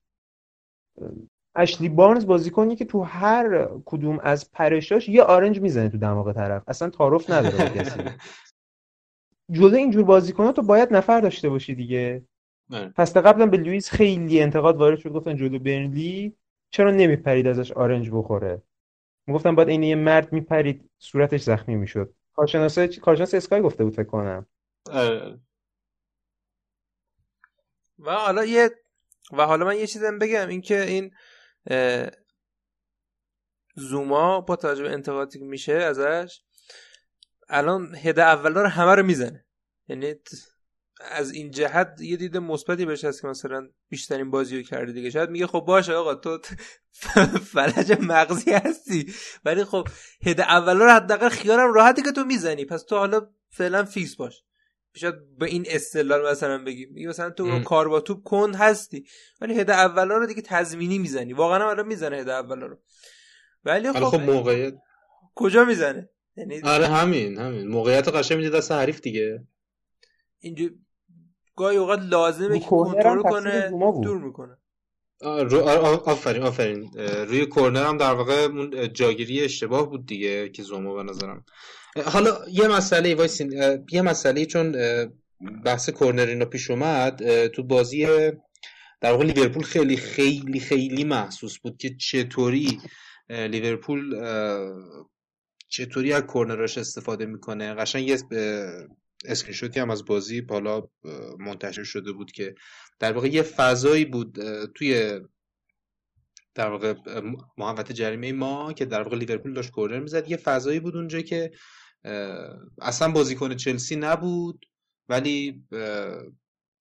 اشلی 1.56 1.88
بارنز 1.88 2.26
بازیکنی 2.26 2.76
که 2.76 2.84
تو 2.84 3.02
هر 3.02 3.68
کدوم 3.84 4.18
از 4.22 4.50
پرشاش 4.52 5.08
یه 5.08 5.22
آرنج 5.22 5.60
می‌زنه 5.60 5.88
تو 5.88 5.98
دماغ 5.98 6.32
طرف. 6.32 6.62
اصلا 6.68 6.90
تعارف 6.90 7.30
نداره 7.30 7.70
کسی. 7.70 8.00
جلو 9.50 9.74
اینجور 9.74 10.04
بازیکنات 10.04 10.56
تو 10.56 10.62
باید 10.62 10.94
نفر 10.94 11.20
داشته 11.20 11.48
باشی 11.48 11.74
دیگه 11.74 12.22
پس 12.96 13.12
بله. 13.12 13.22
قبلا 13.22 13.46
به 13.46 13.56
لوئیس 13.56 13.90
خیلی 13.90 14.42
انتقاد 14.42 14.76
وارد 14.76 14.98
شد 14.98 15.12
گفتن 15.12 15.36
جلو 15.36 15.58
برنلی 15.58 16.36
چرا 16.70 16.90
نمیپرید 16.90 17.46
ازش 17.46 17.72
آرنج 17.72 18.10
بخوره 18.10 18.62
می‌گفتن 19.26 19.54
باید 19.54 19.68
این 19.68 19.82
یه 19.82 19.94
مرد 19.94 20.32
میپرید 20.32 20.90
صورتش 20.98 21.42
زخمی 21.42 21.76
می‌شد 21.76 22.14
کارشناس 22.32 22.78
کارشناس 22.78 23.34
اسکای 23.34 23.62
گفته 23.62 23.84
بود 23.84 23.94
فکر 23.94 24.04
کنم 24.08 24.46
آره. 24.90 25.38
و 27.98 28.12
حالا 28.12 28.44
یه 28.44 28.70
و 29.32 29.46
حالا 29.46 29.64
من 29.64 29.76
یه 29.76 29.86
چیزم 29.86 30.18
بگم 30.18 30.48
اینکه 30.48 30.82
این 30.82 31.10
زوما 33.76 34.40
با 34.40 34.56
توجه 34.56 34.82
به 34.82 34.92
انتقادی 34.92 35.38
که 35.38 35.44
میشه 35.44 35.72
ازش 35.72 36.42
الان 37.48 37.94
هده 37.94 38.22
اولا 38.22 38.62
رو 38.62 38.68
همه 38.68 38.94
رو 38.94 39.02
می‌زنه. 39.02 39.44
یعنی 39.88 40.14
از 41.10 41.32
این 41.32 41.50
جهت 41.50 42.00
یه 42.00 42.16
دید 42.16 42.36
مثبتی 42.36 42.84
بهش 42.84 43.04
هست 43.04 43.22
که 43.22 43.28
مثلا 43.28 43.68
بیشترین 43.88 44.30
بازی 44.30 44.56
رو 44.56 44.62
کرده 44.62 44.92
دیگه. 44.92 45.10
شاید 45.10 45.30
میگه 45.30 45.46
خب 45.46 45.60
باشه 45.60 45.92
آقا 45.92 46.14
تو 46.14 46.38
فلج 47.52 47.96
مغزی 48.00 48.52
هستی. 48.52 49.14
ولی 49.44 49.64
خب 49.64 49.88
هد 50.26 50.40
اولا 50.40 50.84
رو 50.84 50.90
حداقل 50.90 51.28
خیالم 51.28 51.72
راحتی 51.72 52.02
که 52.02 52.12
تو 52.12 52.24
می‌زنی. 52.24 52.64
پس 52.64 52.82
تو 52.82 52.96
حالا 52.96 53.28
فعلا 53.50 53.84
فیکس 53.84 54.16
باش. 54.16 54.42
شاید 54.94 55.38
به 55.38 55.46
این 55.46 55.64
استدلال 55.68 56.30
مثلا 56.30 56.64
بگیم 56.64 57.08
مثلا 57.08 57.30
تو 57.30 57.62
کار 57.62 57.88
با 57.88 58.00
توپ 58.00 58.22
کند 58.22 58.56
هستی. 58.56 59.06
ولی 59.40 59.60
هد 59.60 59.70
اولا 59.70 60.16
رو 60.16 60.26
دیگه 60.26 60.42
تضمینی 60.42 60.98
می‌زنی. 60.98 61.32
واقعا 61.32 61.70
الان 61.70 61.86
می‌زنه 61.86 62.16
هد 62.16 62.28
اولا 62.28 62.66
رو. 62.66 62.78
ولی 63.64 63.92
خب, 63.92 64.04
خب 64.04 64.20
موقعیت 64.20 64.74
کجا 65.34 65.64
می‌زنه؟ 65.64 66.08
یعنی 66.36 66.60
آره 66.60 66.86
همین 66.86 67.38
همین. 67.38 67.68
موقعیت 67.68 68.08
قشنگ 68.08 68.38
میده 68.38 68.50
دست 68.50 68.72
حریف 68.72 69.00
دیگه. 69.00 69.46
اینجا 70.38 70.64
گاهی 71.56 71.76
اوقات 71.76 72.00
لازمه 72.02 72.58
که 72.58 72.66
کنترل 72.66 73.22
کنه 73.22 73.70
دور 74.02 74.18
می‌کنه. 74.18 74.56
آفرین 76.04 76.42
آفرین. 76.42 76.90
روی 77.28 77.46
کورنر 77.46 77.84
هم 77.84 77.96
در 77.96 78.14
واقع 78.14 78.34
اون 78.44 78.92
جاگیری 78.92 79.40
اشتباه 79.40 79.90
بود 79.90 80.06
دیگه 80.06 80.48
که 80.48 80.62
زومو 80.62 80.94
به 80.94 81.02
نظرم. 81.02 81.44
حالا 82.04 82.38
یه 82.50 82.68
مسئله 82.68 83.14
وایسین. 83.14 83.52
یه 83.92 84.02
مسئله 84.02 84.46
چون 84.46 84.76
بحث 85.64 85.90
کورنر 85.90 86.26
اینا 86.26 86.44
پیش 86.44 86.70
اومد 86.70 87.46
تو 87.46 87.62
بازی 87.62 88.06
در 89.00 89.12
واقع 89.12 89.24
لیورپول 89.24 89.62
خیلی 89.62 89.96
خیلی 89.96 90.60
خیلی 90.60 91.04
محسوس 91.04 91.58
بود 91.58 91.76
که 91.76 91.96
چطوری 91.96 92.80
لیورپول 93.28 94.14
چطوری 95.72 96.12
از 96.12 96.22
کورنراش 96.22 96.78
استفاده 96.78 97.26
می‌کنه؟ 97.26 97.74
قشنگ 97.74 98.08
یه 98.08 98.18
اسکرینشوتی 99.24 99.80
هم 99.80 99.90
از 99.90 100.04
بازی 100.04 100.40
بالا 100.40 100.82
منتشر 101.38 101.84
شده 101.84 102.12
بود 102.12 102.32
که 102.32 102.54
در 102.98 103.12
واقع 103.12 103.28
یه 103.28 103.42
فضایی 103.42 104.04
بود 104.04 104.38
توی 104.74 105.20
در 106.54 106.68
واقع 106.70 106.94
محوطه 107.58 107.94
جریمه 107.94 108.32
ما 108.32 108.72
که 108.72 108.84
در 108.84 109.02
واقع 109.02 109.16
لیورپول 109.16 109.52
داشت 109.52 109.70
کورنر 109.70 110.00
می‌زد. 110.00 110.30
یه 110.30 110.36
فضایی 110.36 110.80
بود 110.80 110.96
اونجا 110.96 111.20
که 111.20 111.50
اصلا 112.80 113.10
بازیکن 113.12 113.56
چلسی 113.56 113.96
نبود 113.96 114.66
ولی 115.08 115.64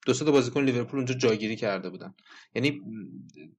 دو 0.06 0.14
تا 0.14 0.32
بازیکن 0.32 0.64
لیورپول 0.64 1.00
اونجا 1.00 1.14
جاگیری 1.14 1.56
کرده 1.56 1.90
بودن. 1.90 2.14
یعنی 2.56 2.82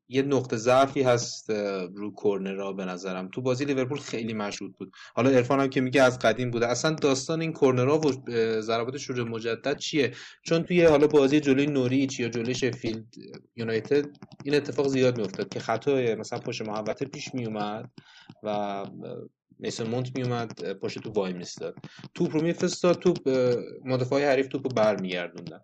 یه 0.09 0.22
نقطه 0.22 0.57
ضعفی 0.57 1.03
هست 1.03 1.51
رو 1.95 2.11
کورنرها 2.11 2.72
به 2.72 2.84
نظرم. 2.84 3.28
تو 3.28 3.43
بازی 3.43 3.64
لیورپول 3.64 3.99
خیلی 3.99 4.34
مشهود 4.34 4.76
بود. 4.78 4.93
حالا 5.14 5.30
عرفان 5.30 5.61
هم 5.61 5.68
که 5.68 5.80
میگه 5.80 6.03
از 6.03 6.18
قدیم 6.18 6.51
بوده. 6.51 6.66
اصلا 6.66 6.90
داستان 6.90 7.40
این 7.40 7.53
کورنرها 7.53 7.99
و 7.99 8.12
ضربات 8.61 8.99
شروع 8.99 9.28
مجدد 9.28 9.78
چیه؟ 9.78 10.12
چون 10.43 10.62
توی 10.62 10.84
حالا 10.84 11.07
بازی 11.07 11.40
جلوی 11.40 11.66
نوریچ 11.66 12.20
یا 12.20 12.28
جلوی 12.28 12.55
شفیلد 12.55 13.07
یونایتد 13.57 14.07
این 14.45 14.55
اتفاق 14.55 14.88
زیاد 14.88 15.16
میافتاد 15.16 15.49
که 15.49 15.61
خطای 15.61 16.14
مثلا 16.14 16.38
پشت 16.38 16.62
محوطه 16.62 17.05
پیش 17.05 17.34
میومد 17.34 17.90
و 18.43 18.84
میسون 19.59 19.86
مونت 19.86 20.18
میومد 20.18 20.72
پشت 20.72 20.99
تو 20.99 21.11
وای 21.11 21.32
میستاد 21.32 21.74
توپ 22.14 22.36
رو 22.36 22.43
میفرستاد 22.43 22.99
توپ 22.99 23.28
مدافعای 23.84 24.24
حریف 24.24 24.49
توپ 24.49 24.66
رو 24.66 24.74
برمیگردوندن. 24.76 25.61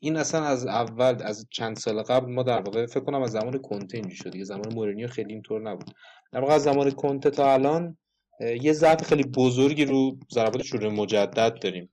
این 0.00 0.16
اصلا 0.16 0.44
از 0.44 0.66
اول 0.66 1.22
از 1.22 1.46
چند 1.50 1.76
سال 1.76 2.02
قبل 2.02 2.32
ما 2.32 2.42
در 2.42 2.60
واقع 2.60 2.86
فکر 2.86 3.04
کنم 3.04 3.22
از 3.22 3.30
زمان 3.30 3.58
کنته 3.58 3.96
اینجوری 3.96 4.16
شد 4.16 4.30
دیگه. 4.30 4.44
زمان 4.44 4.74
مورینیو 4.74 5.08
خیلی 5.08 5.32
اینطور 5.32 5.70
نبود. 5.70 5.94
در 6.32 6.40
واقع 6.40 6.52
از 6.54 6.62
زمان 6.62 6.90
کنته 6.90 7.30
تا 7.30 7.52
الان 7.52 7.98
یه 8.40 8.72
ضعف 8.72 9.02
خیلی 9.02 9.22
بزرگی 9.22 9.84
رو 9.84 10.18
ضربات 10.32 10.62
شروع 10.62 10.92
مجدد 10.92 11.58
داریم. 11.62 11.90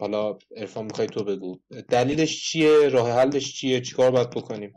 حالا 0.00 0.38
عرفان 0.56 0.84
می‌خوای 0.84 1.06
تو 1.06 1.24
بگو. 1.24 1.58
دلیلش 1.88 2.44
چیه؟ 2.44 2.88
راه 2.88 3.10
حلش 3.10 3.52
چیه؟ 3.52 3.80
چیکار 3.80 4.10
باید 4.10 4.30
بکنیم؟ 4.30 4.72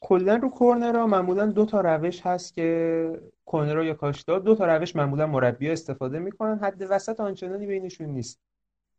کلا 0.00 0.36
رو 0.36 0.48
کورنرها 0.50 1.06
معمولا 1.06 1.46
دو 1.46 1.66
تا 1.66 1.80
روش 1.80 2.26
هست 2.26 2.54
که 2.54 3.20
کورنرها 3.44 3.84
یا 3.84 3.94
کاشتا 3.94 4.38
دو 4.38 4.54
تا 4.54 4.76
روش 4.76 4.96
معمولا 4.96 5.26
مربی 5.26 5.70
استفاده 5.70 6.18
می‌کنن. 6.18 6.58
حد 6.58 6.86
وسط 6.90 7.20
آنچنانی 7.20 7.66
بینشون 7.66 8.06
نیست. 8.06 8.40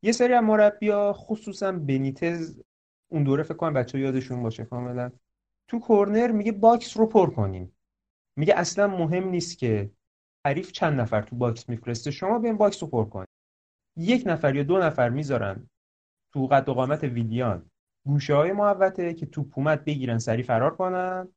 یه 0.01 0.11
سری 0.11 0.33
از 0.33 0.43
مربیا 0.43 1.13
خصوصا 1.13 1.71
بنیتز 1.71 2.61
اون 3.11 3.23
دوره 3.23 3.43
فکر 3.43 3.53
کنم 3.53 3.73
بچه 3.73 3.99
یادشون 3.99 4.43
باشه 4.43 4.65
کاملا. 4.65 5.11
تو 5.67 5.79
کورنر 5.79 6.31
میگه 6.31 6.51
box 6.51 6.97
رو 6.97 7.05
پر 7.05 7.29
کنیم. 7.29 7.75
میگه 8.37 8.53
اصلا 8.57 8.87
مهم 8.87 9.29
نیست 9.29 9.57
که 9.57 9.91
حریف 10.45 10.71
چند 10.71 10.99
نفر 10.99 11.21
تو 11.21 11.35
باکس 11.35 11.69
میفرسته. 11.69 12.11
شما 12.11 12.39
بیاین 12.39 12.57
باکس 12.57 12.83
رو 12.83 12.89
پر 12.89 13.05
کنیم 13.05 13.27
یک 13.97 14.23
نفر 14.25 14.55
یا 14.55 14.63
دو 14.63 14.77
نفر 14.77 15.09
می‌ذارن 15.09 15.69
تو 16.33 16.47
قد 16.47 16.69
و 16.69 16.73
قامت 16.73 17.03
ویلیان. 17.03 17.68
گوشه 18.05 18.35
های 18.35 18.51
محوطه 18.51 19.13
که 19.13 19.25
تو 19.25 19.45
اومد 19.55 19.85
بگیرن 19.85 20.17
سری 20.17 20.43
فرار 20.43 20.75
کنن. 20.75 21.27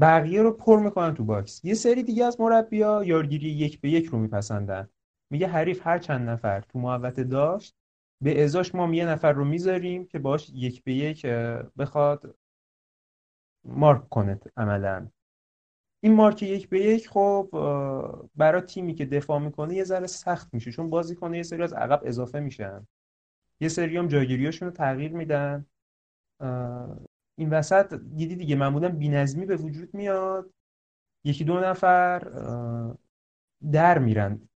بقیه 0.00 0.42
رو 0.42 0.52
پر 0.52 0.80
می‌کنن 0.80 1.14
تو 1.14 1.24
باکس. 1.24 1.64
یه 1.64 1.74
سری 1.74 2.02
دیگه 2.02 2.24
از 2.24 2.40
مربیا 2.40 3.04
یارگیری 3.04 3.48
یک 3.48 3.80
به 3.80 3.90
یک 3.90 4.06
رو 4.06 4.18
میپسندن. 4.18 4.88
میگه 5.30 5.46
حریف 5.46 5.86
هر 5.86 5.98
چند 5.98 6.28
نفر 6.28 6.60
تو 6.60 6.78
محوطه 6.78 7.24
داشت 7.24 7.76
به 8.22 8.44
ازاش 8.44 8.74
ما 8.74 8.94
یه 8.94 9.06
نفر 9.06 9.32
رو 9.32 9.44
می‌ذاریم 9.44 10.06
که 10.06 10.18
باهاش 10.18 10.50
یک 10.54 10.84
به 10.84 10.94
یک 10.94 11.26
بخواد 11.78 12.36
مارک 13.64 14.08
کنه 14.08 14.40
عملا. 14.56 15.08
این 16.00 16.14
مارک 16.14 16.42
یک 16.42 16.68
به 16.68 16.80
یک 16.80 17.08
خب 17.08 17.48
برای 18.36 18.60
تیمی 18.60 18.94
که 18.94 19.06
دفاع 19.06 19.38
می‌کنه 19.38 19.74
یه 19.74 19.84
ذره 19.84 20.06
سخت 20.06 20.54
میشه 20.54 20.72
چون 20.72 20.90
بازی 20.90 21.14
کنه 21.14 21.36
یه 21.36 21.42
سری 21.42 21.62
از 21.62 21.72
عقب 21.72 22.00
اضافه 22.04 22.40
میشن. 22.40 22.86
یه 23.60 23.68
سری 23.68 23.96
هم 23.96 24.08
جایگیریاشون 24.08 24.68
رو 24.68 24.74
تغییر 24.74 25.12
میدن. 25.12 25.66
این 27.38 27.50
وسط 27.50 28.00
دیدی 28.16 28.36
دیگه 28.36 28.56
معمولا 28.56 28.88
بینظمی 28.88 29.46
به 29.46 29.56
وجود 29.56 29.94
میاد. 29.94 30.50
یکی 31.24 31.44
دو 31.44 31.60
نفر 31.60 32.18
در 33.72 33.98
میرن. 33.98 34.48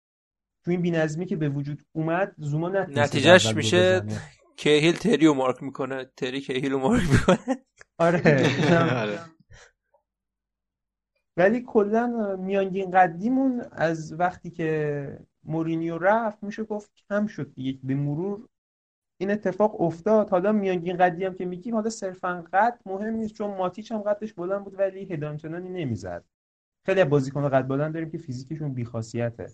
تو 0.64 0.70
این 0.70 0.82
بینظمی 0.82 1.26
که 1.26 1.36
به 1.36 1.48
وجود 1.48 1.82
اومد 1.92 2.34
زوما 2.38 2.68
نتیجهش 2.68 3.54
میشه 3.54 4.06
کهیل 4.56 4.96
تریو 4.96 5.34
مارک 5.34 5.62
می‌کنه. 5.62 6.04
تری 6.16 6.40
کهیل 6.40 6.74
مارک 6.74 7.02
می‌کنه. 7.10 7.56
آره, 7.98 8.46
آره. 9.02 9.20
ولی 11.36 11.64
کلا 11.66 12.36
میانگین 12.36 12.90
قدیمون 12.90 13.64
از 13.72 14.20
وقتی 14.20 14.50
که 14.50 15.18
مورینیو 15.44 15.98
رفت 15.98 16.42
میشه 16.42 16.64
گفت 16.64 16.92
کم 17.08 17.26
شد 17.26 17.54
دیگه. 17.54 17.78
به 17.82 17.94
مرور 17.94 18.48
این 19.20 19.30
اتفاق 19.30 19.80
افتاد. 19.80 20.30
حالا 20.30 20.52
میانگین 20.52 20.96
قدی 20.96 21.24
هم 21.24 21.34
که 21.34 21.44
میگیم 21.44 21.74
حالا 21.74 21.90
صرفا 21.90 22.44
قد 22.52 22.80
مهم 22.86 23.14
نیست 23.14 23.34
چون 23.34 23.56
ماتیچ 23.56 23.92
هم 23.92 23.98
قدش 23.98 24.32
بلند 24.32 24.64
بود 24.64 24.78
ولی 24.78 25.04
هدانچنانی 25.04 25.68
نمی‌زد. 25.68 26.24
خیلی 26.86 27.04
بازیکن 27.04 27.48
قد 27.48 27.66
بلند 27.66 27.94
داریم 27.94 28.10
که 28.10 28.18
فیزیکشون 28.18 28.74
بیخاصیته. 28.74 29.46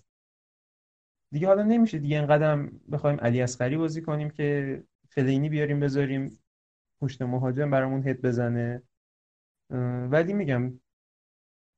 دیگه 1.31 1.47
حالا 1.47 1.63
نمیشه 1.63 1.97
دیگه 1.99 2.17
اینقدر 2.17 2.69
بخوایم 2.91 3.19
علی 3.19 3.41
اصغری 3.41 3.77
بازی 3.77 4.01
کنیم 4.01 4.29
که 4.29 4.83
فلینی 5.09 5.49
بیاریم 5.49 5.79
بذاریم 5.79 6.39
پشت 7.01 7.21
مهاجم 7.21 7.71
برامون 7.71 8.07
هد 8.07 8.21
بزنه. 8.21 8.81
ولی 10.09 10.33
میگم 10.33 10.79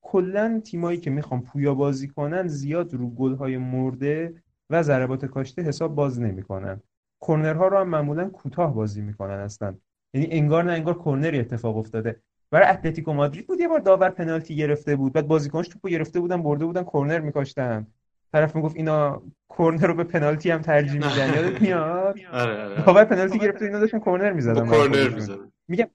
کلا 0.01 0.61
تیمایی 0.65 0.97
که 0.99 1.09
می‌خوام 1.09 1.41
پویا 1.41 1.73
بازی 1.73 2.07
کنن 2.07 2.47
زیاد 2.47 2.93
رو 2.93 3.09
گلهای 3.09 3.57
مرده 3.57 4.43
و 4.69 4.83
ضربات 4.83 5.25
کاشته 5.25 5.61
حساب 5.61 5.95
باز 5.95 6.21
نمی‌کنن. 6.21 6.81
کرنرها 7.21 7.67
رو 7.67 7.77
هم 7.77 7.89
معمولا 7.89 8.29
کوتاه 8.29 8.73
بازی 8.75 9.01
می‌کنن 9.01 9.39
اصلا. 9.39 9.75
یعنی 10.13 10.27
انگار 10.31 10.63
نه 10.63 10.71
انگار 10.71 11.03
کرنری 11.05 11.39
اتفاق 11.39 11.77
افتاده. 11.77 12.15
برای 12.51 12.67
اتلتیکو 12.67 13.13
مادرید 13.13 13.47
بود 13.47 13.59
یه 13.59 13.67
بار 13.67 13.79
داور 13.79 14.09
پنالتی 14.09 14.55
گرفته 14.55 14.95
بود. 14.95 15.13
بعد 15.13 15.27
بازیکنش 15.27 15.67
توپو 15.67 15.89
گرفته 15.89 16.19
بودن 16.19 16.43
برده 16.43 16.65
بودن 16.65 16.83
کرنر 16.83 17.19
میکاشتن. 17.19 17.87
طرف 18.31 18.55
می‌گفت 18.55 18.75
اینا 18.75 19.21
کرنر 19.57 19.87
رو 19.87 19.93
به 19.93 20.03
پنالتی 20.03 20.51
هم 20.51 20.61
ترجیح 20.61 20.93
میدن. 20.93 21.33
یادت 21.33 21.61
میاد؟ 21.61 22.19
آره 22.33 22.63
آره. 22.63 22.85
داور 22.85 23.03
پنالتی 23.03 23.39
گرفته 23.39 23.65
اینا 23.65 23.79
داشتن 23.79 23.99
کرنر 23.99 24.31
می‌زدن. 24.33 24.65
کرنر 24.65 25.09
می‌زدن. 25.09 25.51
میگم 25.67 25.87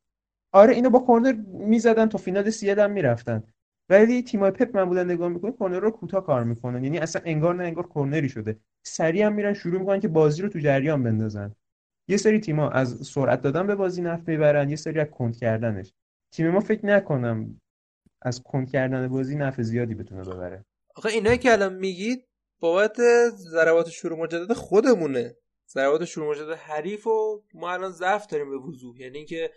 آره 0.53 0.75
اینو 0.75 0.91
با 0.91 1.05
کرنر 1.09 1.33
می‌زدن 1.49 2.07
تا 2.07 2.19
فینال 2.19 2.51
سی 2.51 2.71
ال 2.71 2.81
هم 2.81 2.91
می‌رفتن. 2.91 3.43
ولی 3.89 4.23
تیمای 4.23 4.51
پپ 4.51 4.77
معمولا 4.77 5.03
نگاه 5.03 5.29
می‌کنه 5.29 5.53
کرنر 5.61 5.81
رو 5.81 5.91
کوتاه 5.91 6.27
کار 6.27 6.45
می‌کنن. 6.45 6.85
یعنی 6.85 6.99
اصلا 6.99 7.23
انگار 7.25 7.55
نه 7.55 7.65
انگار 7.65 7.89
کرنری 7.95 8.29
شده. 8.29 8.57
سریع 8.83 9.27
هم 9.27 9.33
میرن 9.33 9.55
شروع 9.55 9.81
می‌کنن 9.81 10.01
که 10.01 10.09
بازی 10.09 10.43
رو 10.43 10.49
تو 10.49 10.59
جریان 10.59 11.03
بندازن. 11.03 11.55
یه 12.09 12.17
سری 12.17 12.41
تیما 12.41 12.71
از 12.71 13.07
سرعت 13.07 13.43
دادن 13.43 13.67
به 13.67 13.75
بازی 13.75 14.03
نفع 14.03 14.29
می‌برن 14.29 14.71
یه 14.71 14.77
سری 14.77 15.01
از 15.01 15.09
کند 15.09 15.37
کردنش. 15.37 15.93
تیم 16.33 16.51
ما 16.51 16.61
فکر 16.61 16.87
نکنم 16.87 17.61
از 18.23 18.43
کند 18.43 18.71
کردن 18.71 19.09
بازی 19.09 19.37
نفع 19.37 19.63
زیادی 19.63 19.95
بتونه 19.95 20.23
ببره. 20.23 20.65
آخه 20.95 21.09
اینایی 21.09 21.39
که 21.39 21.53
الان 21.53 21.75
میگید 21.75 22.27
بابت 22.61 22.97
ضربات 23.31 23.89
شروع 23.89 24.19
مجدد 24.19 24.53
خودمونه. 24.53 25.37
ضربات 25.69 26.05
شروع 26.05 26.31
مجدد 26.31 26.53
حریف 26.53 27.07
و 27.07 27.43
ما 27.55 27.73
الان 27.73 27.91
ضعف 27.91 28.27
داریم 28.27 28.51
به 28.51 28.57
وضوح. 28.57 29.01
یعنی 29.01 29.17
اینکه 29.17 29.51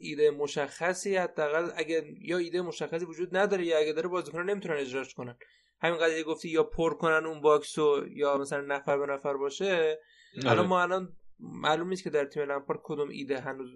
ایده 0.00 0.30
مشخصی 0.30 1.16
حداقل 1.16 1.70
اگه 1.76 2.14
یا 2.20 2.38
ایده 2.38 2.62
مشخصی 2.62 3.04
وجود 3.04 3.36
نداره 3.36 3.64
یا 3.64 3.78
اگه 3.78 3.92
داره 3.92 4.08
بازیکنان 4.08 4.50
نمی‌تونن 4.50 4.76
اجراش 4.76 5.14
کنن. 5.14 5.36
همین 5.82 5.98
قضیه 5.98 6.22
گفتی 6.22 6.48
یا 6.48 6.62
پر 6.62 6.94
کنن 6.94 7.26
اون 7.26 7.40
باکس 7.40 7.78
رو 7.78 8.08
یا 8.08 8.38
مثلا 8.38 8.60
نفر 8.60 8.98
به 8.98 9.06
نفر 9.06 9.36
باشه 9.36 9.98
الان 10.42 10.58
آره. 10.58 10.68
ما 10.68 10.82
الان 10.82 11.16
معلوم 11.40 11.88
نیست 11.88 12.04
که 12.04 12.10
در 12.10 12.24
تیم 12.24 12.42
لمپارد 12.42 12.80
کدوم 12.82 13.08
ایده 13.08 13.40
هنوز 13.40 13.70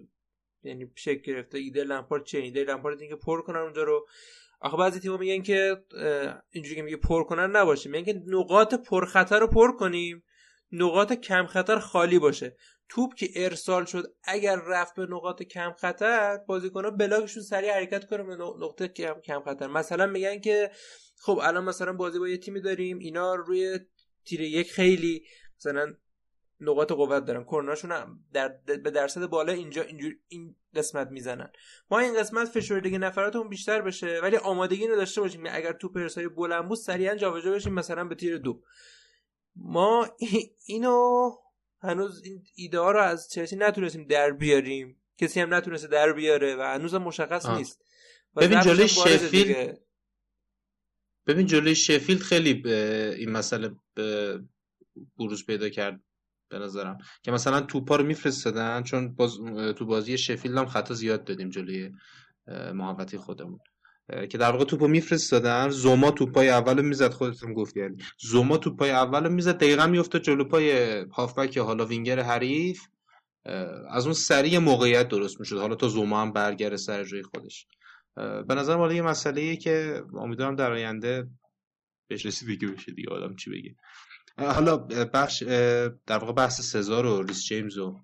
یعنی 0.63 0.91
شکل 0.95 1.21
گرفته. 1.21 1.57
ایده 1.57 1.83
لمپارد 1.83 2.23
چه 2.23 2.37
ایده 2.37 2.63
لمپارد 2.63 3.01
اینکه 3.01 3.15
پر 3.15 3.41
کنن 3.41 3.59
اونجا 3.59 3.83
رو. 3.83 4.07
آخه 4.59 4.77
بعضی 4.77 4.99
تیم‌ها 4.99 5.17
میگن 5.17 5.41
که 5.41 5.83
اینجوری 6.49 6.75
که 6.75 6.81
میگه 6.81 6.97
پر 6.97 7.23
کنن 7.23 7.55
نباشه. 7.55 7.89
میگن 7.89 8.13
که 8.13 8.23
نقاط 8.27 8.73
پر 8.73 9.05
خطر 9.05 9.39
رو 9.39 9.47
پر 9.47 9.71
کنیم. 9.71 10.23
نقاط 10.71 11.13
کم 11.13 11.45
خطر 11.45 11.79
خالی 11.79 12.19
باشه. 12.19 12.55
توپ 12.89 13.15
که 13.15 13.29
ارسال 13.35 13.85
شد 13.85 14.15
اگر 14.23 14.55
رفت 14.55 14.95
به 14.95 15.05
نقاط 15.05 15.43
کم 15.43 15.71
خطر 15.71 16.37
بازیکن‌ها 16.37 16.91
بلاکشون 16.91 17.43
سریع 17.43 17.73
حرکت 17.73 18.05
کنه 18.05 18.23
به 18.23 18.35
نقطه 18.35 18.87
کم, 18.87 19.13
کم 19.13 19.41
خطر. 19.41 19.67
مثلا 19.67 20.05
میگن 20.05 20.39
که 20.39 20.71
خب 21.17 21.39
الان 21.43 21.63
مثلا 21.63 21.93
بازی 21.93 22.19
با 22.19 22.27
یه 22.27 22.37
تیمی 22.37 22.61
داریم 22.61 22.99
اینا 22.99 23.35
روی 23.35 23.79
تیر 24.25 24.41
یک 24.41 24.71
خیلی 24.71 25.25
مثلا 25.59 25.93
نقاط 26.59 26.91
قوت 26.91 27.25
دارن. 27.25 27.43
کرناشون 27.43 28.19
در 28.33 28.47
به 28.83 28.91
درصد 28.91 29.25
بالا 29.25 29.53
اینجا 29.53 29.81
اینجور 29.81 30.13
این 30.27 30.55
قسمت 30.75 31.07
می‌زنن. 31.07 31.51
ما 31.91 31.99
این 31.99 32.19
قسمت 32.19 32.47
فشردگی 32.47 32.97
نفراتمون 32.97 33.49
بیشتر 33.49 33.81
بشه 33.81 34.19
ولی 34.23 34.37
آمادگی 34.37 34.87
رو 34.87 34.95
داشته 34.95 35.21
باشیم. 35.21 35.43
اگر 35.49 35.73
تو 35.73 35.89
پرسای 35.89 36.27
بلند 36.27 36.67
بود 36.67 36.77
سریعا 36.77 37.15
جابجا 37.15 37.51
بشیم 37.51 37.73
مثلا 37.73 38.03
به 38.03 38.15
تیر 38.15 38.37
دو. 38.37 38.61
ما 39.55 40.07
اینو 40.65 41.31
هنوز 41.81 42.23
این 42.23 42.43
ایده 42.55 42.79
ها 42.79 42.91
رو 42.91 42.99
از 42.99 43.29
چلسی 43.29 43.55
نتونستیم 43.55 44.07
در 44.07 44.31
بیاریم. 44.31 45.01
کسی 45.17 45.39
هم 45.39 45.53
نتونسته 45.53 45.87
در 45.87 46.13
بیاره 46.13 46.55
و 46.55 46.61
هنوز 46.61 46.93
مشخص 46.93 47.45
نیست. 47.45 47.85
ببین 48.37 48.61
جلوی 48.61 48.87
شفیلد 48.87 49.81
ببین 51.27 51.47
جلوی 51.47 51.75
شفیلد 51.75 52.21
خیلی 52.21 52.69
این 53.17 53.31
مسئله 53.31 53.75
بروز 55.17 55.45
پیدا 55.45 55.69
کرد 55.69 56.03
به 56.49 56.59
نظرم. 56.59 56.97
که 57.23 57.31
مثلا 57.31 57.61
توپا 57.61 57.95
رو 57.95 58.03
میفرستادن 58.03 58.83
چون 58.83 59.15
باز 59.15 59.37
تو 59.77 59.85
بازی 59.85 60.17
شفیلد 60.17 60.57
هم 60.57 60.65
خطا 60.65 60.93
زیاد 60.93 61.23
دادیم 61.23 61.49
جلوی 61.49 61.91
محوطه 62.73 63.17
خودمون. 63.17 63.59
که 64.29 64.37
در 64.37 64.51
واقع 64.51 64.65
توپو 64.65 64.87
میفرستادن. 64.87 65.69
زوما 65.69 66.11
توپای 66.11 66.49
اولو 66.49 66.81
می‌زد 66.81 67.11
خودتون 67.11 67.53
گفت 67.53 67.77
یعنی 67.77 67.97
زوما 68.19 68.57
توپای 68.57 68.91
اولو 68.91 69.29
می‌زد. 69.29 69.57
دقیقا 69.57 69.87
میافتاد 69.87 70.21
جلو 70.21 70.43
پای 70.43 70.99
هافبک 71.01 71.57
حالا 71.57 71.85
وینگر 71.85 72.19
حریف. 72.19 72.81
از 73.89 74.05
اون 74.05 74.13
سریع 74.13 74.59
موقعیت 74.59 75.07
درست 75.07 75.39
می‌شد. 75.39 75.57
حالا 75.57 75.75
تا 75.75 75.87
زوما 75.87 76.21
هم 76.21 76.33
برگره 76.33 76.77
سر 76.77 77.03
جای 77.03 77.23
خودش. 77.23 77.67
به 78.47 78.55
نظر 78.55 78.77
حالا 78.77 78.93
یه 78.93 79.01
مسئله 79.01 79.55
که 79.55 80.03
امیدوارم 80.13 80.55
در 80.55 80.71
آینده 80.71 81.27
بهش 82.07 82.25
رسیدگی 82.25 82.65
بشه 82.65 82.91
دیگه. 82.91 83.09
آدم 83.09 83.35
چی 83.35 83.49
بگه. 83.49 83.75
حالا 84.37 84.77
بخش 85.13 85.43
در 86.07 86.17
واقع 86.17 86.33
بحث 86.33 86.61
سزار 86.61 87.05
و 87.05 87.23
ریس 87.23 87.43
جیمز 87.43 87.77
و 87.77 88.01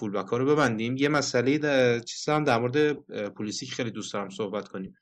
ها 0.00 0.36
رو 0.36 0.46
ببندیم. 0.46 0.96
یه 0.96 1.08
مسئله 1.08 1.58
چیز 2.00 2.28
هم 2.28 2.44
در 2.44 2.58
مورد 2.58 2.92
پلیسیک 3.34 3.72
خیلی 3.72 3.90
دوست 3.90 4.12
دارم 4.12 4.28
صحبت 4.28 4.68
کنیم. 4.68 4.94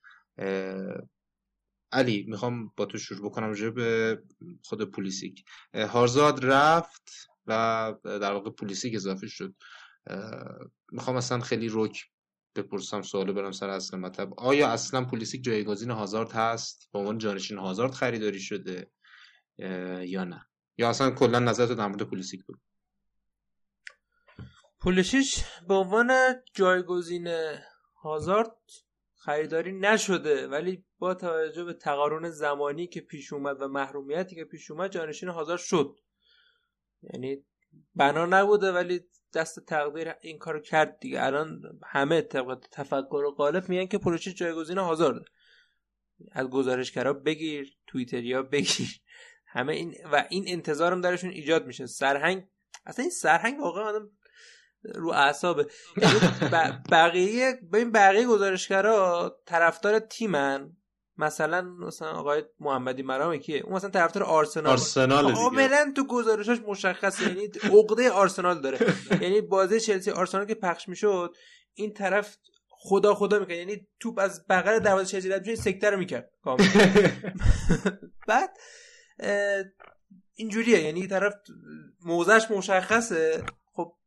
علی 1.92 2.24
می‌خوام 2.28 2.72
با 2.76 2.84
تو 2.84 2.98
شروع 2.98 3.30
بکنم 3.30 3.46
راجع 3.46 3.70
به 3.70 4.22
خود 4.64 4.90
پولیسیک. 4.90 5.44
هارزاد 5.74 6.44
رفت 6.44 7.10
و 7.46 7.94
در 8.04 8.32
واقع 8.32 8.50
پولیسیک 8.50 8.94
اضافه 8.94 9.26
شد. 9.26 9.54
می‌خوام 10.92 11.16
اصلا 11.16 11.40
خیلی 11.40 11.68
روک 11.68 12.04
بپرسم 12.56 13.02
سوال 13.02 13.32
برم 13.32 13.52
سر 13.52 13.68
اصل 13.68 13.96
مطلب. 13.96 14.34
آیا 14.40 14.68
اصلا 14.68 15.04
پولیسیک 15.04 15.44
جایگزین 15.44 15.90
هازارد 15.90 16.32
هست؟ 16.32 16.88
به 16.92 16.98
عنوان 16.98 17.18
جانشین 17.18 17.58
هازارد 17.58 17.92
خریداری 17.92 18.40
شده؟ 18.40 18.90
یا 20.06 20.24
نه؟ 20.24 20.46
یا 20.78 20.90
اصلا 20.90 21.10
کلا 21.10 21.38
نظرت 21.38 21.72
در 21.72 21.86
مورد 21.86 22.02
پولیسیک 22.02 22.44
بود 22.44 22.60
پولیسیش 24.80 25.44
به 25.68 25.74
عنوان 25.74 26.10
جایگزین 26.54 27.28
هازارد 28.02 28.56
خریداری 29.24 29.72
نشده 29.72 30.48
ولی 30.48 30.84
با 30.98 31.14
توجه 31.14 31.64
به 31.64 31.72
تقارن 31.72 32.30
زمانی 32.30 32.86
که 32.86 33.00
پیش 33.00 33.32
اومد 33.32 33.56
و 33.60 33.68
محرومیتی 33.68 34.34
که 34.34 34.44
پیش 34.44 34.70
اومد 34.70 34.90
جانشین 34.90 35.28
هازارد 35.28 35.60
شد. 35.60 35.96
یعنی 37.02 37.44
بنا 37.94 38.26
نبوده 38.26 38.72
ولی 38.72 39.00
دست 39.34 39.66
تقدیر 39.66 40.14
این 40.20 40.38
کارو 40.38 40.60
کرد 40.60 40.98
دیگه. 40.98 41.24
الان 41.24 41.62
همه 41.86 42.22
طبق 42.22 42.58
تفکر 42.72 43.24
و 43.26 43.30
قالب 43.30 43.68
میگن 43.68 43.86
که 43.86 43.98
پروچی 43.98 44.32
جایگزین 44.32 44.78
هازارد 44.78 45.22
از 46.32 46.46
گزارشگرا 46.46 47.12
بگیر 47.12 47.76
توییتریا 47.86 48.42
بگیر. 48.42 49.00
همه 49.46 49.72
این 49.72 49.94
و 50.12 50.26
این 50.30 50.44
انتظارم 50.48 51.00
درشون 51.00 51.30
ایجاد 51.30 51.66
میشه. 51.66 51.86
سرهنگ 51.86 52.48
اصلا 52.86 53.02
این 53.02 53.10
سرهنگ 53.10 53.60
واقعا 53.60 53.84
آدم 53.84 54.10
رو 54.94 55.08
اعصابه. 55.08 55.66
یعنی 55.96 56.18
بقیه 56.90 57.52
ببین 57.72 57.92
بقیه 57.92 58.26
گزارشگرا 58.26 59.36
طرفدار 59.46 59.98
تیمن. 59.98 60.76
مثلا 61.18 61.62
مثلا 61.62 62.12
آقای 62.12 62.44
محمدی 62.60 63.02
مرام 63.02 63.36
کیه 63.36 63.60
اون 63.64 63.74
مثلا 63.74 63.90
طرفدار 63.90 64.22
آرسنال. 64.22 64.66
آرسنال 64.66 65.34
کاملا 65.34 65.92
تو 65.96 66.06
گزارشاش 66.06 66.58
مشخصه. 66.66 67.28
یعنی 67.28 67.50
عقده 67.62 68.10
آرسنال 68.10 68.60
داره. 68.60 68.78
یعنی 69.22 69.40
بازی 69.40 69.80
چلسی 69.80 70.10
آرسنال 70.10 70.44
که 70.44 70.54
پخش 70.54 70.88
می‌شد 70.88 71.34
این 71.74 71.92
طرف 71.92 72.36
خدا 72.68 73.14
خدا 73.14 73.38
می‌کنه 73.38 73.56
یعنی 73.56 73.86
توپ 74.00 74.18
از 74.18 74.46
بغل 74.46 74.78
دروازه 74.78 75.10
چلسی 75.10 75.28
رد 75.28 75.46
میشه 75.46 75.62
سکته 75.62 75.90
رو 75.90 75.98
می‌کرد 75.98 76.30
بعد 78.28 78.50
اینجوریه. 80.34 80.82
یعنی 80.82 81.06
طرف 81.06 81.34
موزش 82.04 82.46
مشخصه. 82.50 83.42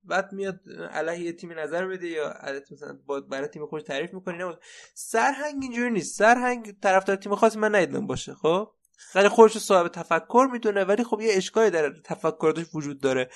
بعد 0.04 0.34
میاد 0.34 0.60
علیه 0.92 1.26
یه 1.26 1.34
تیم 1.34 1.60
نظر 1.60 1.88
بده 1.88 2.08
یا 2.08 2.36
مثلا 2.72 3.00
برای 3.30 3.48
تیم 3.48 3.66
خودش 3.66 3.84
تعریف 3.84 4.14
می‌کنی 4.14 4.38
نه 4.38 4.58
سرهنگ 4.94 5.64
اینجوری 5.64 5.90
نیست. 5.92 6.18
سرهنگ 6.18 6.80
طرفدار 6.82 7.16
تیم 7.16 7.36
خاصی 7.36 7.60
من 7.60 7.76
ندیدم 7.76 8.08
باشه 8.08 8.34
خب؟ 8.34 8.72
خیلی 8.98 9.28
خودش 9.28 9.58
صاحب 9.58 9.88
تفکر 9.88 10.48
می‌دونه 10.52 10.84
ولی 10.84 11.04
خب 11.04 11.22
یه 11.22 11.34
اشکالی 11.34 11.70
در 11.70 11.94
تفکراتش 12.04 12.66
وجود 12.74 13.02
داره. 13.02 13.30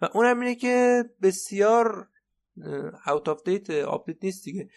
و 0.00 0.08
اونم 0.14 0.40
اینه 0.40 0.54
که 0.54 1.04
بسیار 1.22 2.08
اوت 3.06 3.28
آف 3.28 3.42
دیت 3.42 3.70
آپدیت 3.70 4.16
نیست 4.22 4.44
دیگه. 4.44 4.68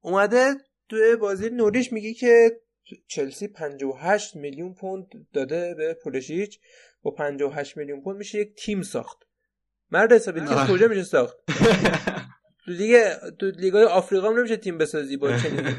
اومده 0.00 0.54
توی 0.88 1.16
بازی 1.16 1.50
نوریش 1.50 1.92
میگه 1.92 2.14
که 2.14 2.60
چلسی 3.06 3.48
58 3.48 4.36
میلیون 4.36 4.74
پوند 4.74 5.06
داده 5.32 5.74
به 5.74 5.94
پولشیچ. 6.04 6.60
با 7.02 7.10
58 7.10 7.76
میلیون 7.76 8.02
پوند 8.02 8.16
میشه 8.16 8.38
یک 8.38 8.54
تیم 8.54 8.82
ساخت. 8.82 9.18
مرد 9.92 10.12
حسابی 10.12 10.40
تیم 10.40 10.66
کجا 10.66 10.88
میشه 10.88 11.02
ساخت؟ 11.02 11.36
تو 12.64 12.76
دیگه 12.76 13.16
تو 13.40 13.46
لیگای 13.46 13.84
آفریقا 13.84 14.28
هم 14.28 14.38
نمیشه 14.38 14.56
تیم 14.56 14.78
بسازی 14.78 15.16
با 15.16 15.36
چنین 15.38 15.76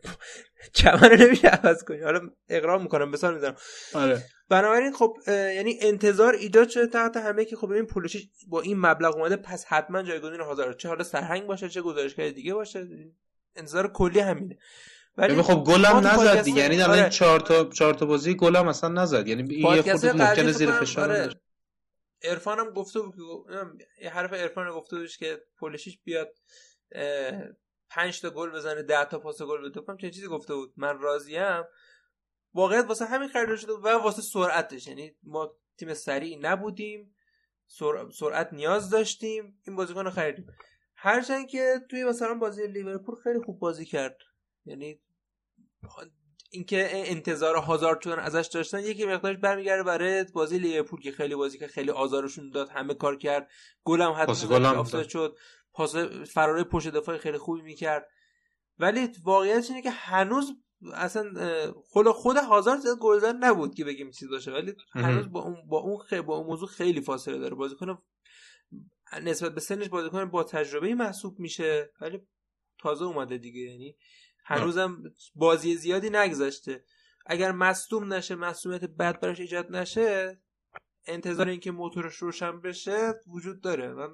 چمن 0.72 1.16
نمیشه 1.20 1.48
عوض 1.48 1.84
کنی. 1.84 2.00
حالا 2.00 2.20
اقرار 2.48 2.78
می‌کنم 2.78 3.10
بسار 3.10 3.34
می‌ذارم 3.34 3.56
آره. 3.94 4.22
بنابراین 4.48 4.92
خب 4.92 5.16
یعنی 5.28 5.78
انتظار 5.80 6.34
ایجاد 6.34 6.68
شده 6.68 6.86
تحت 6.86 7.16
همه 7.16 7.44
که 7.44 7.56
خب 7.56 7.70
این 7.70 7.86
پولشی 7.86 8.30
با 8.48 8.60
این 8.60 8.80
مبلغ 8.80 9.16
اومده 9.16 9.36
پس 9.36 9.64
حتما 9.64 10.02
جایگزین 10.02 10.40
هزار 10.40 10.72
چه 10.72 10.88
حالا 10.88 11.04
سرهنگ 11.04 11.46
باشه 11.46 11.68
چه 11.68 11.82
گزارشگر 11.82 12.28
دیگه 12.28 12.54
باشه 12.54 12.88
انتظار 13.56 13.92
کلی 13.92 14.20
همینه. 14.20 14.58
ولی 15.16 15.42
خب 15.42 15.64
گلم 15.66 16.06
نزد 16.06 16.42
دیگه. 16.42 16.62
یعنی 16.62 16.76
در 16.76 16.90
آره. 16.90 17.10
چهار 17.10 17.40
تا 17.40 17.64
چهار 17.64 17.94
تا 17.94 18.06
بازی 18.06 18.34
گلم 18.34 18.68
اصلا 18.68 18.90
نزد. 18.90 19.28
یعنی 19.28 19.54
یه 19.54 19.82
خورده 19.82 20.12
ممکنه 20.12 20.52
زیر 20.52 20.70
فشار 20.70 21.34
ارفان 22.22 22.58
هم 22.58 22.70
گفته 22.70 23.00
بود 23.00 23.14
یه 24.02 24.10
حرف 24.10 24.32
ارفان 24.32 24.70
گفته 24.70 24.98
بود 24.98 25.08
که 25.10 25.42
پولشیش 25.56 25.98
بیاد 25.98 26.34
پنج 27.90 28.20
تا 28.20 28.30
گل 28.30 28.50
بزنه 28.50 28.82
ده 28.82 29.04
تا 29.04 29.18
پاس 29.18 29.42
گل 29.42 29.68
بده 29.68 29.80
کنم 29.80 29.96
چه 29.96 30.10
چیزی 30.10 30.26
گفته 30.26 30.54
بود. 30.54 30.72
من 30.76 30.98
راضیم 30.98 31.64
واقعیت 32.54 32.84
واسه 32.84 33.04
همین 33.04 33.28
خرید 33.28 33.56
شده 33.56 33.72
و 33.72 33.88
واسه 33.88 34.22
سرعتش. 34.22 34.86
یعنی 34.86 35.16
ما 35.22 35.56
تیم 35.78 35.94
سریع 35.94 36.38
نبودیم 36.40 37.14
سرعت 38.12 38.52
نیاز 38.52 38.90
داشتیم 38.90 39.60
این 39.66 39.76
بازیکن 39.76 40.04
رو 40.04 40.10
خریدیم. 40.10 40.46
هرچند 40.94 41.48
که 41.48 41.74
توی 41.90 42.04
مثلا 42.04 42.34
بازی 42.34 42.66
لیورپول 42.66 43.14
خیلی 43.24 43.40
خوب 43.40 43.58
بازی 43.58 43.84
کرد. 43.84 44.18
یعنی 44.64 45.00
اینکه 46.50 46.90
انتظار 46.92 47.56
هازارد 47.56 48.00
شدن 48.00 48.18
ازش 48.18 48.48
داشتن 48.52 48.80
یکی 48.80 49.04
مقدارش 49.06 49.36
برمیگرده 49.36 49.82
برای 49.82 50.24
بازی 50.24 50.58
لیورپول 50.58 51.00
که 51.00 51.12
خیلی 51.12 51.34
بازی 51.34 51.58
که 51.58 51.66
خیلی 51.66 51.90
آزارشون 51.90 52.50
داد 52.50 52.68
همه 52.68 52.94
کار 52.94 53.16
کرد. 53.16 53.50
گلم 53.84 54.12
حتی 54.12 54.54
افتاد 54.54 55.08
شد. 55.08 55.36
پاس 55.72 55.96
فراره 56.34 56.64
پشت 56.64 56.88
دفاع 56.88 57.18
خیلی 57.18 57.38
خوبی 57.38 57.62
می‌کرد. 57.62 58.08
ولی 58.78 59.08
واقعیت 59.24 59.70
اینه 59.70 59.82
که 59.82 59.90
هنوز 59.90 60.52
اصلا 60.94 61.32
خود 61.72 62.08
خود 62.08 62.36
هازارد 62.36 62.80
گلزن 63.00 63.36
نبود 63.36 63.74
که 63.74 63.84
بگیم 63.84 64.10
چیز 64.10 64.28
باشه. 64.28 64.50
ولی 64.50 64.74
هنوز 64.92 65.30
با 65.30 65.42
اون 65.42 65.56
با 65.68 65.78
اون, 65.78 65.98
خی... 65.98 66.20
با 66.20 66.36
اون 66.36 66.46
موضوع 66.46 66.68
خیلی 66.68 67.00
فاصله 67.00 67.38
داره. 67.38 67.54
بازیکن 67.54 67.98
نسبت 69.22 69.54
به 69.54 69.60
سنش 69.60 69.88
بازیکن 69.88 70.24
با 70.24 70.44
تجربه 70.44 70.94
محسوب 70.94 71.38
میشه. 71.38 71.92
ولی 72.00 72.20
تازه 72.78 73.04
اومده 73.04 73.38
دیگه 73.38 73.60
یعنی 73.60 73.96
هنوزم 74.46 75.02
بازی 75.34 75.76
زیادی 75.76 76.10
نگذاشته 76.10 76.84
اگر 77.26 77.52
مصدوم 77.52 78.12
نشه 78.12 78.34
مصدومیت 78.34 78.84
بد 78.84 79.20
براش 79.20 79.40
ایجاد 79.40 79.76
نشه 79.76 80.40
انتظار 81.06 81.48
اینکه 81.48 81.70
موتورش 81.70 82.16
روشن 82.16 82.60
بشه 82.60 83.14
وجود 83.26 83.60
داره. 83.60 83.92
من 83.92 84.08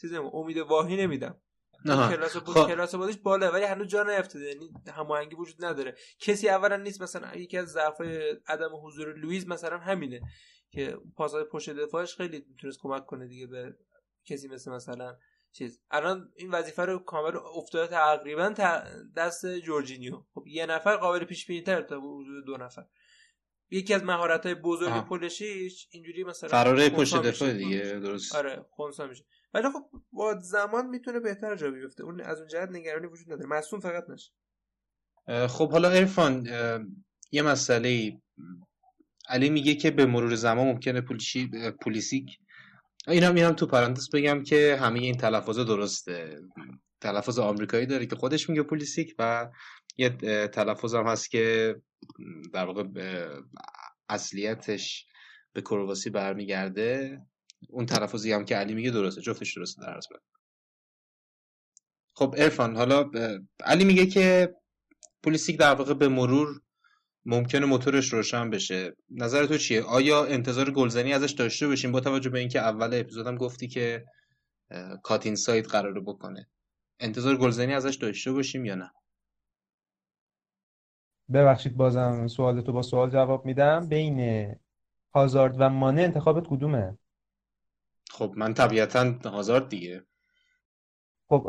چیزی 0.00 0.16
امید 0.16 0.56
واهی 0.56 0.96
نمیدم. 0.96 1.40
کلاس 1.84 2.36
بود 2.36 2.54
خب. 2.54 2.66
کلاس 2.66 2.94
بازیش 2.94 3.16
بالا 3.16 3.52
ولی 3.52 3.64
هنوز 3.64 3.86
جا 3.86 4.02
نیفتاده. 4.02 4.44
یعنی 4.44 4.70
هماهنگی 4.92 5.36
وجود 5.36 5.64
نداره. 5.64 5.96
کسی 6.20 6.48
اولا 6.48 6.76
نیست 6.76 7.02
مثلا 7.02 7.34
یکی 7.34 7.58
از 7.58 7.68
ضعف 7.68 8.00
عدم 8.46 8.70
حضور 8.82 9.14
لوئیس 9.18 9.46
مثلا 9.46 9.78
همینه 9.78 10.20
که 10.70 10.98
پاسای 11.16 11.44
پشت 11.44 11.70
دفاعش 11.70 12.16
خیلی 12.16 12.44
می‌تونست 12.48 12.78
کمک 12.80 13.06
کنه 13.06 13.26
دیگه 13.26 13.46
به 13.46 13.76
کسی 14.24 14.48
مثل 14.48 14.70
مثلا 14.70 15.16
چیز. 15.58 15.80
الان 15.90 16.32
این 16.36 16.50
وظیفه 16.50 16.84
رو 16.84 16.98
کامل 16.98 17.36
افتاده 17.36 17.86
تقریبا 17.86 18.54
دست 19.16 19.46
جورجینیو. 19.46 20.22
خب 20.34 20.46
یه 20.46 20.66
نفر 20.66 20.96
قابل 20.96 21.24
پیش 21.24 21.46
بینی 21.46 21.62
تر 21.62 21.82
تا 21.82 22.00
وجود 22.00 22.46
دو 22.46 22.56
نفر. 22.56 22.84
یکی 23.70 23.94
از 23.94 24.04
مهارت 24.04 24.46
های 24.46 24.54
بزرگ 24.54 24.88
آه. 24.88 25.08
پولشیش 25.08 25.88
اینجوری 25.90 26.24
مثلا 26.24 26.50
فراره 26.50 26.90
پشت 26.90 27.22
دفاع 27.22 27.52
دیگه 27.52 27.78
درست. 27.78 28.34
آره 28.34 28.66
خونسا 28.70 29.06
میشه. 29.06 29.24
ولی 29.54 29.68
خب 29.68 29.90
با 30.12 30.38
زمان 30.38 30.86
می‌تونه 30.86 31.20
بهتر 31.20 31.56
جا 31.56 31.70
بیفته. 31.70 32.04
اون 32.04 32.20
از 32.20 32.38
اون 32.38 32.48
جهت 32.48 32.68
نگرانی 32.68 33.06
وجود 33.06 33.32
نداره. 33.32 33.46
مصوم 33.46 33.80
فقط 33.80 34.04
نشه. 34.08 34.32
خب 35.48 35.70
حالا 35.70 35.88
ارفان 35.88 36.46
یه 37.32 37.42
مسئله 37.42 38.20
علی 39.28 39.50
میگه 39.50 39.74
که 39.74 39.90
به 39.90 40.06
مرور 40.06 40.34
زمان 40.34 40.66
ممکنه 40.66 41.00
پولیسی 41.00 41.50
پولیسیک 41.82 42.38
اینم 43.08 43.34
اینم 43.34 43.52
تو 43.52 43.66
پرانتز 43.66 44.10
بگم 44.10 44.42
که 44.42 44.76
همه 44.80 45.00
این 45.00 45.16
تلفظ 45.16 45.58
درسته. 45.58 46.40
تلفظ 47.00 47.38
آمریکایی 47.38 47.86
داره 47.86 48.06
که 48.06 48.16
خودش 48.16 48.48
میگه 48.48 48.62
پولیسیک 48.62 49.14
و 49.18 49.50
یه 49.96 50.08
تلفظ 50.48 50.94
هم 50.94 51.06
هست 51.06 51.30
که 51.30 51.76
در 52.52 52.66
واقع 52.66 52.84
اصلیتش 54.08 55.06
به 55.52 55.60
کرواسی 55.60 56.10
برمیگرده. 56.10 57.20
اون 57.70 57.86
تلفظی 57.86 58.32
هم 58.32 58.44
که 58.44 58.56
علی 58.56 58.74
میگه 58.74 58.90
درسته 58.90 59.20
جفتش 59.20 59.56
درسته 59.56 59.82
در 59.82 60.00
خب 62.16 62.34
ارفان 62.38 62.76
حالا 62.76 63.10
علی 63.64 63.84
میگه 63.84 64.06
که 64.06 64.54
پولیسیک 65.22 65.58
در 65.58 65.74
واقع 65.74 65.94
به 65.94 66.08
مرور 66.08 66.60
ممکنه 67.28 67.66
موتورش 67.66 68.12
روشن 68.12 68.50
بشه. 68.50 68.96
نظر 69.10 69.46
تو 69.46 69.58
چیه؟ 69.58 69.82
آیا 69.82 70.24
انتظار 70.24 70.70
گلزنی 70.70 71.12
ازش 71.12 71.30
داشته 71.30 71.68
باشیم 71.68 71.92
با 71.92 72.00
توجه 72.00 72.30
به 72.30 72.38
اینکه 72.38 72.60
اول 72.60 73.00
اپیزودم 73.00 73.36
گفتی 73.36 73.68
که 73.68 74.04
کاتین 75.02 75.34
سایت 75.34 75.68
قراره 75.68 76.00
بکنه. 76.00 76.48
انتظار 77.00 77.36
گلزنی 77.36 77.74
ازش 77.74 77.94
داشته 77.94 78.32
باشیم 78.32 78.64
یا 78.64 78.74
نه؟ 78.74 78.90
ببخشید 81.32 81.76
بازم 81.76 82.26
سوال 82.26 82.60
تو 82.60 82.72
با 82.72 82.82
سوال 82.82 83.10
جواب 83.10 83.46
میدم. 83.46 83.88
بین 83.88 84.54
هازارد 85.14 85.56
و 85.58 85.68
مانه 85.68 86.02
انتخابت 86.02 86.46
کدومه؟ 86.46 86.98
خب 88.10 88.34
من 88.36 88.54
طبیعتا 88.54 89.12
هازارد 89.24 89.68
دیگه. 89.68 90.02
خب 91.28 91.46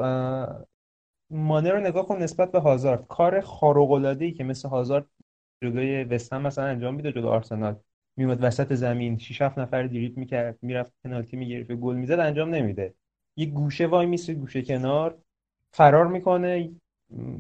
مانه 1.30 1.72
رو 1.72 1.80
نگاه 1.80 2.06
کن 2.08 2.18
نسبت 2.18 2.52
به 2.52 2.60
هازارد. 2.60 3.08
کار 3.08 3.42
خارق 3.42 3.92
العاده 3.92 4.26
ای 4.26 4.32
که 4.32 4.44
مثل 4.44 4.70
هازارد 4.70 5.06
جلوی 5.64 6.04
وستهم 6.04 6.42
مثلا 6.42 6.66
انجام 6.66 6.96
میده 6.96 7.12
جلو 7.12 7.28
آرسنال. 7.28 7.76
میومد 8.18 8.44
وسط 8.44 8.74
زمین 8.74 9.18
6 9.18 9.42
7 9.42 9.60
نفر 9.60 9.84
دریبل 9.84 10.20
می‌کرد 10.20 10.58
می‌رفت 10.62 10.94
پنالتی 11.04 11.38
می‌گرفت 11.38 11.72
گل 11.72 11.96
می‌زد 11.96 12.20
انجام 12.20 12.50
نمیده. 12.56 12.94
یه 13.38 13.46
گوشه 13.46 13.88
وای 13.88 14.06
میسه 14.06 14.34
گوشه 14.34 14.62
کنار 14.62 15.18
فرار 15.74 16.08
می‌کنه 16.08 16.70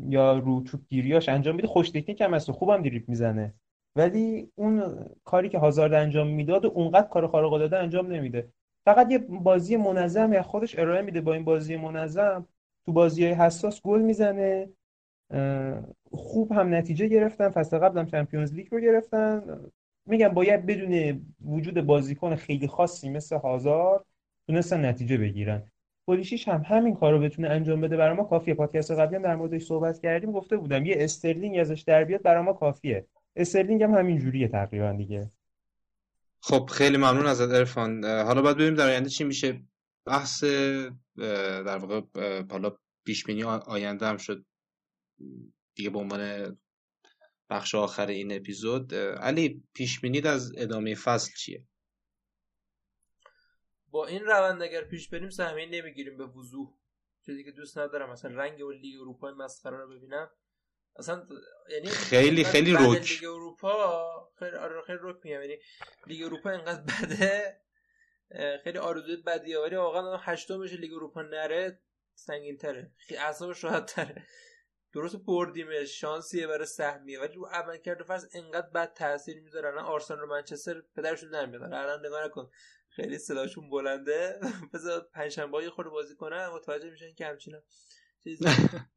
یا 0.09 0.38
رو 0.38 0.63
چوب 0.63 0.82
گیریاش 0.89 1.30
انجام 1.30 1.55
میده. 1.55 1.68
خوش 1.68 1.89
تکنیک 1.89 2.22
هم 2.22 2.34
هست 2.34 2.51
خوبم 2.51 2.82
دریبل 2.82 3.05
می‌زنه. 3.07 3.53
ولی 3.95 4.51
اون 4.55 5.05
کاری 5.24 5.49
که 5.49 5.57
هازارد 5.57 5.93
انجام 5.93 6.28
می‌داد 6.28 6.65
و 6.65 6.68
اونقدر 6.68 7.07
کار 7.07 7.28
خارق 7.28 7.53
العاده 7.53 7.78
انجام 7.78 8.07
نمیده. 8.13 8.49
فقط 8.86 9.11
یه 9.11 9.18
بازی 9.18 9.78
منظم 9.78 10.34
یا 10.34 10.43
خودش 10.43 10.80
ارائه 10.80 11.01
میده 11.01 11.22
با 11.22 11.34
این 11.34 11.43
بازی 11.43 11.76
منظم. 11.76 12.47
تو 12.86 12.91
بازی 12.93 13.24
های 13.24 13.34
حساس 13.34 13.82
گل 13.82 14.01
می‌زنه. 14.01 14.70
خوب 16.12 16.51
هم 16.51 16.74
نتیجه 16.74 17.08
گرفتن 17.08 17.49
فصل 17.49 17.78
قبل 17.78 17.99
هم 17.99 18.05
چمپیونز 18.05 18.53
لیگ 18.53 18.68
رو 18.72 18.80
گرفتن. 18.80 19.60
میگم 20.05 20.28
باید 20.28 20.66
بدون 20.66 21.26
وجود 21.45 21.82
بازیکن 21.82 22.36
خیلی 22.36 22.68
خاصی 22.68 23.10
مثل 23.10 23.36
هازار 23.36 24.05
تونستن 24.47 24.86
نتیجه 24.86 25.18
بگیرن. 25.18 25.72
پولیشیچ 26.05 26.47
هم 26.47 26.64
همین 26.66 26.95
کار 26.95 27.14
رو 27.14 27.20
بتونه 27.20 27.49
انجام 27.49 27.82
بده. 27.82 27.97
برای 27.97 28.16
ما 28.16 28.24
کافیه. 28.24 28.53
پادکست 28.53 28.91
قبلی 28.91 29.16
هم 29.16 29.22
در 29.22 29.36
موردش 29.36 29.64
صحبت 29.64 29.99
کردیم 29.99 30.32
گفته 30.32 30.58
بودم 30.58 30.86
یه 30.86 30.95
استرلینگ 30.99 31.58
ازش 31.58 31.82
در 31.82 32.03
بیاد 32.03 32.22
برای 32.22 32.43
ما 32.43 32.53
کافیه. 32.53 33.05
استرلینگ 33.36 33.84
هم 33.84 33.93
همین 33.93 34.20
جوریه 34.20 34.47
تقریبا 34.47 34.91
دیگه. 34.91 35.32
خب 36.39 36.70
خیلی 36.72 36.97
ممنون 36.97 37.26
از 37.26 37.41
عرفان 37.41 38.03
حالا 38.03 38.41
باید 38.41 38.55
ببینیم 38.55 38.76
در 38.76 38.88
آینده 38.88 39.10
چی 39.10 39.24
میشه. 39.24 39.62
بحث 40.05 40.43
در 41.66 41.78
واقع 41.78 42.01
حالا 42.51 42.72
پیش 43.05 43.24
بینی 43.24 43.43
آینده 43.43 44.05
هم 44.05 44.18
شد. 44.18 44.45
دیگه 45.78 45.89
به 45.89 45.99
عنوان 45.99 46.57
بخش 47.49 47.75
آخر 47.75 48.07
این 48.07 48.36
اپیزود 48.36 48.95
علی 48.95 49.63
پیش‌بینیت 49.73 50.28
از 50.28 50.51
ادامه 50.57 50.95
فصل 50.95 51.32
چیه؟ 51.38 51.63
با 53.91 54.07
این 54.07 54.25
روند 54.25 54.61
اگر 54.61 54.84
پیش 54.84 55.09
بریم 55.09 55.30
سهمیه 55.30 55.65
نمی‌گیریم 55.65 56.17
به 56.17 56.25
وضوح. 56.25 56.73
چیزی 57.25 57.43
که 57.43 57.51
دوست 57.51 57.78
ندارم 57.78 58.11
مثلا 58.11 58.36
رنگ 58.36 58.65
و 58.65 58.71
لیگ 58.71 59.01
اروپا 59.01 59.32
مسخره 59.32 59.78
رو 59.78 59.89
ببینم. 59.97 60.30
اصلا 60.95 61.28
یعنی 61.69 61.88
خیلی 61.88 62.43
خیلی 62.43 62.73
روک 62.73 63.11
لیگ 63.11 63.25
اروپا 63.25 64.32
خیلی 64.39 64.55
آره 64.55 64.82
خیلی 64.82 64.97
روک 64.97 65.15
میگم. 65.23 65.41
یعنی 65.41 65.57
لیگ 66.07 66.23
اروپا 66.23 66.49
اینقدر 66.49 66.82
بده 66.82 67.61
خیلی 68.63 68.78
آرزوی 68.78 69.15
بدی. 69.15 69.55
ولی 69.55 69.75
واقعا 69.75 70.17
هشتم 70.17 70.59
بشه 70.59 70.78
لیگ 70.78 70.93
اروپا 70.93 71.21
نره 71.21 71.82
سنگین 72.15 72.57
تره 72.57 72.91
خیلی 72.97 73.19
اعصابش 73.19 73.63
راحت 73.63 73.86
تره 73.86 74.28
درست 74.97 75.15
بردیمش 75.15 76.01
شانسیه 76.01 76.47
برای 76.47 76.65
سهمیه. 76.65 77.19
ولی 77.19 77.33
رو 77.33 77.45
عملکرد 77.45 78.03
فرض 78.03 78.27
انقدر 78.33 78.67
بد 78.67 78.93
تاثیر 78.93 79.41
می‌ذاره. 79.41 79.69
الان 79.69 79.85
آرسنال 79.85 80.21
و 80.21 80.25
منچستر 80.25 80.81
پدرشون 80.95 81.29
در 81.29 81.45
میاد 81.45 81.63
الان 81.63 82.05
نگاه 82.05 82.25
نکن. 82.25 82.49
خیلی 82.89 83.17
صداشون 83.17 83.69
بلنده. 83.69 84.39
بذار 84.73 85.09
پنجشنبه 85.13 85.69
خود 85.69 85.85
بازی 85.85 86.15
کنن. 86.15 86.47
متوجه 86.47 86.89
میشن 86.89 87.13
که 87.13 87.25
همچین 87.25 87.55
چیز 88.23 88.39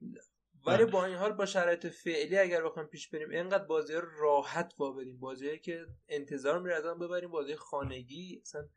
ولی 0.67 0.85
با 0.85 1.05
این 1.05 1.17
حال 1.17 1.33
با 1.33 1.47
شرایط 1.47 1.87
فعلی 1.87 2.39
اگر 2.39 2.65
بخوایم 2.65 2.89
پیش 2.89 3.09
بریم 3.09 3.31
اینقدر 3.31 3.65
بازی 3.65 3.95
رو 3.95 4.09
راحت 4.21 4.75
وا 4.79 4.93
بدیم 4.93 5.19
بازی 5.19 5.59
که 5.59 5.87
انتظار 6.09 6.61
میره 6.61 6.75
از 6.75 6.85
ببریم. 6.85 7.31
بازی 7.31 7.57
خانگی. 7.57 8.41
مثلا 8.43 8.69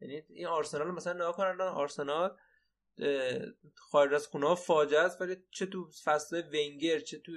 یعنی 0.00 0.22
این 0.28 0.46
آرسنال 0.46 0.90
مثلا 0.90 1.12
نگاه 1.12 1.36
کن. 1.36 1.60
آرسنال 1.60 2.36
خارج 3.74 4.14
از 4.14 4.26
خونه 4.26 4.54
فاجعه 4.54 5.00
است 5.00 5.20
ولی 5.20 5.36
چه 5.50 5.66
تو 5.66 5.90
فصل 6.04 6.42
ونگر 6.52 6.98
چه 6.98 7.18
تو 7.18 7.32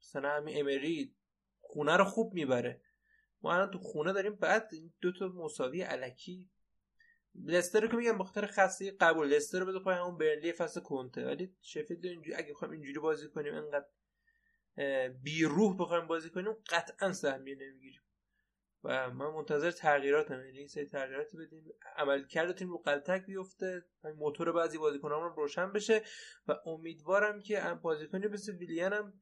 مثلا 0.00 0.28
همین 0.28 0.60
امری 0.60 1.14
خونه 1.60 1.96
رو 1.96 2.04
خوب 2.04 2.34
می‌بره. 2.34 2.82
ما 3.42 3.54
الان 3.54 3.70
تو 3.70 3.78
خونه 3.78 4.12
داریم 4.12 4.34
بعد 4.34 4.70
دو 5.00 5.12
تا 5.12 5.28
مساوی 5.28 5.82
علکی. 5.82 6.48
لستر 7.34 7.80
رو 7.80 7.88
که 7.88 7.96
میگم 7.96 8.18
بخاطر 8.18 8.46
خاصی 8.46 8.90
قبول 8.90 9.26
لستر 9.26 9.60
رو 9.60 9.66
بده 9.66 9.78
پای 9.78 9.94
همون 9.94 10.18
برنلی 10.18 10.52
فصل 10.52 10.80
کنته. 10.80 11.26
ولی 11.26 11.56
شفیلد 11.60 12.06
اینجوری 12.06 12.34
اگه 12.34 12.52
بخوایم 12.52 12.72
اینجوری 12.72 12.98
بازی 12.98 13.28
کنیم 13.28 13.54
انقدر 13.54 13.88
بی 15.08 15.44
روح 15.44 15.76
بخوایم 15.78 16.06
بازی 16.06 16.30
کنیم 16.30 16.52
قطعا 16.68 17.12
سهمیه 17.12 17.54
نمی‌گیریم. 17.54 18.02
و 18.84 19.10
من 19.10 19.26
منتظر 19.26 19.70
تغییراتم. 19.70 20.44
یعنی 20.46 20.68
سری 20.68 20.86
تغییرات 20.86 21.36
بدیم. 21.36 21.64
عمل 21.96 22.26
کرده 22.26 22.52
تیم 22.52 22.70
رو 22.70 22.78
قلتک 22.78 23.26
بیفته. 23.26 23.84
موتور 24.16 24.52
بعضی 24.52 24.78
بازیکنان 24.78 25.22
رو 25.22 25.34
روشن 25.34 25.72
بشه. 25.72 26.02
و 26.48 26.52
امیدوارم 26.66 27.40
که 27.40 27.60
بازیکنی 27.82 28.26
مثل 28.26 28.56
ویلیان 28.56 28.92
هم 28.92 29.12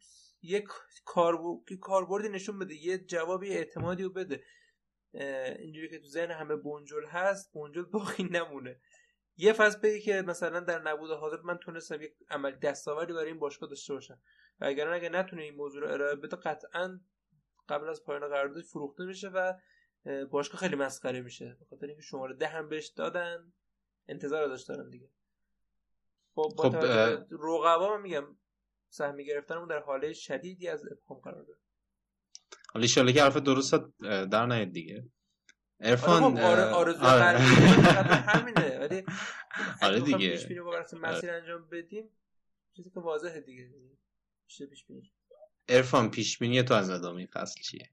یک 0.43 0.65
کاربردی 1.81 2.29
نشون 2.29 2.59
بده. 2.59 2.75
یه 2.75 2.99
جوابی 2.99 3.49
اعتمادی 3.49 4.03
رو 4.03 4.11
بده. 4.11 4.45
اینجوری 5.59 5.89
که 5.89 5.99
تو 5.99 6.07
ذهن 6.07 6.31
همه 6.31 6.57
بونجل 6.57 7.07
هست 7.07 7.53
بونجل 7.53 7.83
باقی 7.83 8.23
نمونه. 8.23 8.81
یه 9.37 9.53
فصل 9.53 9.81
بگی 9.81 10.01
که 10.01 10.23
مثلا 10.23 10.61
در 10.61 10.83
نبود 10.83 11.11
حاضر 11.11 11.41
من 11.41 11.59
تونستم 11.59 12.03
یک 12.03 12.13
عمل 12.31 12.51
دستاوردی 12.51 13.13
برای 13.13 13.27
این 13.27 13.39
باشگاه 13.39 13.69
داشته 13.69 13.95
باشم. 13.95 14.21
و 14.61 14.65
اگر 14.65 14.89
اگه 14.89 15.09
نتونه 15.09 15.43
این 15.43 15.55
موضوع 15.55 15.81
رو 15.81 15.93
ارائه 15.93 16.17
بده 16.17 16.37
قطعا 16.37 17.01
قبل 17.71 17.89
از 17.89 18.05
پایان 18.05 18.29
قرارداد 18.29 18.63
فروخته 18.63 19.05
میشه 19.05 19.29
و 19.29 19.53
باشگاه 20.31 20.61
خیلی 20.61 20.77
مسخره 20.77 21.21
میشه. 21.21 21.57
به 21.59 21.65
خاطر 21.71 21.87
اینکه 21.87 22.03
شماره 22.03 22.35
ده 22.35 22.49
هم 22.49 22.69
بهش 22.69 22.87
دادن. 22.87 23.53
انتظار 24.09 24.47
داشت 24.47 24.69
دارن 24.69 24.91
دیگه. 24.91 25.09
خب 26.35 26.53
با 26.57 26.71
خب 26.71 26.77
رقبا 27.31 27.97
میگم 27.97 28.37
سهمی 28.89 29.27
گرفتنمون 29.27 29.69
در 29.69 29.79
حاله 29.79 30.13
شدیدی 30.13 30.69
از 30.69 30.85
ابهام 30.93 31.21
قرار 31.21 31.43
داره. 31.43 31.59
حالا 32.73 32.87
ان 32.97 33.13
که 33.13 33.23
حرف 33.23 33.37
درست 33.37 33.75
در 34.01 34.47
نیاد 34.47 34.69
دیگه. 34.69 35.11
ارفان 35.81 36.23
آره, 36.23 36.45
آره. 36.45 36.63
آرزو 36.63 37.05
آره. 37.05 37.39
همینه. 38.33 38.79
ولی 38.79 39.05
آره 39.83 40.01
دیگه. 40.01 40.31
پیش 40.31 40.47
بینی 40.47 40.61
مسیر 41.01 41.31
انجام 41.31 41.69
بدیم. 41.69 42.11
چیزی 42.77 42.91
که 42.91 43.01
واضحه 43.01 43.41
دیگه. 43.41 43.71
میشه 44.45 44.67
پیش 44.67 44.85
بینی 44.87 45.13
ارفان 45.71 46.11
پیش 46.11 46.39
بینی 46.39 46.63
تو 46.63 46.75
از 46.75 46.91
ادامه 46.91 47.27
فصل 47.27 47.61
چیه؟ 47.61 47.89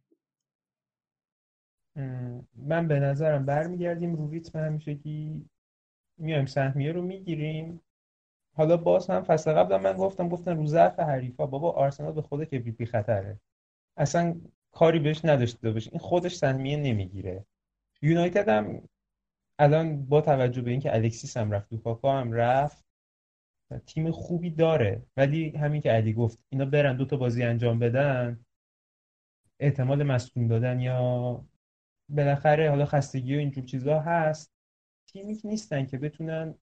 من 2.56 2.88
به 2.88 3.00
نظرم 3.00 3.46
برمیگردیم 3.46 4.16
رو 4.16 4.30
ریتم 4.30 4.60
همیشگی. 4.60 5.46
میایم 6.18 6.46
سهمیه 6.46 6.92
رو 6.92 7.02
می‌گیریم. 7.02 7.82
حالا 8.56 8.78
باز 8.78 9.10
هم 9.10 9.24
فصل 9.24 9.54
قبل 9.54 9.78
من 9.78 9.94
گفتم 9.94 10.30
گفتم 10.30 10.58
رو 10.58 10.66
ضعف 10.66 11.00
حریفا 11.00 11.46
بابا 11.46 11.72
آرسنال 11.72 12.12
به 12.12 12.22
خود 12.22 12.50
که 12.50 12.60
بی 12.60 12.86
خطره. 12.86 13.40
اصلا 13.98 14.42
کاری 14.72 15.00
بهش 15.00 15.26
نداشته 15.26 15.72
باشه 15.72 15.92
این 15.92 16.00
خودش 16.00 16.36
سهمیه 16.36 16.78
نمی‌گیره. 16.78 17.46
یونایتد 18.02 18.50
هم 18.50 18.90
الان 19.60 20.06
با 20.06 20.22
توجه 20.22 20.62
به 20.62 20.72
اینکه 20.72 20.96
الکسیس 20.96 21.38
هم 21.38 21.52
رفت 21.52 21.70
دوکاکا 21.70 22.20
هم 22.20 22.34
رفت 22.34 22.87
تیم 23.86 24.12
خوبی 24.12 24.50
داره. 24.50 25.02
ولی 25.18 25.50
همین 25.50 25.82
که 25.82 25.92
علی 25.92 26.14
گفت 26.14 26.40
اینا 26.50 26.66
برن 26.66 26.98
دو 26.98 27.06
تا 27.06 27.18
بازی 27.18 27.44
انجام 27.44 27.80
بدن 27.80 28.46
احتمال 29.60 30.04
مصدوم 30.04 30.48
دادن 30.48 30.80
یا 30.80 31.46
بالاخره 32.10 32.70
حالا 32.70 32.86
خستگی 32.86 33.36
و 33.36 33.40
اینجور 33.40 33.64
چیزا 33.66 34.00
هست. 34.00 34.54
تیمی 35.08 35.38
نیستن 35.44 35.86
که 35.86 35.98
بتونن 35.98 36.56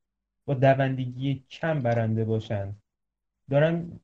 با 0.45 0.53
دوندگی 0.53 1.45
کم 1.49 1.80
برنده 1.80 2.26
باشن. 2.26 2.76
دارن 3.49 3.99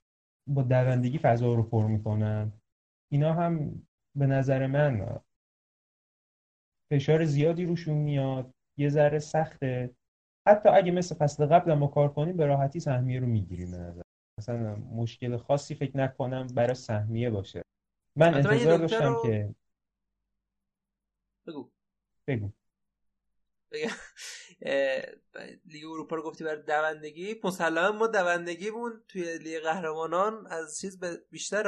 با 0.48 0.64
دوندگی 0.64 1.18
فضا 1.18 1.54
رو 1.54 1.64
پر 1.64 1.88
می‌کنن. 1.88 2.52
اینا 3.12 3.34
هم 3.34 3.82
به 4.16 4.28
نظر 4.28 4.68
من 4.68 5.20
فشار 6.92 7.26
زیادی 7.26 7.66
روشون 7.66 7.98
میاد. 7.98 8.54
یه 8.78 8.90
ذره 8.90 9.20
سخته. 9.20 9.90
حتی 10.48 10.70
اگه 10.70 10.92
مثل 10.92 11.16
فصل 11.16 11.46
قبل 11.46 11.74
ما 11.74 11.88
کار 11.88 12.14
کنیم 12.14 12.38
به 12.38 12.46
راحتی 12.46 12.80
سهمیه 12.80 13.20
رو 13.20 13.26
می‌گیریم 13.26 13.76
نظر. 13.76 14.02
مثلا 14.40 14.76
مشکل 14.76 15.38
خاصی 15.38 15.76
فکر 15.76 15.98
نکنم 15.98 16.48
برای 16.48 16.76
سهمیه 16.76 17.30
باشه. 17.30 17.62
من 18.16 18.34
انتظار 18.34 18.78
داشتم 18.78 19.16
که 19.24 19.56
بگو. 21.48 21.72
بگو. 22.28 22.50
لیگ 25.66 25.86
اروپا 25.86 26.16
رو 26.16 26.24
گفتی 26.24 26.44
برای 26.44 26.62
دوندگی. 26.62 27.36
مسلما 27.44 27.98
ما 27.98 28.08
دوندگیمون 28.08 29.04
توی 29.08 29.38
لیگ 29.38 29.60
قهرمانان 29.60 30.48
از 30.48 30.80
چیز 30.80 31.00
بیشتر 31.30 31.68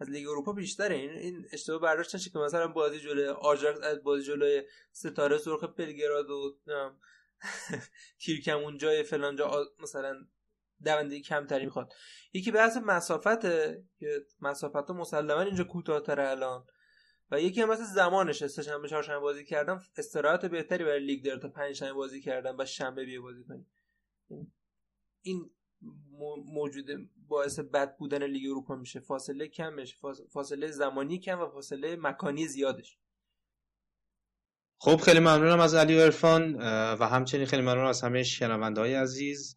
از 0.00 0.10
لیگ 0.10 0.28
اروپا 0.28 0.52
بیشتره. 0.52 0.96
این 0.96 1.10
این 1.10 1.46
اشتباه 1.52 1.80
برداشت 1.80 2.14
نشه 2.14 2.30
که 2.30 2.38
مثلا 2.38 2.68
بازی 2.68 3.00
جلوی 3.00 3.28
آژاکس 3.28 3.98
بازی 4.04 4.24
جلوی 4.24 4.62
ستاره 4.92 5.38
سرخ 5.38 5.64
بلگراد 5.64 6.30
و 6.30 6.58
تیرکم 8.20 8.58
اونجای 8.58 9.02
فلان 9.02 9.36
جا 9.36 9.66
مثلا 9.78 10.26
دوندگی 10.84 11.22
کمتری 11.22 11.64
می‌خواد. 11.64 11.92
یکی 12.32 12.50
بحث 12.50 12.76
مسافته 12.76 13.84
که 13.98 14.26
مسافت 14.40 14.90
مسلما 14.90 15.40
اینجا 15.42 15.64
کوتاهتره 15.64 16.28
الان. 16.28 16.66
و 17.30 17.40
یکی 17.40 17.60
هم 17.60 17.70
مثل 17.70 17.84
زمانشه. 17.84 18.48
سه 18.48 18.62
شنبه 18.62 18.88
چهار 18.88 19.02
شنبه 19.02 19.18
بازی 19.18 19.44
کردم. 19.44 19.82
استراحت 19.96 20.46
بهتری 20.46 20.84
برای 20.84 21.00
لیگ 21.00 21.24
داره 21.24 21.40
تا 21.40 21.48
پنج 21.48 21.72
شنبه 21.72 21.92
بازی 21.92 22.20
کردم 22.20 22.56
و 22.58 22.64
شنبه 22.64 23.04
بیا 23.04 23.22
بازی 23.22 23.44
کنی 23.44 23.66
این 25.22 25.50
موجود 26.44 27.10
باعث 27.28 27.58
بد 27.58 27.96
بودن 27.96 28.22
لیگ 28.22 28.50
اروپا 28.50 28.76
میشه. 28.76 29.00
فاصله 29.00 29.48
کم 29.48 29.76
بشه 29.76 29.96
فاصله 30.30 30.70
زمانی 30.70 31.18
کم 31.18 31.40
و 31.40 31.48
فاصله 31.48 31.96
مکانی 31.96 32.46
زیادش. 32.46 32.98
خب 34.82 34.96
خیلی 34.96 35.20
ممنونم 35.20 35.60
از 35.60 35.74
علی 35.74 35.96
و 35.96 36.00
عرفان 36.00 36.56
و 37.00 37.08
همچنین 37.08 37.46
خیلی 37.46 37.62
ممنونم 37.62 37.86
از 37.86 38.02
همه 38.02 38.22
شنونده 38.22 38.80
های 38.80 38.94
عزیز 38.94 39.56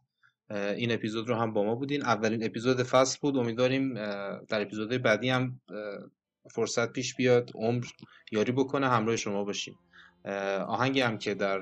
این 0.51 0.91
اپیزود 0.91 1.29
رو 1.29 1.35
هم 1.35 1.53
با 1.53 1.63
ما 1.63 1.75
بودین. 1.75 2.01
اولین 2.01 2.45
اپیزود 2.45 2.83
فصل 2.83 3.19
بود. 3.21 3.37
امیدواریم 3.37 3.93
در 4.45 4.61
اپیزود 4.61 4.89
بعدی 4.89 5.29
هم 5.29 5.61
فرصت 6.51 6.91
پیش 6.91 7.15
بیاد 7.15 7.51
عمر 7.55 7.85
یاری 8.31 8.51
بکنه 8.51 8.89
همراه 8.89 9.15
شما 9.15 9.43
باشیم. 9.43 9.79
آهنگی 10.67 11.01
هم 11.01 11.17
که 11.17 11.33
در 11.33 11.61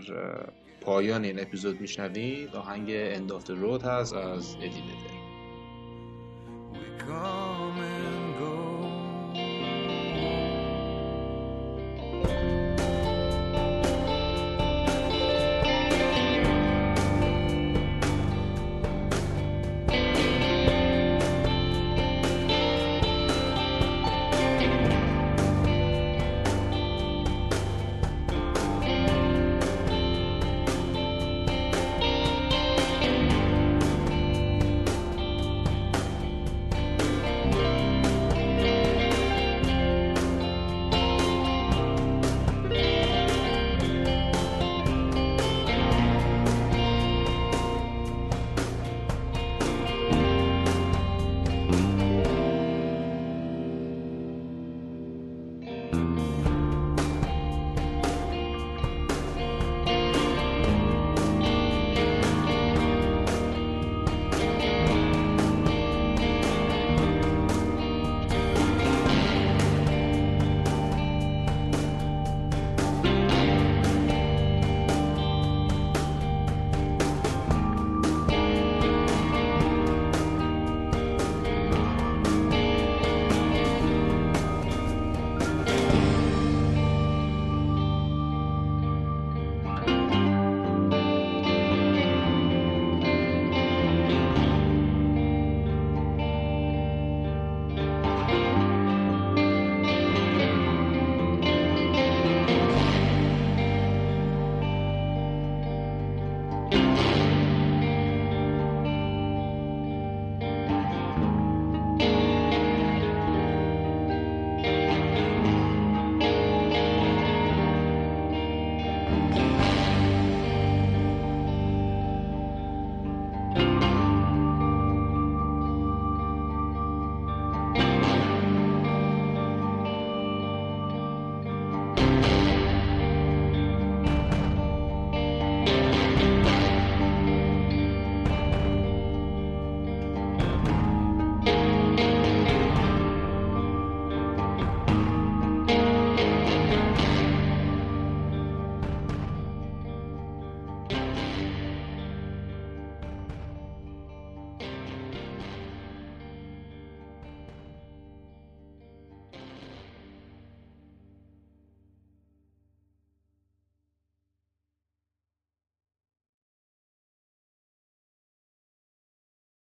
پایان 0.82 1.24
این 1.24 1.40
اپیزود 1.40 1.82
میشنوید 1.82 2.56
آهنگ 2.56 2.88
اند 2.90 3.32
رود 3.50 3.84
هست 3.84 4.14
از 4.14 4.56
ادی 4.56 4.84